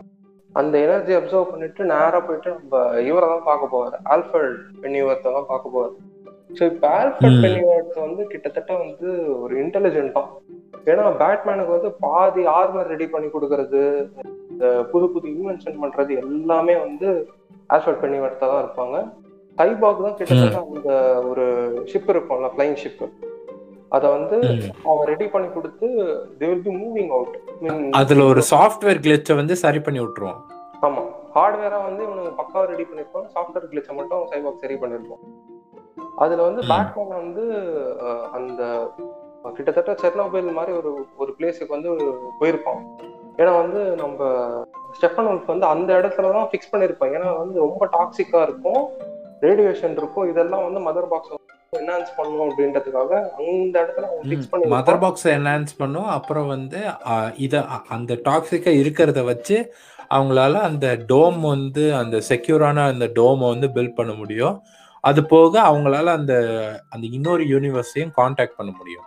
[0.55, 3.98] அந்த எனர்ஜி அப்சர்வ் பண்ணிட்டு நேரா போயிட்டு நம்ம இவரை தான் பார்க்க போவார்.
[4.05, 5.92] ஆல்ஃபர்ட் பென்னிவர்த்தை தான் பார்க்க போவார்.
[6.51, 7.38] ஸோ இப்போ ஆல்ஃபர்ட்.
[7.42, 10.22] பென்னிவர்த் வந்து கிட்டத்தட்ட வந்து ஒரு இன்டெலிஜென்ட்டா
[10.86, 13.82] ஏன்னா பேட்மேனுக்கு வந்து பாதி ஆர்மர் ரெடி பண்ணி கொடுக்கறது
[14.51, 17.09] இந்த புது புது இன்வென்ஷன் பண்றது எல்லாமே வந்து
[17.70, 18.96] ஆல்ஃபர்ட் பென்னிவர்த்தா தான் இருப்பாங்க.
[19.59, 20.92] சைபாக் தான் கிட்டத்தட்ட அந்த
[21.30, 21.44] ஒரு
[21.90, 23.03] ஷிப் இருக்கும்ல ஃப்ளைங் ஷிப்
[23.92, 24.61] அதை வந்து ம்.
[24.88, 25.86] அவன் ரெடி பண்ணி கொடுத்து
[26.40, 27.36] they will be moving out
[28.01, 30.40] அதுல ஒரு சாஃப்ட்வேர் கிளிச்சை வந்து சரி பண்ணி விட்டுருவான்.
[30.86, 31.03] ஆமா.
[31.34, 35.22] ஹார்ட்வேரா வந்து இவனுக்கு பக்காவா ரெடி பண்ணிருப்பாங்க சாஃப்ட்வேர் கிளிச்ச மட்டும் சைபாக் சரி பண்ணிருப்போம்
[36.25, 36.62] அதுல வந்து.
[36.71, 37.45] பேட்மேன் வந்து
[38.39, 38.62] அந்த
[39.57, 40.91] கிட்டத்தட்ட செர்னோபைல் மாதிரி ஒரு
[41.23, 41.91] ஒரு பிளேஸுக்கு வந்து
[42.41, 42.81] போயிருப்பான்
[43.41, 44.18] ஏன்னா வந்து நம்ம
[44.97, 47.14] ஸ்டெஃபன் உல்ஃப் வந்து அந்த இடத்துல தான் ஃபிக்ஸ் பண்ணிருப்பாங்க.
[47.18, 48.83] ஏன்னா வந்து ரொம்ப டாக்ஸிக்கா இருக்கும்.
[49.47, 50.27] ரேடியேஷன் இருக்கும்.
[50.33, 51.37] இதெல்லாம் வந்து மதர் பாக்ஸ்
[51.79, 53.12] என்ஹான்ஸ் பண்ணும் அப்படின்றதுக்காக
[53.43, 56.09] அந்த இடத்துல ஃபிக்ஸ் பண்ணி மதர் பாக்ஸை என்ஹான்ஸ் பண்ணும்.
[56.16, 56.81] அப்புறம் வந்து
[57.47, 57.62] இத
[57.97, 59.57] அந்த டாக்ஸிக்கா இருக்கிறத வச்சு
[60.16, 64.57] அவங்களால அந்த டோம் வந்து அந்த செக்யூரான அந்த டோமை வந்து பில்ட் பண்ண முடியும்.
[65.05, 66.34] அது போக அவங்களால அந்த
[66.90, 69.07] அந்த இன்னொரு யூனிவர்ஸையும் காண்டாக்ட் பண்ண முடியும்.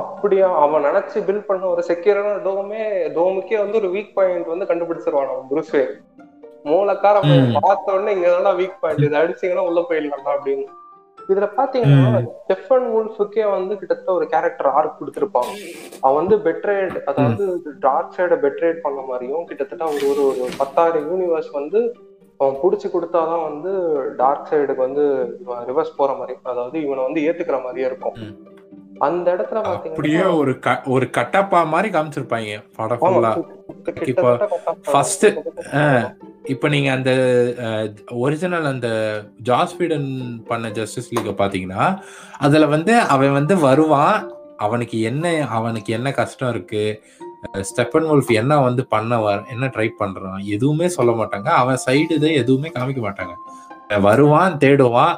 [0.00, 0.46] அப்படியா?
[0.62, 2.82] அவன் நினைச்சு பில்ட் பண்ண ஒரு செக்யூரான டோமே
[3.16, 5.82] டோமுக்கே வந்து ஒரு வீக் பாயிண்ட் வந்து கண்டுபிடிச்சிருவான் அவன் ப்ரூஸ்வே
[6.64, 7.16] மூலக்கார.
[7.66, 10.66] பார்த்த உடனே இங்க வீக் பாயிண்ட் இதை அடிச்சீங்கன்னா உள்ள போயிடலாம் அப்படின்னு.
[11.18, 15.52] இதுல பாத்தீங்கன்னா ஸ்டெஃபன் வூல்ஃபுக்கே வந்து கிட்டத்தட்ட ஒரு கேரக்டர் ஆர்க் கொடுத்திருப்பாங்க
[16.00, 17.44] அவன் வந்து பெட்ரேட் அதாவது
[17.86, 21.80] டார்க் சைட பெட்ரேட் பண்ண மாதிரியும் கிட்டத்தட்ட ஒரு ஒரு ஒரு பத்தாயிரம் யூனிவர்ஸ் வந்து
[22.40, 23.70] அவன் புடிச்சு கொடுத்தாதான் வந்து
[24.16, 25.04] டார்க் சைடுக்கு வந்து
[25.70, 28.16] ரிவர்ஸ் போற மாதிரி அதாவது இவனை வந்து ஏத்துக்கிற மாதிரியே இருக்கும்.
[29.06, 30.52] அந்த இடத்துல அப்படியே ஒரு
[30.86, 33.32] ஒரு கட்டப்பா மாதிரி காமிச்சிருப்பாங்க படம் ஃபுல்லா
[34.12, 34.30] இப்போ
[34.92, 35.22] first,
[36.44, 37.10] இப்ப நீங்க அந்த
[38.24, 38.88] ஒரிஜினல் அந்த
[39.42, 40.08] ஜாஸ் வீடன்
[40.46, 41.84] பண்ண ஜஸ்டிஸ் லீக பாத்தீங்கன்னா
[42.38, 44.18] அதுல வந்து அவன் வந்து வருவான்
[44.56, 46.84] அவனுக்கு என்ன அவனுக்கு என்ன கஷ்டம் இருக்கு
[47.68, 51.48] ஸ்டெப்பன் wolf என்ன வந்து பண்ண வர என்ன ட்ரை பண்றான் எதுவுமே சொல்ல மாட்டாங்க.
[51.62, 53.34] அவன் சைடு இது எதுவுமே காமிக்க மாட்டாங்க.
[54.06, 55.16] வருவான் தேடுவான்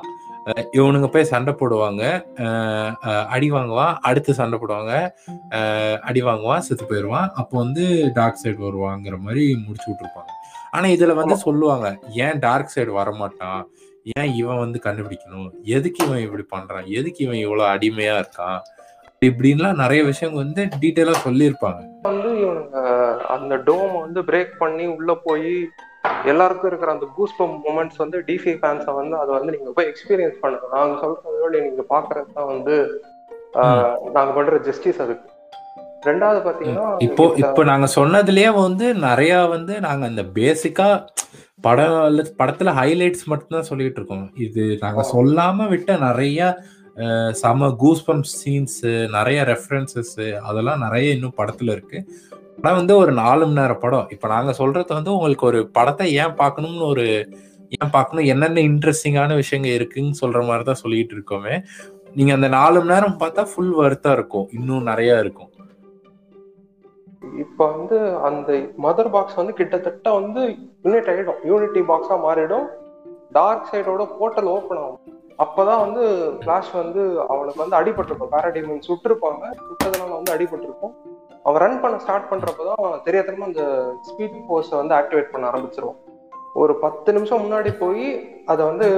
[0.76, 2.02] இவனுங்க போய் சண்டை போடுவாங்க.
[3.34, 4.92] அடி வாங்குவான் அடுத்து சண்டை போடுவாங்க.
[6.08, 7.84] அடி வாங்குவான் செத்து போயிடுவான் அப்போ வந்து
[8.18, 10.32] டார்க் சைடு வருவாங்கிற மாதிரி முடிச்சு விட்டுருப்பாங்க.
[10.76, 11.86] ஆனா இதுல வந்து சொல்லுவாங்க
[12.26, 13.62] ஏன் டார்க் சைடு வரமாட்டான்?
[14.20, 15.48] ஏன் இவன் வந்து கண்டுபிடிக்கணும்?
[15.76, 16.86] எதுக்கு இவன் இப்படி பண்றான்?
[16.98, 18.60] எதுக்கு இவன் இவ்வளவு அடிமையா இருக்கான்?
[19.26, 21.80] இப்படின்லாம் நிறைய விஷயங்கள் வந்து டீட்டெயிலா சொல்லியிருப்பாங்க.
[22.06, 22.78] வந்து இவனுங்க
[23.34, 25.52] அந்த டோம் வந்து பிரேக் பண்ணி உள்ள போய்
[26.30, 30.66] எல்லாருக்கும் இருக்கிற அந்த கூஸ்பம் மூமெண்ட்ஸ் வந்து டிசி ஃபேன்ஸை வந்து அதை வந்து நீங்க போய் எக்ஸ்பீரியன்ஸ் பண்ணுங்க.
[30.76, 32.76] நாங்க சொல்றதோட நீங்க பாக்குறது தான் வந்து
[34.16, 35.28] நாங்க பண்ற ஜஸ்டிஸ் அதுக்கு
[36.08, 40.90] ரெண்டாவது பாத்தீங்கன்னா இப்போ இப்போ நாங்க சொன்னதுலயே வந்து நிறைய வந்து நாங்க அந்த பேசிக்கா
[41.66, 41.96] படம்
[42.42, 44.26] படத்துல ஹைலைட்ஸ் மட்டும்தான் சொல்லிட்டு இருக்கோம்.
[44.46, 46.52] இது நாங்க சொல்லாம விட்ட நிறைய
[47.40, 52.06] செம கூஸ்பம் சீன்ஸு நிறைய ரெஃபரன்சஸ்ஸு அதெல்லாம் நிறைய இன்னும் படத்தில் இருக்குது
[52.62, 54.08] படம் வந்து ஒரு நாலு மணி நேரம் படம்.
[54.14, 57.06] இப்போ நாங்கள் சொல்கிறது வந்து உங்களுக்கு ஒரு படத்தை ஏன் பார்க்கணும்னு ஒரு
[57.78, 61.54] ஏன் பார்க்கணும் என்னென்ன இன்ட்ரெஸ்டிங்கான விஷயங்கள் இருக்குன்னு சொல்கிற மாதிரி தான் சொல்லிகிட்டு இருக்கோமே.
[62.16, 64.48] நீங்கள் அந்த நாலு மணி நேரம் பார்த்தா ஃபுல் வர்த்தா இருக்கும்.
[64.58, 65.50] இன்னும் நிறையா இருக்கும்.
[67.44, 67.96] இப்ப வந்து
[68.28, 68.50] அந்த
[68.84, 70.42] மதர் பாக்ஸ் வந்து கிட்டத்தட்ட வந்து
[70.84, 71.40] யூனிட் ஆயிடும்.
[71.50, 72.66] யூனிட்டி பாக்ஸா மாறிடும்.
[73.38, 75.09] டார்க் சைடோட போர்ட்டல் ஓப்பன் ஆகும்.
[75.42, 76.02] அப்பதான் வந்து
[76.40, 78.32] ஃபிளாஷ் வந்து அவனுக்கு வந்து அடிபட்டிருக்கும்.
[78.34, 80.94] பேராடைமன் சுட்டிருப்பாங்க சுட்டதுனால வந்து அடிபட்டிருக்கும்.
[81.42, 83.64] அவன் ரன் பண்ண ஸ்டார்ட் பண்றப்பதான் தெரியாதனமா அந்த
[84.08, 86.00] ஸ்பீட் ஃபோர்ஸை வந்து ஆக்டிவேட் பண்ண ஆரம்பிச்சிருவான்
[86.54, 88.06] ஒரு பத்து நிமிஷம் முன்னாடி போய்
[88.46, 88.88] அதை வந்து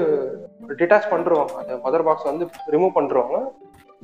[0.78, 1.54] டிட்டாச் பண்ணிருவாங்க.
[1.62, 3.38] அந்த மதர் பாக்ஸ் வந்து ரிமூவ் பண்ணிருவாங்க.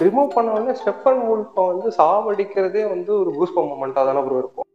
[0.04, 4.66] ரிமூவ் பண்ண உடனே ஸ்டெப்பன் வூல்ஃபை வந்து சாவடிக்கிறதே வந்து ஒரு கூஸ் கூஸ்ப மூமெண்ட்டாக தானே ப்ரோ இருக்கும்.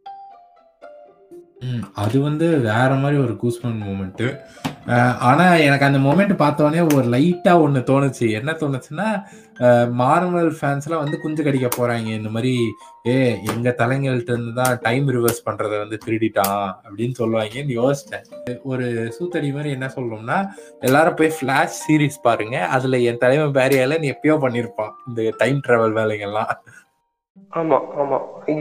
[2.02, 4.26] அது வந்து வேற மாதிரி ஒரு கூஸ்பன் மூமெண்ட்டு
[5.28, 8.26] ஆனா எனக்கு அந்த மூமெண்ட் பார்த்தோன்னே ஒரு லைட்டா ஒண்ணு தோணுச்சு.
[8.38, 9.08] என்ன தோணுச்சுன்னா
[10.00, 12.08] மார்வல் ஃபேன்ஸ்லாம் வந்து குஞ்சு கடிக்க போறாங்க.
[12.20, 12.52] இந்த மாதிரி
[13.12, 13.14] ஏ
[13.52, 18.26] எங்க தலைங்கள்ட்ட இருந்து தான் டைம் ரிவர்ஸ் பண்றதை வந்து திருடிட்டான் அப்படின்னு சொல்லுவாங்கன்னு யோசிச்சேன்.
[18.72, 20.38] ஒரு சூத்தடி மாதிரி என்ன சொல்லணும்னா
[20.88, 22.56] எல்லாரும் போய் ஃபிளாஷ் சீரிஸ் பாருங்க.
[22.76, 24.94] அதுல என் தலைவன் பேரியால நீ எப்பயோ பண்ணிருப்பான்.
[25.08, 26.54] இந்த டைம் டிராவல் வேலைகள்லாம்.
[27.60, 28.18] ஆமா ஆமா.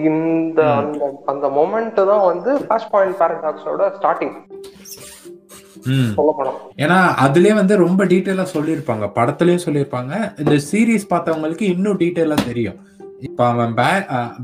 [0.07, 4.35] இந்த அந்த அந்த மொமெண்ட் தான் வந்து ஃபிளாஷ் பாயிண்ட் பேரடாக்ஸோட ஸ்டார்டிங்
[6.83, 9.05] ஏன்னா அதுலயே வந்து ரொம்ப டீட்டெயிலா சொல்லியிருப்பாங்க.
[9.17, 10.13] படத்துலயும் சொல்லியிருப்பாங்க.
[10.41, 12.79] இந்த சீரீஸ் பார்த்தவங்களுக்கு இன்னும் டீட்டெயிலா தெரியும்.
[13.19, 13.73] இப்ப அவன்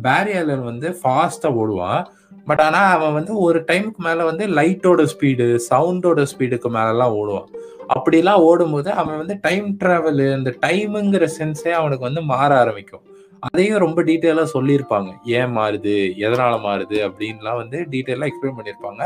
[0.04, 2.02] பேரியலர் வந்து ஃபாஸ்டா ஓடுவான்
[2.46, 7.50] பட் ஆனா அவன் வந்து ஒரு டைமுக்கு மேல வந்து லைட்டோட ஸ்பீடு சவுண்டோட ஸ்பீடுக்கு மேலலாம் ஓடுவான்.
[7.96, 13.04] அப்படிலாம் ஓடும்போது அவன் வந்து டைம் டிராவல் இந்த டைமுங்கிற சென்ஸே அவனுக்கு வந்து மாற ஆரம்பிக்கும்.
[13.48, 15.10] அதையும் ரொம்ப டீட்டெயிலாக சொல்லியிருப்பாங்க.
[15.38, 15.96] ஏன் மாறுது?
[16.26, 16.98] எதனால மாறுது?
[17.08, 19.04] அப்படின்லாம் வந்து டீட்டெயிலாக எக்ஸ்பிளைன் பண்ணியிருப்பாங்க.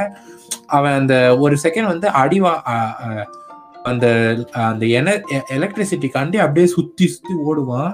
[0.77, 1.15] அவன் அந்த
[1.45, 3.15] ஒரு செகண்ட் வந்து அடிவா அந்த
[3.89, 4.07] அந்த
[4.71, 7.93] அந்த அந்த எலக்ட்ரிசிட்டிக்காண்டி அப்படியே சுற்றி சுற்றி ஓடுவான்.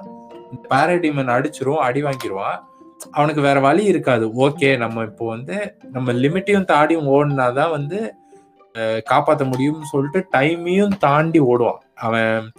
[0.72, 2.58] பேரடிமன் அடிச்சிரும் அடி வாங்கிடுவான்
[3.18, 4.26] அவனுக்கு வேற வழி இருக்காது.
[4.46, 5.58] ஓகே நம்ம இப்போ வந்து
[5.96, 8.00] நம்ம லிமிட்டையும் தாண்டியும் ஓடினாதான் வந்து
[9.12, 11.80] காப்பாற்ற முடியும்னு சொல்லிட்டு டைமையும் தாண்டி ஓடுவான்.
[12.08, 12.50] அவன்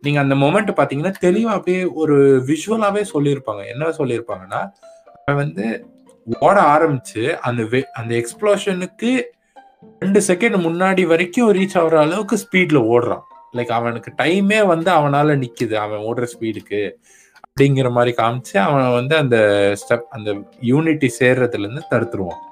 [0.00, 3.66] நீங்க அந்த மொமெண்ட் பாத்தீங்கன்னா தெளிவா அப்படியே ஒரு விஷுவலாவே சொல்லியிருப்பாங்க.
[3.66, 4.70] என்ன சொல்லியிருப்பாங்கன்னா
[5.24, 5.86] அவன் வந்து
[6.40, 9.22] ஓட ஆரம்பிச்சு அந்த வே- அந்த எக்ஸ்ப்ளோஷனுக்கு
[9.98, 13.20] ரெண்டு செகண்ட் முன்னாடி வரைக்கும் ரீச் ஆகுற அளவுக்கு ஸ்பீட்ல ஓடுறான்.
[13.52, 15.74] லைக் அவனுக்கு டைமே வந்து அவனால நிக்குது.
[15.74, 16.90] அவன் ஓடுற ஸ்பீடுக்கு
[17.40, 19.36] அப்படிங்கிற மாதிரி காமிச்சு அவன் வந்து அந்த
[19.74, 22.48] ஸ்டெப் அந்த யூனிட்டி சேர்றதுல இருந்து தடுத்துருவான்.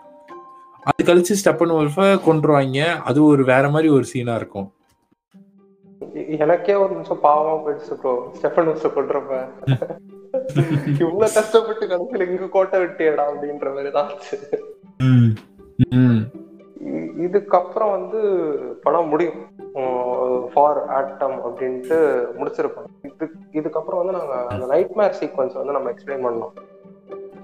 [0.82, 4.72] அது கழிச்சு ஸ்டெப்பன் wolf கொண்டுருவாங்க அது ஒரு வேற மாதிரி ஒரு சீனா இருக்கும்.
[6.38, 9.38] எனக்கே ஒரு நிமிஷம் பாவமா போயிடுச்சு ப்ரோ ஸ்டெஃபன் வச்சு கொள்றப்ப
[11.00, 14.10] இவ்வளவு கஷ்டப்பட்டு கடைசியில இங்க கோட்டை விட்டியடா அப்படின்ற மாதிரி தான்
[17.24, 18.18] இதுக்கப்புறம் வந்து
[18.82, 19.40] படம் முடியும்.
[20.52, 21.96] ஃபார் ஆட்டம் அப்படின்ட்டு
[22.38, 22.86] முடிச்சிருப்போம்.
[23.08, 26.54] இது இதுக்கப்புறம் வந்து நாங்க அந்த நைட் மேர் சீக்வன்ஸ் வந்து நம்ம எக்ஸ்பிளைன் பண்ணோம்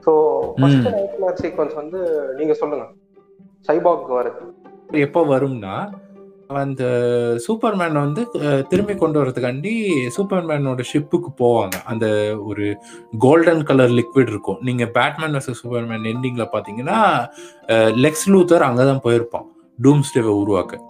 [0.07, 0.13] ஸோ
[0.57, 0.95] ஃபர்ஸ்ட் ம்.
[0.97, 2.01] நைட் மேர் சீக்வன்ஸ் வந்து
[2.37, 2.87] நீங்க சொல்லுங்க.
[3.69, 4.47] சைபாக் வருது
[5.05, 5.75] எப்போ வரும்னா
[6.63, 6.85] அந்த
[7.45, 8.23] சூப்பர்மேன் வந்து
[8.71, 9.73] திரும்பி கொண்டு வரதுக்காண்டி
[10.17, 11.77] சூப்பர்மேனோட ஷிப்புக்கு போவாங்க.
[11.93, 12.07] அந்த
[12.49, 12.67] ஒரு
[13.25, 14.61] கோல்டன் கலர் லிக்விட் இருக்கும்.
[14.69, 16.99] நீங்க பேட்மேன் வர்சஸ் சூப்பர்மேன் எண்டிங்ல பாத்தீங்கன்னா
[18.05, 19.49] லெக்ஸ் லூத்தர் அங்கதான் போயிருப்பான்.
[19.79, 20.81] டூம்ஸ்டேவை உருவாக்க.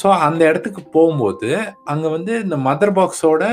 [0.00, 1.50] ஸோ அந்த இடத்துக்கு போகும்போது
[1.92, 3.44] அங்க வந்து இந்த மதர் பாக்ஸோட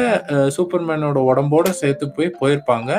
[0.56, 2.92] சூப்பர்மேனோட உடம்போட சேர்த்து போய் போயிருப்பாங்க.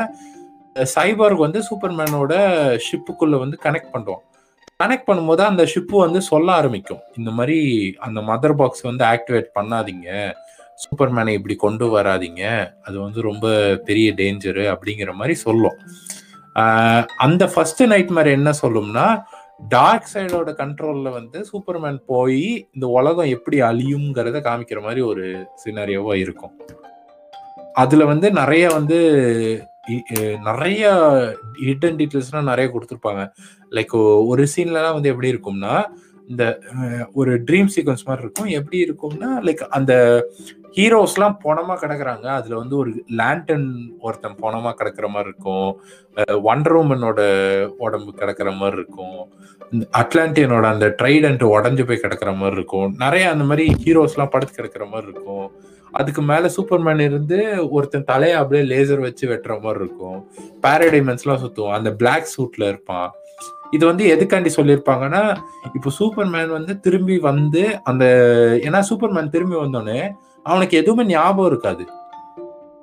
[0.95, 2.33] சைபர்க் வந்து சூப்பர்மேனோட
[2.87, 4.25] ஷிப்புக்குள்ள வந்து கனெக்ட் பண்ணுவோம்
[4.83, 7.01] கனெக்ட் பண்ணும்போது அந்த ஷிப்பு வந்து சொல்ல ஆரம்பிக்கும்.
[7.19, 7.57] இந்த மாதிரி
[8.07, 10.09] அந்த மதர் பாக்ஸ் வந்து ஆக்டிவேட் பண்ணாதீங்க.
[10.83, 12.43] சூப்பர்மேனை இப்படி கொண்டு வராதீங்க.
[12.87, 13.47] அது வந்து ரொம்ப
[13.89, 15.79] பெரிய டேஞ்சரு அப்படிங்கிற மாதிரி சொல்லும்.
[17.27, 19.07] அந்த ஃபர்ஸ்ட் நைட் மாதிரி என்ன சொல்லும்னா
[19.69, 25.25] டார்க் சைடோட கண்ட்ரோல்ல வந்து சூப்பர்மேன் போய் இந்த உலகம் எப்படி அழியுங்கிறத காமிக்கிற மாதிரி ஒரு
[25.65, 26.55] சினாரியோவா இருக்கும்.
[27.83, 28.99] அதுல வந்து நிறைய வந்து
[30.49, 30.93] நிறைய
[31.65, 33.25] ஹிடன் டீட்டெயில்ஸ்லாம் நிறைய கொடுத்துருப்பாங்க.
[33.71, 33.97] லைக்
[34.33, 35.75] ஒரு சீன்லலாம் வந்து எப்படி இருக்கும்னா
[36.29, 36.45] இந்த
[37.13, 38.51] ஒரு ட்ரீம் சீக்வன்ஸ் மாதிரி இருக்கும்.
[38.59, 39.93] எப்படி இருக்கும்னா லைக் அந்த
[40.77, 42.27] ஹீரோஸ்லாம் பொணமா கிடக்குறாங்க.
[42.39, 43.65] அதுல வந்து ஒரு லேண்டன்
[44.01, 45.71] ஒருத்தன் பொணமா கிடக்குற மாதிரி இருக்கும்.
[46.51, 47.21] ஒண்டர் உமனோட
[47.87, 49.19] உடம்பு கிடக்குற மாதிரி இருக்கும்.
[50.01, 52.95] அட்லாண்டியனோட அந்த ட்ரைடன்ட் உடஞ்சு போய் கிடக்குற மாதிரி இருக்கும்.
[53.05, 55.49] நிறைய அந்த மாதிரி ஹீரோஸ்லாம் படுத்து கிடக்குற மாதிரி இருக்கும்.
[55.93, 60.27] அதுக்கு மேல சூப்பர்மேன் இருந்து ஒருத்தன் தலையை அப்படியே லேசர் வச்சு வெட்டுற மாதிரி இருக்கும்.
[60.63, 61.73] பாரடைமன்ஸ்லாம் சுத்துவோம்.
[61.73, 63.11] அந்த பிளாக் சூட்ல இருப்பான்.
[63.71, 65.37] இது வந்து எதுக்காண்டி சொல்லியிருப்பாங்கன்னா
[65.75, 68.05] இப்போ சூப்பர்மேன் வந்து திரும்பி வந்து அந்த
[68.65, 70.11] ஏன்னா சூப்பர்மேன் திரும்பி வந்தோடனே
[70.43, 71.87] அவனுக்கு எதுவுமே ஞாபகம் இருக்காது.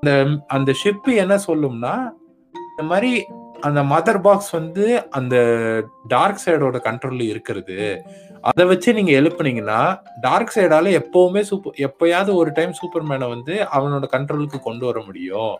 [0.01, 1.95] அந்த அந்த ஷிப் என்ன சொல்லும்னா
[2.53, 3.25] இந்த மாதிரி
[3.67, 4.85] அந்த மதர் பாக்ஸ் வந்து
[5.17, 5.35] அந்த
[6.13, 7.77] டார்க் சைடோட கண்ட்ரோல்ல இருக்கிறது.
[8.49, 9.79] அதை வச்சு நீங்க எழுப்புனீங்கன்னா
[10.25, 15.55] டார்க் சைடால எப்பவுமே சூப்பர் எப்பயாவது ஒரு டைம் சூப்பர்மேனை வந்து அவனோட கண்ட்ரோலுக்கு கொண்டு வர முடியும்.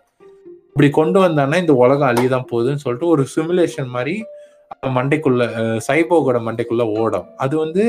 [0.69, 4.15] இப்படி கொண்டு வந்தான்னா இந்த உலகம் அழியதான் போகுதுன்னு சொல்லிட்டு ஒரு சிமுலேஷன் மாதிரி
[4.97, 5.43] மண்டைக்குள்ள
[5.87, 7.27] சைபோகோட மண்டைக்குள்ள ஓடும்.
[7.43, 7.83] அது வந்து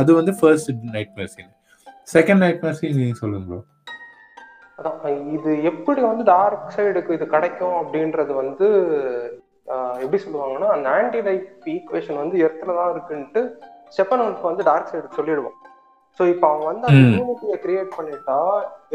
[0.00, 1.34] அது வந்து first nightmare
[2.14, 3.60] second nightmare நீங்க சொல்லுங்க ப்ரோ
[5.36, 8.68] இது எப்படி வந்து டார்க் சைடுக்கு இது கிடைக்கும் அப்படின்றது வந்து
[10.02, 13.42] எப்படி சொல்லுவாங்கன்னா அந்த ஆன்டி லைஃப் ஈக்குவேஷன் வந்து எர்த்துல தான் இருக்குன்ட்டு
[13.96, 15.58] செப்பனவனுக்கு வந்து டார்க் சைடு சொல்லிடுவான்
[16.20, 17.04] ஸோ இப்போ அவன் வந்து அந்த.
[17.18, 18.38] யூனிட்டியை கிரியேட் பண்ணிட்டா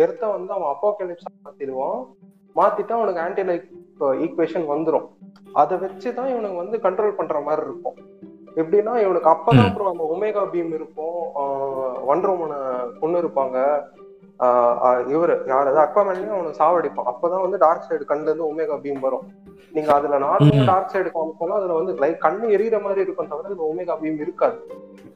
[0.04, 2.00] எர்த்தை வந்து அவன் அப்போகலிப்ஸ் மாத்திடுவான்.
[2.56, 3.68] மாத்திட்டா அவனுக்கு ஆன்டி லைஃப்
[4.26, 5.08] ஈக்குவேஷன் வந்துடும்
[5.62, 7.98] அதை வச்சு தான் இவனுக்கு வந்து கண்ட்ரோல் பண்ற மாதிரி இருக்கும்.
[8.62, 9.68] எப்படின்னா இவனுக்கு அப்பதான்.
[9.70, 11.18] அப்புறம் அந்த ஒமேகா பீம் இருக்கும்
[12.14, 12.60] ஒன்ரோமனை
[13.02, 13.58] கொண்டு இருப்பாங்க.
[15.14, 17.08] இவர் யாராவது அக்வாமேன்லயும் அவனை சாவடிப்பான்.
[17.12, 19.26] அப்பதான் வந்து டார்க் சைடு கண்ணுல இருந்து ஒமேகா பீம் வரும்.
[19.76, 20.66] நீங்க அதுல நார்மலா.
[20.72, 24.58] டார்க் சைடு காமிச்சாலும் அதுல வந்து லைக் கண்ணு எரியற மாதிரி இருக்கும் தவிர அதுல ஒமேகா பீம் இருக்காது.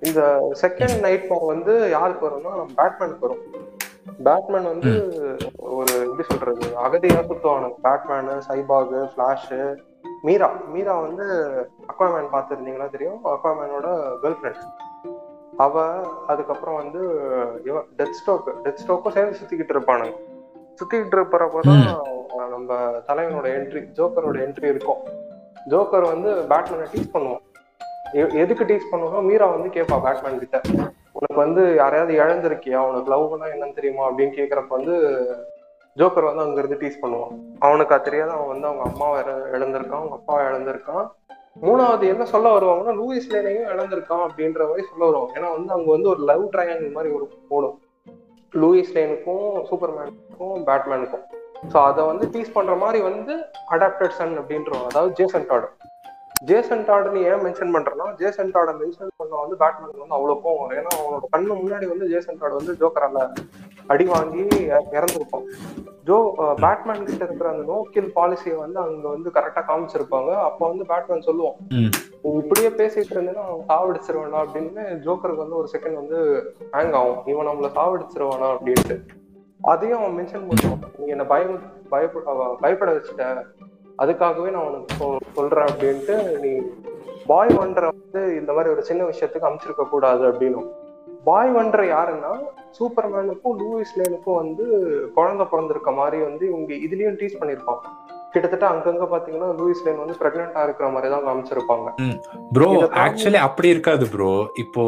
[0.08, 0.22] இந்த
[0.64, 3.44] செகண்ட் நைட் மேர் வந்து யாருக்கு வரும்னா பேட்மேனுக்கு வரும்.
[4.28, 4.92] பேட்மேன் வந்து
[5.78, 6.66] ஒரு எப்படி சொல்றது?
[6.86, 9.52] அகதியா சுத்துவானு Batman Cyborg Flash
[10.28, 10.48] Mera.
[10.74, 11.26] Mera வந்து
[11.92, 13.20] அக்வாமேன் பார்த்துருந்தீங்கன்னா தெரியும்?
[13.36, 13.88] அக்வாமேனோட
[14.24, 14.66] கேர்ள் ஃப்ரெண்ட்
[15.62, 17.22] அவ அதுக்கப்புறம் வந்து
[17.66, 20.16] இவன் டெத் ஸ்டோக் டெத் ஸ்டோக்கும் சேர்ந்து சுத்திக்கிட்டு இருப்பானுங்க.
[20.76, 22.02] சுத்திக்கிட்டு இருப்பறப்பதான்
[22.50, 22.74] நம்ம
[23.08, 24.98] தலைவனோட என்ட்ரி ஜோக்கரோட என்ட்ரி இருக்கும்.
[25.70, 27.40] ஜோக்கர் வந்து பேட்மேனை டீஸ் பண்ணுவான்.
[28.14, 30.62] எ- எதுக்கு டீஸ் பண்ணுவோம் மீரா வந்து கேட்பா பேட்மேன் கிட்ட.
[31.12, 32.76] உனக்கு வந்து யாரையாவது இழந்திருக்கியா?
[32.76, 34.12] உனக்கு லவ்னா என்னன்னு தெரியுமா?
[34.12, 34.94] அப்படின்னு கேக்குறப்ப வந்து
[35.98, 37.40] ஜோக்கர் வந்து அங்க இருந்து டீஸ் பண்ணுவான்.
[37.60, 38.32] அவனுக்கு அது தெரியாது.
[38.32, 41.12] அவன் வந்து அவங்க அம்மாவை இழ- இழந்திருக்கான் அவங்க அப்பாவை இழந்திருக்கான்.
[41.56, 45.32] மூணாவது என்ன சொல்ல வருவாங்கன்னா லூயிஸ் லேனையும் இழந்திருக்கான் அப்படின்ற மாதிரி சொல்ல வருவாங்க.
[45.40, 47.78] ஏன்னா வந்து அவங்க வந்து ஒரு லவ் ட்ரையாங்கிள் மாதிரி ஒரு போடும்.
[48.54, 51.26] லூயிஸ் லேனுக்கும் சூப்பர்மேனுக்கும் பேட்மேனுக்கும்.
[51.72, 53.34] ஸோ அதை வந்து டீஸ் பண்ற மாதிரி வந்து
[53.76, 54.86] அடாப்டட் சன் அப்படின்றவங்க.
[54.86, 55.74] அதாவது ஜேசன் டாடர்.
[56.46, 60.90] ஜேசன் டாட்னு ஏன் மென்ஷன் பண்றேன்னா ஜேசன் டாட மென்ஷன் பண்ண வந்து பேட்மேனுக்கு வந்து அவ்வளோ வரும் ஏன்னா
[60.90, 63.34] அவனோட கண்ணு முன்னாடி வந்து ஜேசன் டாட் வந்து ஜோக்கரால
[63.88, 65.44] அடி வாங்கி இற- இறந்திருப்பான்.
[66.06, 70.36] ஜோ பேட்மேன் கிட்ட இருக்கிற அந்த நோ கில் பாலிசியை வந்து அங்க வந்து கரெக்டா காமிச்சிருப்பாங்க.
[70.36, 71.88] அப்போ வந்து பேட்மேன் சொல்லுவான் ம்.
[72.22, 74.38] நீ இப்படியே பேசிட்டு இருந்தேன்னா அவன் சாவடிச்சிருவானா?
[74.38, 77.26] அப்படின்னு ஜோக்கருக்கு வந்து ஒரு செகண்ட் வந்து ஹேங் ஆகும்.
[77.26, 78.58] இவன் நம்மள சாவடிச்சிருவானா?
[78.58, 79.06] அப்படின்ட்டு.
[79.62, 80.80] அதையும் அவன் மென்ஷன் பண்ணுவான்.
[80.98, 83.46] நீ என்ன பயம் பயப்பட பயப்பட வச்சுட்ட.
[84.00, 86.52] அதுக்காகவே நான் உனக்கு சொல்- சொல்றேன் அப்படின்ட்டு நீ
[87.28, 90.70] பாய் ஒன்றரை வந்து இந்த மாதிரி ஒரு சின்ன விஷயத்துக்கு அமைச்சிருக்க கூடாது அப்படின்னும்.
[91.24, 92.32] பாய் ஒன்றரை யாருன்னா
[92.78, 94.66] சூப்பர்மேனுக்கும் லூயிஸ் லேனுக்கும் வந்து
[95.16, 97.84] குழந்தை பிறந்திருக்க மாதிரி வந்து இவங்க இதுலயும் டீஸ் பண்ணிருப்பாங்க
[98.34, 101.88] கிட்டத்தட்ட அங்கங்க பாத்தீங்கன்னா லூயிஸ் லேன் வந்து பிரெக்னெண்டா இருக்கிற மாதிரி தான் காமிச்சிருப்பாங்க
[102.54, 102.70] ப்ரோ
[103.02, 104.84] ஆக்சுவலி அப்படி இருக்காது ப்ரோ இப்போ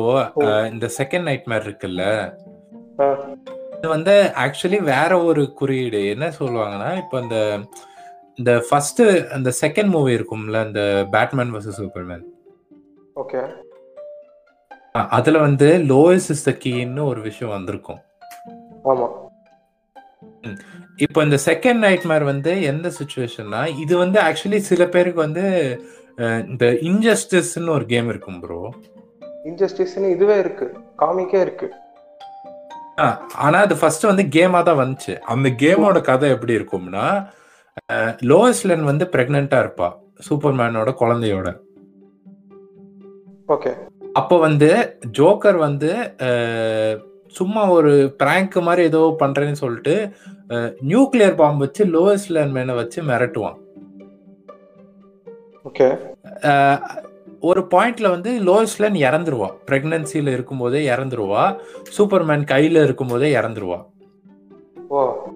[0.70, 2.04] இந்த செகண்ட் நைட் மேர் இருக்குல்ல.
[3.78, 6.02] இது வந்து ஆக்சுவலி வேற ஒரு குறியீடு.
[6.10, 7.38] என்ன சொல்லுவாங்கன்னா இப்போ அந்த
[8.40, 9.02] இந்த ஃபர்ஸ்ட்
[9.36, 10.82] அந்த செகண்ட் மூவி இருக்கும்ல இந்த
[11.16, 12.24] பேட்மேன் வர்சஸ் சூப்பர்மேன்
[13.24, 13.42] ஓகே
[15.18, 18.00] அதுல வந்து லோயஸ் இஸ் த கீன்னு ஒரு விஷயம் வந்திருக்கும்.
[18.92, 19.08] ஆமா.
[21.06, 25.46] இப்போ இந்த செகண்ட் நைட் மேர் வந்து எந்த சுச்சுவேஷன்னா இது வந்து ஆக்சுவலி சில பேருக்கு வந்து
[26.52, 28.60] இந்த இன்ஜஸ்டிஸ்ன்னு ஒரு கேம் இருக்கும் ப்ரோ
[29.52, 30.68] இன்ஜஸ்டிஸ்னு இதுவே இருக்கு.
[31.02, 31.68] காமிக்கே இருக்கு.
[33.46, 35.14] ஆனா அது ஃபர்ஸ்ட் வந்து கேமா தான் வந்துச்சு.
[35.34, 37.08] அந்த கேமோட கதை எப்படி இருக்கும்னா
[38.24, 39.90] லோயஸ் லேன் வந்து பிரெக்னெண்டா இருப்பா.
[40.30, 41.58] சூப்பர்மேனோட குழந்தையோட.
[43.48, 43.72] ஓகே.
[44.14, 46.16] அப்போ வந்து ஜோக்கர் வந்து
[47.28, 50.12] சும்மா ஒரு பிராங்க் மாதிரி ஏதோ பண்றேன்னு சொல்லிட்டு
[50.88, 53.58] நியூக்ளியர் பாம்பு வச்சு லோயஸ் லேன் மேனை வச்சு மிரட்டுவான்.
[55.66, 55.88] ஓகே.
[57.42, 59.48] ஒரு பாயிண்ட்ல வந்து லோயஸ் லேன் இறந்துருவா.
[59.66, 61.60] பிரெக்னன்சில இருக்கும்போதே இறந்துருவா.
[61.98, 63.86] சூப்பர்மேன் கையில இருக்கும்போதே இறந்துருவா.
[64.88, 65.28] ஓ.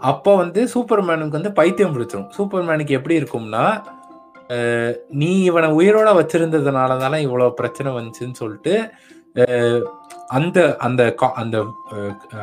[0.00, 2.28] அப்போ வந்து சூப்பர்மேனுக்கு வந்து பைத்தியம் பிடிச்சிரும்.
[2.38, 3.82] சூப்பர்மேனுக்கு எப்படி இருக்கும்னா
[5.08, 8.90] நீ இவனை உயிரோட வச்சிருந்ததுனால தானே இவ்வளோ பிரச்சனை வந்துச்சுன்னு சொல்லிட்டு
[10.26, 11.64] அந்த அந்த கா- அந்த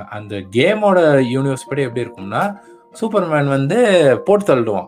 [0.10, 1.00] அந்த கேமோட
[1.34, 2.56] யூனிவர்ஸ் படி எப்படி இருக்கும்னா
[3.02, 3.78] சூப்பர்மேன் வந்து
[4.20, 4.88] போட்டு தள்ளிடுவான்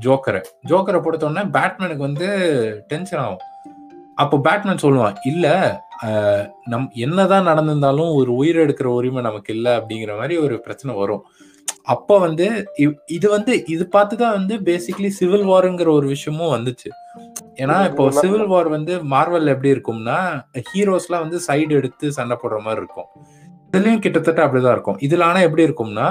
[0.00, 0.42] ஜோக்கரை.
[0.68, 2.28] ஜோக்கரை போட்டோன்னே பேட்மேனுக்கு வந்து
[2.88, 3.38] டென்ஷன் ஆகும்.
[4.14, 5.50] அப்போ பேட்மேன் சொல்லுவான் இல்லை
[6.64, 11.24] நம் என்னதான் நடந்திருந்தாலும் ஒரு உயிர் எடுக்கிற உரிமை நமக்கு இல்லை அப்படிங்கிற மாதிரி ஒரு பிரச்சனை வரும்.
[11.88, 12.46] அப்போ வந்து
[12.78, 16.90] இவ்- இது வந்து இது பார்த்து தான் வந்து பேசிக்கலி சிவில் வாருங்கிற ஒரு விஷயமும் வந்துச்சு.
[17.54, 18.04] ஏன்னா இப்போ.
[18.20, 20.18] சிவில் வார் வந்து மார்வல் எப்படி இருக்கும்னா
[20.74, 23.08] ஹீரோஸ்லாம் வந்து சைடு எடுத்து சண்டை போடுற மாதிரி இருக்கும்.
[23.72, 24.98] இதுலயும் கிட்டத்தட்ட அப்படிதான் இருக்கும்.
[24.98, 26.08] இதுல ஆனா எப்படி இருக்கும்னா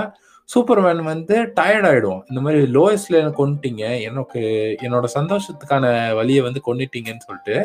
[0.49, 2.21] சூப்பர்மேன் வந்து டயர்ட் ஆயிடும்.
[2.29, 4.41] இந்த மாதிரி லோயஸ்ல கொண்டுட்டீங்க எனக்கு
[4.81, 7.55] என்னோட சந்தோஷத்துக்கான வழியை வந்து கொண்டுட்டீங்கன்னு சொல்லிட்டு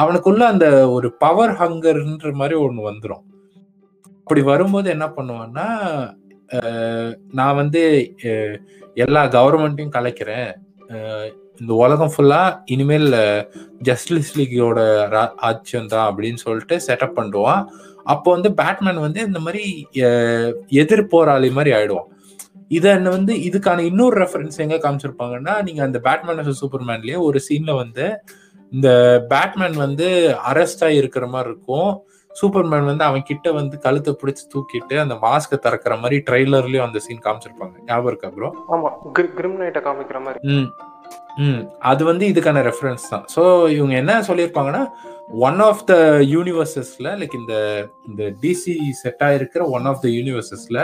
[0.00, 3.24] அவனுக்குள்ள அந்த ஒரு பவர் ஹங்கர்ன்ற மாதிரி ஒண்ணு வந்துடும்
[4.18, 5.66] அப்படி வரும்போது என்ன பண்ணுவான்னா
[7.38, 7.82] நான் வந்து
[8.94, 10.50] எல்லா கவர்மெண்ட்டையும் கலைக்கிறேன்.
[11.60, 12.42] இந்த உலகம் ஃபுல்லா
[12.74, 13.08] இனிமேல்
[13.88, 14.80] ஜஸ்டிஸ் லீக்கோட
[15.48, 17.62] ஆட்சியம் தான் அப்படின்னு சொல்லிட்டு செட்டப் பண்ணுவான்
[18.12, 19.64] அப்போ வந்து பேட்மேன் வந்து இந்த மாதிரி
[20.82, 22.08] எதிர் போராளி மாதிரி ஆயிடுவான்.
[22.76, 28.06] இதை வந்து இதுக்கான இன்னொரு ரெஃபரன்ஸ் எங்க காமிச்சிருப்பாங்கன்னா நீங்க அந்த பேட்மேன் சூப்பர்மேன்லயே ஒரு சீன்ல வந்து
[28.72, 28.88] இந்த
[29.32, 30.08] பேட்மேன் வந்து
[30.50, 31.92] அரெஸ்ட் ஆகி இருக்கிற மாதிரி இருக்கும்.
[32.38, 37.24] சூப்பர்மேன் வந்து அவன் கிட்ட வந்து கழுத்தை பிடிச்சு தூக்கிட்டு அந்த மாஸ்க திறக்கிற மாதிரி ட்ரெய்லர்லயும் அந்த சீன்
[37.26, 37.76] காமிச்சிருப்பாங்க.
[37.88, 38.90] ஞாபகம் இருக்கா ப்ரோ ஆமா.
[39.38, 40.40] கிரிம் நைட்டை காமிக்கிற மாதிரி.
[40.54, 40.68] ம்.
[41.44, 41.60] ம்.
[41.90, 43.24] அது வந்து இதுக்கான ரெஃபரன்ஸ் தான்.
[43.34, 43.42] ஸோ
[43.76, 44.82] இவங்க என்ன சொல்லியிருப்பாங்கன்னா
[45.46, 45.94] ஒன் ஆஃப் த
[46.34, 47.54] யூனிவர்சஸ்ல லைக் இந்த
[48.08, 50.78] இந்த டிசி செட் ஆயிருக்கிற ஒன் ஆஃப் த யூனிவர்சஸ்ல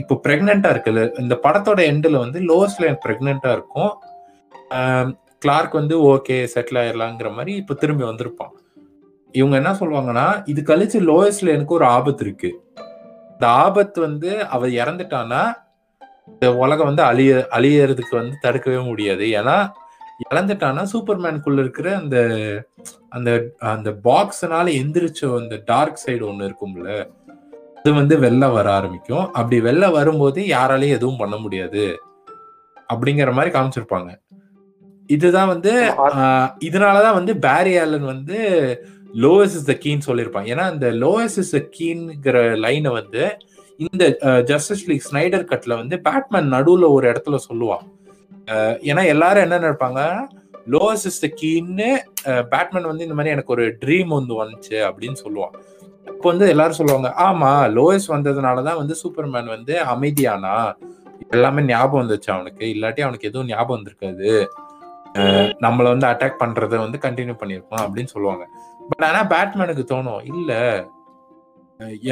[0.00, 3.92] இப்போ பிரெக்னெண்டா இருக்குல்ல இந்த படத்தோட எண்டில் வந்து லோவஸ்ட் லைன் பிரெக்னெண்டா இருக்கும்.
[5.44, 8.52] கிளார்க் வந்து ஓகே செட்டில் ஆயிடலாங்கிற மாதிரி இப்போ திரும்பி வந்திருப்பான்.
[9.32, 12.50] இவங்க என்ன சொல்லுவாங்கன்னா இது கழிச்சு லோயஸ்ட் லைனுக்கு ஒரு ஆபத்து இருக்கு.
[13.32, 15.42] இந்த ஆபத்து வந்து அவ இறந்துட்டானா
[16.28, 19.24] இந்த உலகம் வந்து அழிய அழியறதுக்கு வந்து தடுக்கவே முடியாது.
[19.40, 19.56] ஏன்னா
[20.30, 22.16] இழந்துட்டானா சூப்பர்மேனுக்குள்ள இருக்கிற அந்த
[23.08, 26.90] அந்த அந்த பாக்ஸ்னால எந்திரிச்ச அந்த டார்க் சைடு ஒண்ணு இருக்கும்ல
[27.76, 29.26] அது வந்து வெளில வர ஆரம்பிக்கும்.
[29.32, 31.84] அப்படி வெளில வரும்போது யாராலையும் எதுவும் பண்ண முடியாது.
[32.92, 34.10] அப்படிங்கிற மாதிரி காமிச்சிருப்பாங்க.
[35.08, 35.72] இதுதான் வந்து
[36.68, 38.38] இதனாலதான் வந்து பேரி ஆலன் வந்து
[39.24, 43.22] லோயஸ் இஸ் த கீன்னு சொல்லியிருப்பான் ஏன்னா இந்த லோயஸ் இஸ் த கீன்ங்கிற லைனை வந்து
[43.86, 44.04] இந்த
[44.50, 47.84] ஜஸ்டிஸ் லீக் ஸ்னைடர் கட்ல வந்து பேட்மேன் நடுவில் ஒரு இடத்துல சொல்லுவான்.
[48.90, 50.00] ஏன்னா எல்லாரும் என்ன நினைப்பாங்க?
[50.74, 51.88] லோவஸ் இஸ் த கீன்னு
[52.52, 55.54] பேட்மேன் வந்து இந்த மாதிரி எனக்கு ஒரு ட்ரீம் வந்து வந்துச்சு அப்படின்னு சொல்லுவான்.
[56.14, 60.56] இப்போ வந்து எல்லாரும் சொல்லுவாங்க ஆமா லோயஸ் வந்ததுனாலதான் வந்து சூப்பர்மேன் வந்து அமைதியானா?
[61.34, 62.64] எல்லாமே ஞாபகம் வந்துச்சு அவனுக்கு.
[62.74, 64.30] இல்லாட்டி அவனுக்கு எதுவும் ஞாபகம் வந்திருக்காது.
[65.64, 68.44] நம்மளை வந்து அட்டாக் பண்றத வந்து கண்டினியூ பண்ணியிருக்கோம் அப்படின்னு சொல்லுவாங்க.
[68.90, 70.22] பட் ஆனா பேட்மேனுக்கு தோணும்.
[70.34, 70.52] இல்ல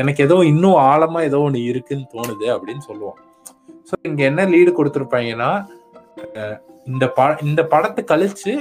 [0.00, 3.18] எனக்கு ஏதோ இன்னும் ஆழமா ஏதோ ஒண்ணு இருக்குன்னு தோணுது அப்படின்னு சொல்லுவான்
[3.88, 5.50] ஸோ இங்க என்ன லீடு கொடுத்துருப்பாங்கன்னா
[6.90, 8.52] இந்த ப இந்த படத்தை கழிச்சு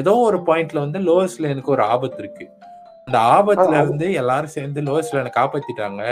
[0.00, 2.44] ஏதோ ஒரு பாயிண்ட்ல வந்து லோவஸ்ல எனக்கு ஒரு ஆபத்து இருக்கு.
[3.06, 6.02] அந்த ஆபத்துல இருந்து எல்லாரும் சேர்ந்து லோவஸ்ல எனக்கு காப்பாத்திட்டாங்க.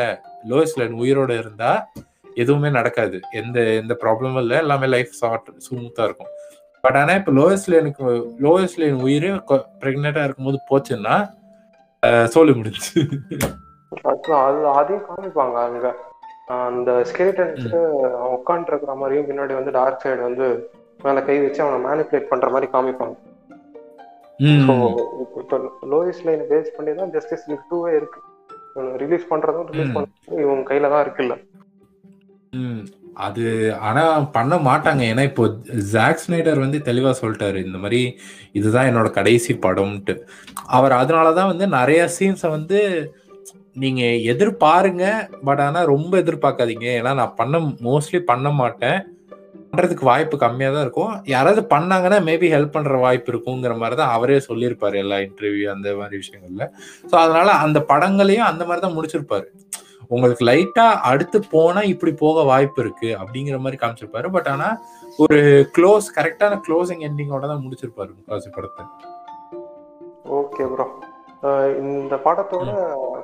[0.50, 1.72] லோவஸ்ல உயிரோட இருந்தா
[2.42, 3.18] எதுவுமே நடக்காது.
[3.40, 4.56] எந்த எந்த ப்ராப்ளமும் இல்லை.
[4.64, 6.32] எல்லாமே லைஃப் ஷார்ட் ஸ்மூத்தா இருக்கும்.
[6.84, 8.04] பட் ஆனா இப்ப லோவஸ்ல எனக்கு
[8.44, 9.28] லோவஸ்ல உயிர்
[9.82, 11.16] பிரெக்னெண்டா இருக்கும்போது போச்சுன்னா
[12.34, 13.00] சொல்லி முடிஞ்சு
[14.80, 15.88] அதையும் காமிப்பாங்க அங்க.
[16.66, 17.54] அந்த ஸ்கெலிட்டன்
[18.72, 20.46] இருக்கிற மாதிரியும் பின்னாடி வந்து டார்க் சைடு வந்து
[21.04, 23.16] மேல கை வச்சு அவனை மேனிப்புலேட் பண்ற மாதிரி காமிப்பாங்க.
[25.25, 25.57] இப்போ
[25.92, 28.20] லோயஸ் லைன் பேஸ் பண்ணி தான் ஜஸ்டிஸ் லீக் டூவே இருக்கு.
[29.03, 29.95] ரிலீஸ் பண்றதும் ரிலீஸ்.
[29.96, 31.37] பண்றதும் இவங்க கையில தான் இருக்குல்ல
[33.26, 33.45] அது
[33.88, 34.03] ஆனா
[34.36, 35.03] பண்ண மாட்டாங்க.
[35.12, 35.45] ஏன்னா இப்போ
[35.95, 38.00] ஜாக் ஸ்னைடர் வந்து தெளிவா சொல்லிட்டாரு இந்த மாதிரி
[38.58, 40.14] இதுதான் என்னோட கடைசி படம்ட்டு
[40.78, 42.80] அவர் அதனாலதான் வந்து நிறைய சீன்ஸை வந்து
[43.82, 45.04] நீங்க எதிர்பாருங்க
[45.49, 46.86] பட் ஆனா ரொம்ப எதிர்பார்க்காதீங்க.
[47.00, 47.58] ஏன்னா நான் பண்ண
[47.88, 48.99] மோஸ்ட்லி பண்ண மாட்டேன்.
[49.70, 51.12] பண்றதுக்கு வாய்ப்பு கம்மியா தான் இருக்கும்.
[51.32, 56.16] யாராவது பண்ணாங்கன்னா மேபி ஹெல்ப் பண்ற வாய்ப்பு இருக்குங்கிற மாதிரி தான் அவரே சொல்லியிருப்பாரு எல்லா இன்டர்வியூ அந்த மாதிரி
[56.22, 56.66] விஷயங்கள்ல.
[57.11, 59.46] ஸோ அதனால அந்த படங்களையும் அந்த மாதிரி தான் முடிச்சிருப்பாரு.
[60.14, 64.29] உங்களுக்கு லைட்டா அடுத்து போனா இப்படி போக வாய்ப்பு இருக்கு அப்படிங்கிற மாதிரி காமிச்சிருப்பாரு.
[64.37, 64.68] பட் ஆனா
[65.25, 65.39] ஒரு
[65.76, 68.85] க்ளோஸ் கரெக்டான க்ளோசிங் எண்டிங்கோட தான் முடிச்சிருப்பாரு முக்காசி படத்தை.
[70.39, 70.87] ஓகே ப்ரோ
[71.83, 72.71] இந்த படத்தோட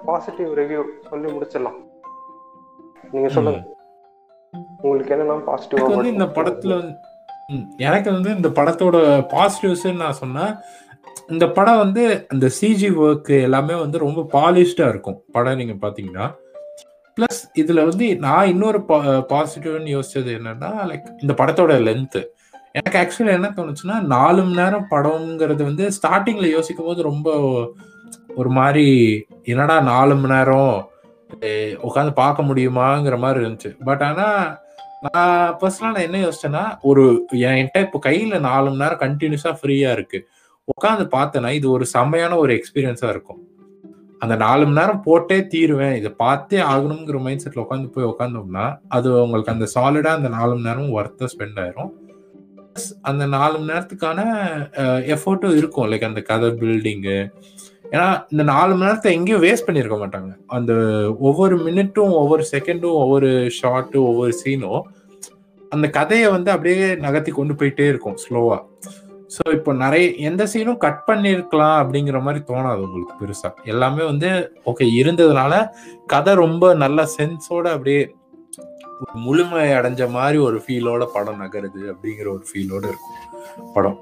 [0.08, 1.78] பாசிட்டிவ் ரிவ்யூ சொல்லி முடிச்சிடலாம்.
[3.14, 3.62] நீங்க சொல்லுங்க.
[4.84, 5.40] உங்களுக்கு என்னென்ன
[5.72, 6.94] எனக்கு வந்து இந்த படத்துல வந்து
[7.86, 8.96] எனக்கு வந்து இந்த படத்தோட
[9.32, 10.44] பாசிட்டிவ்ஸ் நான் சொன்னா
[11.32, 12.02] இந்த படம் வந்து
[12.32, 15.18] அந்த சிஜி ஒர்க் எல்லாமே வந்து ரொம்ப பாலிஷ்டா இருக்கும்.
[15.34, 16.26] படம் நீங்க பாத்தீங்கன்னா.
[17.16, 18.78] ப்ளஸ் இதுல வந்து நான் இன்னொரு
[19.32, 22.22] பாசிட்டிவ்னு யோசிச்சது என்னன்னா லைக் இந்த படத்தோட லென்த்து
[22.78, 27.28] எனக்கு ஆக்சுவலி என்ன தோணுச்சுன்னா நாலு மணி நேரம் படம்ங்கிறது வந்து ஸ்டார்டிங்ல யோசிக்கும் போது ரொம்ப
[28.36, 28.86] ஒரு மாதிரி
[29.44, 30.74] என்னடா நாலு மணி நேரம்
[31.88, 33.70] உட்காந்து பார்க்க முடியுமாங்கிற மாதிரி இருந்துச்சு.
[33.84, 34.26] பட் ஆனா
[35.06, 37.04] நான் பர்சனலா நான் என்ன யோசிச்சேன்னா ஒரு
[37.48, 40.18] என்கிட்ட இப்போ கையில நாலு மணி நேரம் கண்டினியூஸா ஃப்ரீயா இருக்கு.
[40.74, 43.40] உட்காந்து பார்த்தேன்னா இது ஒரு செம்மையான ஒரு எக்ஸ்பீரியன்ஸா இருக்கும்.
[44.22, 45.96] அந்த நாலு மணி நேரம் போட்டே தீருவேன்.
[46.00, 48.66] இதை பார்த்தே ஆகணுங்கிற மைண்ட் செட்ல உட்காந்து போய் உட்காந்தோம்னா
[48.96, 51.92] அது உங்களுக்கு அந்த சாலிடா அந்த நாலு மணி நேரம் ஒர்த்தா ஸ்பெண்ட் ஆயிரும்.
[53.08, 54.20] அந்த நாலு மணி நேரத்துக்கான
[55.14, 55.88] எஃபர்ட்டும் இருக்கும்.
[55.90, 57.18] லைக் அந்த கதை பில்டிங்கு
[57.92, 60.30] ஏன்னா இந்த நாலு மணி நேரத்தை எங்கேயும் வேஸ்ட் பண்ணியிருக்க மாட்டாங்க.
[60.56, 60.72] அந்த
[61.28, 64.82] ஒவ்வொரு மினிட்டும் ஒவ்வொரு செகண்டும் ஒவ்வொரு ஷார்ட்டும் ஒவ்வொரு சீனும்
[65.74, 68.60] அந்த கதையை வந்து அப்படியே நகர்த்தி கொண்டு போயிட்டே இருக்கும் ஸ்லோவாக
[69.34, 73.50] ஸோ இப்போ நிறைய எந்த சீனும் கட் பண்ணியிருக்கலாம் அப்படிங்கிற மாதிரி தோணாது உங்களுக்கு பெருசா.
[73.72, 74.30] எல்லாமே வந்து
[74.70, 75.54] ஓகே இருந்ததுனால
[76.12, 78.02] கதை ரொம்ப நல்ல சென்ஸோட அப்படியே
[79.26, 83.98] முழுமை அடைஞ்ச மாதிரி ஒரு ஃபீலோட படம் நகருது அப்படிங்கிற ஒரு ஃபீலோட இருக்கும் படம்.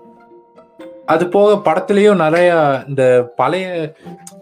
[1.13, 2.51] அது போக படத்துலயும் நிறைய
[2.91, 3.05] இந்த
[3.41, 3.67] பழைய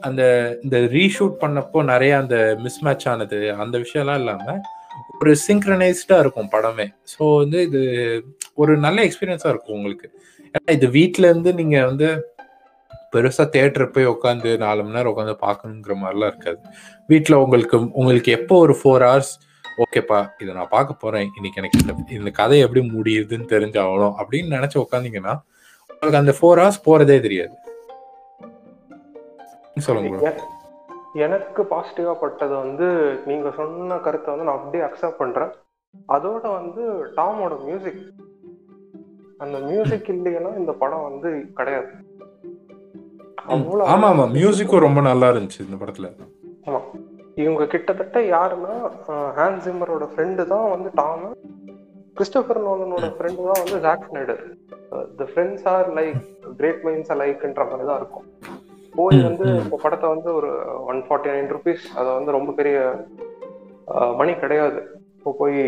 [0.07, 0.23] அந்த
[0.65, 4.57] இந்த ரீஷூட் பண்ணப்போ நிறைய அந்த மிஸ்மேட்ச் ஆனது அந்த விஷயம்லாம் இல்லாம
[5.21, 6.87] ஒரு சிங்க்ரனைஸ்டா இருக்கும் படமே.
[7.12, 7.81] ஸோ வந்து இது
[8.62, 10.09] ஒரு நல்ல எக்ஸ்பீரியன்ஸா இருக்கும் உங்களுக்கு.
[10.55, 12.09] ஏன்னா இது வீட்டுல இருந்து நீங்க வந்து
[13.12, 16.59] பெருசா தேட்டர் போய் உட்காந்து நாலு மணி நேரம் உட்காந்து பார்க்கணுங்கிற மாதிரிலாம் இருக்காது.
[17.10, 19.32] வீட்டுல உங்களுக்கு உங்களுக்கு எப்போ ஒரு ஃபோர் ஹவர்ஸ்
[19.82, 21.27] ஓகேப்பா இதை நான் பார்க்க போறேன்.
[21.39, 25.35] இன்னைக்கு எனக்கு இந்த இந்த கதை எப்படி முடியுதுன்னு தெரிஞ்சாகணும் அப்படின்னு நினைச்சு உட்காந்தீங்கன்னா
[25.90, 27.55] உங்களுக்கு அந்த ஃபோர் ஹவர்ஸ் போறதே தெரியாது.
[29.89, 30.32] சொல்லுங்க
[31.27, 32.86] எனக்கு பாசிட்டிவா பட்டது வந்து
[33.28, 35.52] நீங்க சொன்ன கருத்தை வந்து நான் அப்படியே அக்செப்ட் பண்றேன்.
[36.16, 36.82] அதோட வந்து
[37.16, 38.02] டாமோட மியூசிக்
[39.45, 41.91] அந்த மியூசிக் இல்லைன்னா இந்த படம் வந்து கிடையாது.
[43.95, 44.25] ஆமா ஆமா.
[44.37, 46.09] மியூசிக்கும் ரொம்ப நல்லா இருந்துச்சு இந்த படத்துல.
[46.69, 46.81] ஆமா.
[47.43, 48.75] இவங்க கிட்டத்தட்ட யாருன்னா
[49.39, 51.25] ஹான்ஸ் ஜிம்மரோட ஃப்ரெண்டு தான் வந்து டாம்
[52.19, 54.43] கிறிஸ்டோபர் நோலனோட ஃப்ரெண்டு தான் வந்து Zack Snyder
[55.21, 56.19] the friends are like
[56.59, 58.27] great minds லைக்ன்ற மாதிரி தான் இருக்கும்.
[58.99, 59.47] போய் வந்து.
[59.62, 60.51] இந்த படத்தை வந்து ஒரு
[60.93, 62.79] ஒன் ஃபார்ட்டி நைன் ருபீஸ் அதை வந்து ரொம்ப பெரிய
[64.21, 64.81] மணி கிடையாது.
[65.17, 65.59] இப்போ போய்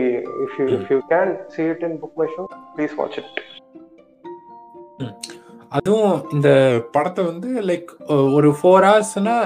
[0.45, 2.45] if you if you can see it in book my show
[2.77, 3.41] please watch it
[5.77, 6.49] அதுவும் இந்த
[6.95, 7.91] படத்தை வந்து லைக்
[8.37, 9.37] ஒரு ஃபோர் ஹவர்ஸ்னா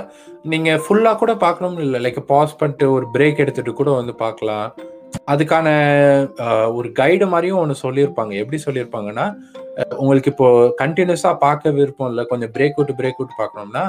[0.53, 1.99] நீங்க ஃபுல்லா கூட பார்க்கணும்னு இல்லை.
[2.05, 4.69] லைக் பாஸ் பண்ணிட்டு ஒரு பிரேக் எடுத்துட்டு கூட வந்து பார்க்கலாம்.
[5.33, 5.69] அதுக்கான
[6.79, 8.33] ஒரு கைடு மாதிரியும் ஒன்று சொல்லியிருப்பாங்க.
[8.43, 9.27] எப்படி சொல்லியிருப்பாங்கன்னா
[10.01, 10.49] உங்களுக்கு இப்போ
[10.83, 13.85] கண்டினியூஸா பார்க்க விருப்பம் இல்லை கொஞ்சம் பிரேக் விட்டு பிரேக் விட்டு பார்க்கணும்னா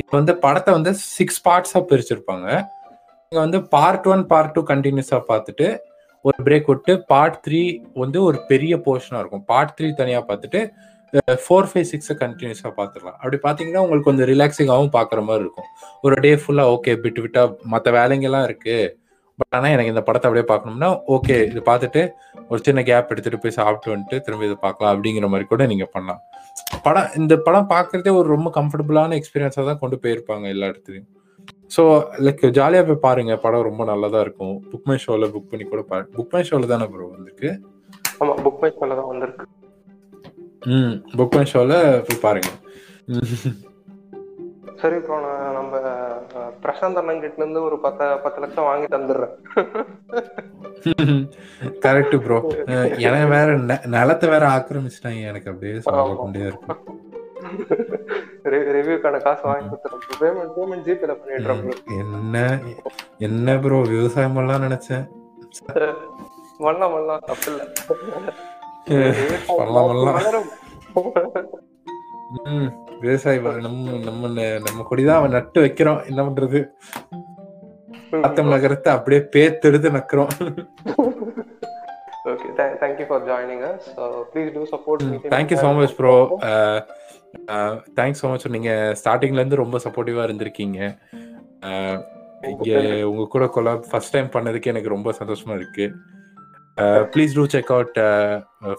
[0.00, 2.48] இப்போ வந்து படத்தை வந்து சிக்ஸ் பார்ட்ஸா பிரிச்சிருப்பாங்க.
[3.24, 5.66] நீங்க வந்து பார்ட் ஒன் பார்ட் டூ கண்டினியூஸா பார்த்துட்டு
[6.24, 7.60] ஒரு பிரேக் விட்டு பார்ட் த்ரீ
[8.02, 9.44] வந்து ஒரு பெரிய போர்ஷனாக இருக்கும்.
[9.50, 10.60] பார்ட் த்ரீ தனியாக பார்த்துட்டு
[11.44, 15.68] ஃபோர் ஃபைவ் சிக்ஸை கண்டினியூஸாக பார்த்துடலாம் அப்படி பார்த்தீங்கன்னா உங்களுக்கு கொஞ்சம் ரிலாக்ஸிங்காகவும் பார்க்குற மாதிரி இருக்கும்.
[16.06, 17.42] ஒரு டே ஃபுல்லாக ஓகே விட்டு விட்டா
[17.74, 18.88] மற்ற வேலைங்கெல்லாம் இருக்குது
[19.38, 22.00] பட் ஆனால் எனக்கு இந்த படத்தை அப்படியே பார்க்கணும்னா ஓகே இது பார்த்துட்டு
[22.50, 26.20] ஒரு சின்ன கேப் எடுத்துகிட்டு போய் சாப்பிட்டு வந்துட்டு திரும்ப இதை பார்க்கலாம் அப்படிங்கிற மாதிரி கூட நீங்கள் பண்ணலாம்.
[26.86, 31.08] படம் இந்த படம் பார்க்குறதே ஒரு ரொம்ப கம்ஃபர்டபுளான எக்ஸ்பீரியன்ஸாக தான் கொண்டு போயிருப்பாங்க எல்லா இடத்துலையும்.
[31.74, 31.82] ஸோ
[32.26, 34.54] லைக் ஜாலியாக போய் பாருங்கள் படம் ரொம்ப நல்லதாக இருக்கும்.
[34.72, 36.06] புக் மை ஷோவில் புக் பண்ணி கூட பாரு.
[36.18, 37.50] புக் மை ஷோவில் தானே ப்ரோ வந்திருக்கு?
[38.20, 39.46] ஆமாம் புக் மை ஷோவில் தான் வந்திருக்கு.
[40.62, 41.76] ம் புக் மை ஷோவில்
[42.06, 42.50] போய் பாருங்க.
[44.80, 45.78] சரி இப்போ நான் நம்ம
[46.62, 49.34] பிரசாந்த் அண்ணன் கிட்ட இருந்து ஒரு பத்து பத்து லட்சம் வாங்கி தந்துடுறேன்.
[51.84, 52.38] கரெக்ட் ப்ரோ
[53.06, 53.48] எனக்கு வேற
[53.96, 55.22] நிலத்தை வேற ஆக்கிரமிச்சிட்டாங்க.
[55.32, 56.80] எனக்கு அப்படியே சாக கொண்டே இருக்கும்.
[58.76, 61.74] ரிவ்யூக்கான காசு வாங்கி கொடுத்துறேன் பேமெண்ட் பேமெண்ட் ஜிபேல பண்ணிடுறேன் bro.
[62.02, 62.36] என்ன
[63.28, 65.04] என்ன ப்ரோ விவசாயம் எல்லாம் நினைச்சேன்.
[66.64, 67.62] வரலாம் வரலாம் தப்பு இல்ல
[69.58, 70.20] பண்ணலாம் பண்ணலாம்.
[72.50, 72.68] ம்
[73.04, 74.28] விவசாயி நம்ம நம்ம
[74.66, 76.00] நம்ம கொடிதான் அவன் நட்டு வைக்கிறோம்.
[76.10, 76.60] என்ன பண்றது?
[78.26, 80.32] அத்தம் நகரத்தை அப்படியே பேத்தெடுத்து நக்கிறோம்.
[83.96, 85.16] So please do support me.
[85.34, 86.14] Thank you so much bro
[87.98, 90.78] thanks so much நீங்க ஸ்டார்டிங்ல இருந்து ரொம்ப சப்போர்ட்டிவா இருந்திருக்கீங்க.
[91.68, 91.96] Uh,
[92.50, 92.70] இங்க
[93.10, 95.86] உங்க கூட கொலாப் ஃபர்ஸ்ட் டைம் பண்ணதுக்கு எனக்கு ரொம்ப சந்தோஷமா இருக்கு.
[97.12, 97.98] Please do check out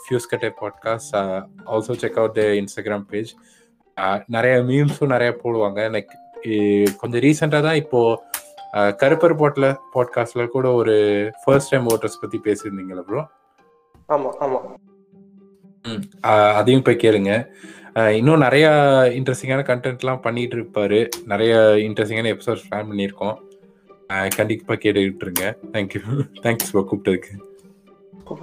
[0.04, 1.16] fuse Katte podcast
[1.74, 3.32] also check out the Instagram page
[4.36, 5.80] நிறைய மீம்ஸும் நிறைய போடுவாங்க.
[5.96, 6.14] லைக்
[7.02, 8.00] கொஞ்சம் ரீசெண்டாக தான் இப்போ
[8.78, 10.96] uh, கருப்பர் போட்ல பாட்காஸ்ட்ல கூட ஒரு
[11.44, 13.22] ஃபர்ஸ்ட் டைம் ஓட்டர்ஸ் பத்தி பேசியிருந்தீங்களா ப்ரோ
[14.10, 14.60] ஆமா ஆமா.
[16.60, 17.32] அதையும் போய் கேளுங்க.
[18.20, 18.66] இன்னும் நிறைய
[19.20, 21.00] இன்ட்ரெஸ்டிங்கான கண்டென்ட்லாம் பண்ணிட்டு இருப்பாரு.
[21.32, 21.54] நிறைய
[21.88, 23.38] இன்ட்ரெஸ்டிங்கான எபிசோட்ஸ் பிளான் பண்ணியிருக்கோம்.
[24.40, 25.46] கண்டிப்பாக கேட்டுக்கிட்டு இருங்க.
[25.76, 26.04] Thank you
[26.46, 27.34] thanks கூப்பிட்டதுக்கு.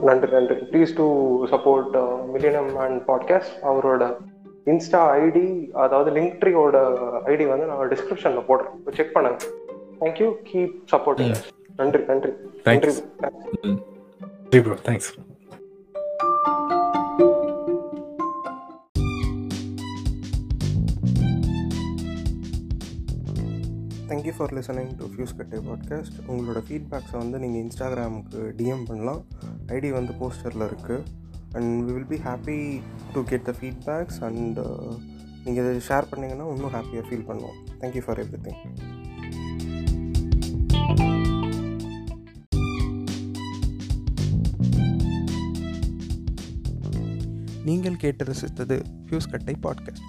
[0.03, 0.55] நன்றி நன்றி.
[0.55, 1.05] ப்ளீஸ் டு
[1.47, 1.97] சப்போர்ட்
[2.35, 4.17] மில்லியனம் அண்ட் பாட்காஸ்ட் அவரோட
[4.67, 6.77] இன்ஸ்டா ஐடி அதாவது லிங்க் ட்ரீயோட
[7.27, 8.93] ஐடி வந்து நான் டிஸ்கிரிப்ஷனில் போடுறேன்.
[8.93, 9.45] செக் பண்ணுங்க.
[10.01, 11.35] தேங்க்யூ கீப் சப்போர்ட்டிங்
[11.77, 12.33] நன்றி நன்றி.
[12.65, 12.93] நன்றி.
[14.51, 15.38] Bro thanks
[24.19, 29.21] thank you for listening to fuse Katte podcast உங்களோட ஃபீட்பேக்ஸை வந்து நீங்கள் இன்ஸ்டாகிராமுக்கு டிஎம் பண்ணலாம்.
[29.75, 31.05] ஐடி வந்து போஸ்டரில் இருக்குது
[31.57, 32.57] and we will be happy
[33.13, 34.59] to get the feedbacks and
[35.45, 37.59] நீங்கள் இதை ஷேர் பண்ணிங்கன்னா இன்னும் ஹாப்பியாக ஃபீல் பண்ணுவோம்.
[37.83, 38.59] தேங்க்யூ ஃபார் எவ்ரி திங்
[47.69, 50.05] நீங்கள் கேட்டு ரசித்தது ஃபியூஸ் கட்டை பாட்காஸ்ட்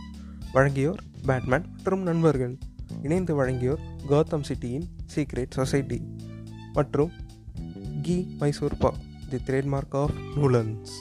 [0.56, 2.58] வழங்கியோர் பேட்மேன் மற்றும் நண்பர்கள்.
[3.02, 6.00] இணைந்து வழங்கியோர் கௌதம் சிட்டியின் சீக்ரெட் சொசைட்டி
[6.74, 7.12] மற்றும்
[8.02, 8.92] கி மைசூர் பா
[9.30, 10.96] தி ட்ரேட்மார்க் ஆஃப் நூலன்ஸ்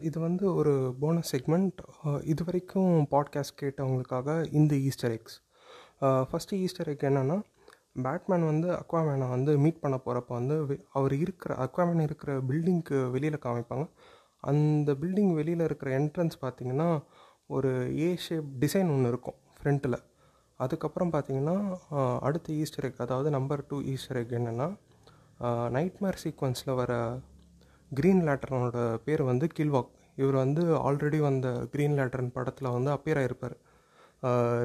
[0.00, 1.78] இது வந்து ஒரு போனஸ் செக்மெண்ட்
[2.24, 5.38] இது வரைக்கும் பாட்காஸ்ட் கேட்டவங்களுக்காக இந்த Easter eggs
[6.30, 7.38] first Easter egg என்னென்னா
[7.96, 10.56] பேட்மேன் வந்து அக்வாமேனை வந்து மீட் பண்ண போகிறப்ப வந்து
[10.92, 13.86] அவர் இருக்கிற அக்வாமேன் இருக்கிற பில்டிங்க்கு வெளியில் காமிப்பாங்க.
[14.50, 16.88] அந்த பில்டிங் வெளியில் இருக்கிற என்ட்ரன்ஸ் பார்த்திங்கன்னா
[17.46, 19.98] ஒரு ஏ ஷேப் டிசைன் ஒன்று இருக்கும் ஃப்ரண்ட்டில்
[20.60, 21.56] அதுக்கப்புறம் பார்த்திங்கன்னா
[22.18, 24.68] அடுத்த ஈஸ்டர் எக் அதாவது நம்பர் டூ ஈஸ்டர் எக் என்னென்னா
[25.70, 26.92] நைட்மேர் சீக்வன்ஸில் வர
[27.92, 33.56] க்ரீன் லேட்டரனோட பேர் வந்து கில்வாக் இவர் வந்து ஆல்ரெடி வந்த க்ரீன் லேட்டர்ன் படத்தில் வந்து அப்பியர் ஆகிருப்பார்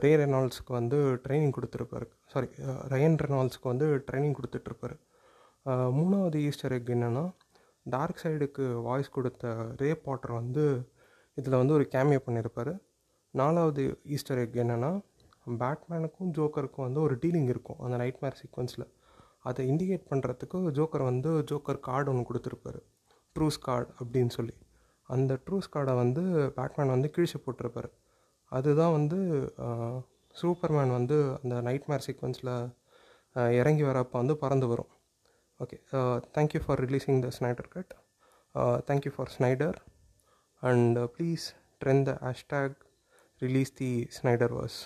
[0.03, 2.07] ரே ரெனால்ட்ஸுக்கு வந்து ட்ரைனிங் கொடுத்துருப்பாரு.
[2.33, 2.47] சாரி
[2.93, 4.95] ரயன் ரெனால்ட்ஸுக்கு வந்து ட்ரைனிங் கொடுத்துட்ருப்பாரு
[5.97, 7.25] மூணாவது ஈஸ்டர் எக் என்னென்னா
[7.85, 10.63] டார்க் சைடுக்கு வாய்ஸ் கொடுத்த ரே பாட்டர் வந்து
[11.37, 12.73] இதில் வந்து ஒரு கேமியோ பண்ணியிருப்பார்
[13.33, 13.83] நாலாவது
[14.15, 14.91] ஈஸ்டர் எக் என்னென்னா
[15.61, 18.87] பேட்மேனுக்கும் ஜோக்கருக்கும் வந்து ஒரு டீலிங் இருக்கும் அந்த நைட் மேர் சீக்வன்ஸில்
[19.49, 22.79] அதை இண்டிகேட் பண்ணுறதுக்கு ஜோக்கர் வந்து ஜோக்கர் கார்டு ஒன்று கொடுத்துருப்பாரு.
[23.35, 24.55] ட்ரூஸ் கார்டு அப்படின்னு சொல்லி.
[25.09, 26.21] அந்த ட்ரூஸ் கார்டை வந்து
[26.57, 27.89] பேட்மேன் வந்து கிழிச்சு போட்டிருப்பாரு.
[28.57, 29.19] அதுதான் வந்து
[30.35, 32.53] சூப்பர்மேன் வந்து அந்த நைட் மேர் சீக்வன்ஸில்
[33.59, 34.91] இறங்கி வரப்போ வந்து பறந்து வரும்.
[35.59, 35.77] Okay
[36.37, 37.93] thank you for releasing the Snyder cut
[38.89, 39.77] thank you for Snyder
[40.63, 41.45] and please
[41.81, 42.75] trend the hashtag
[43.41, 44.77] release the Snyder verse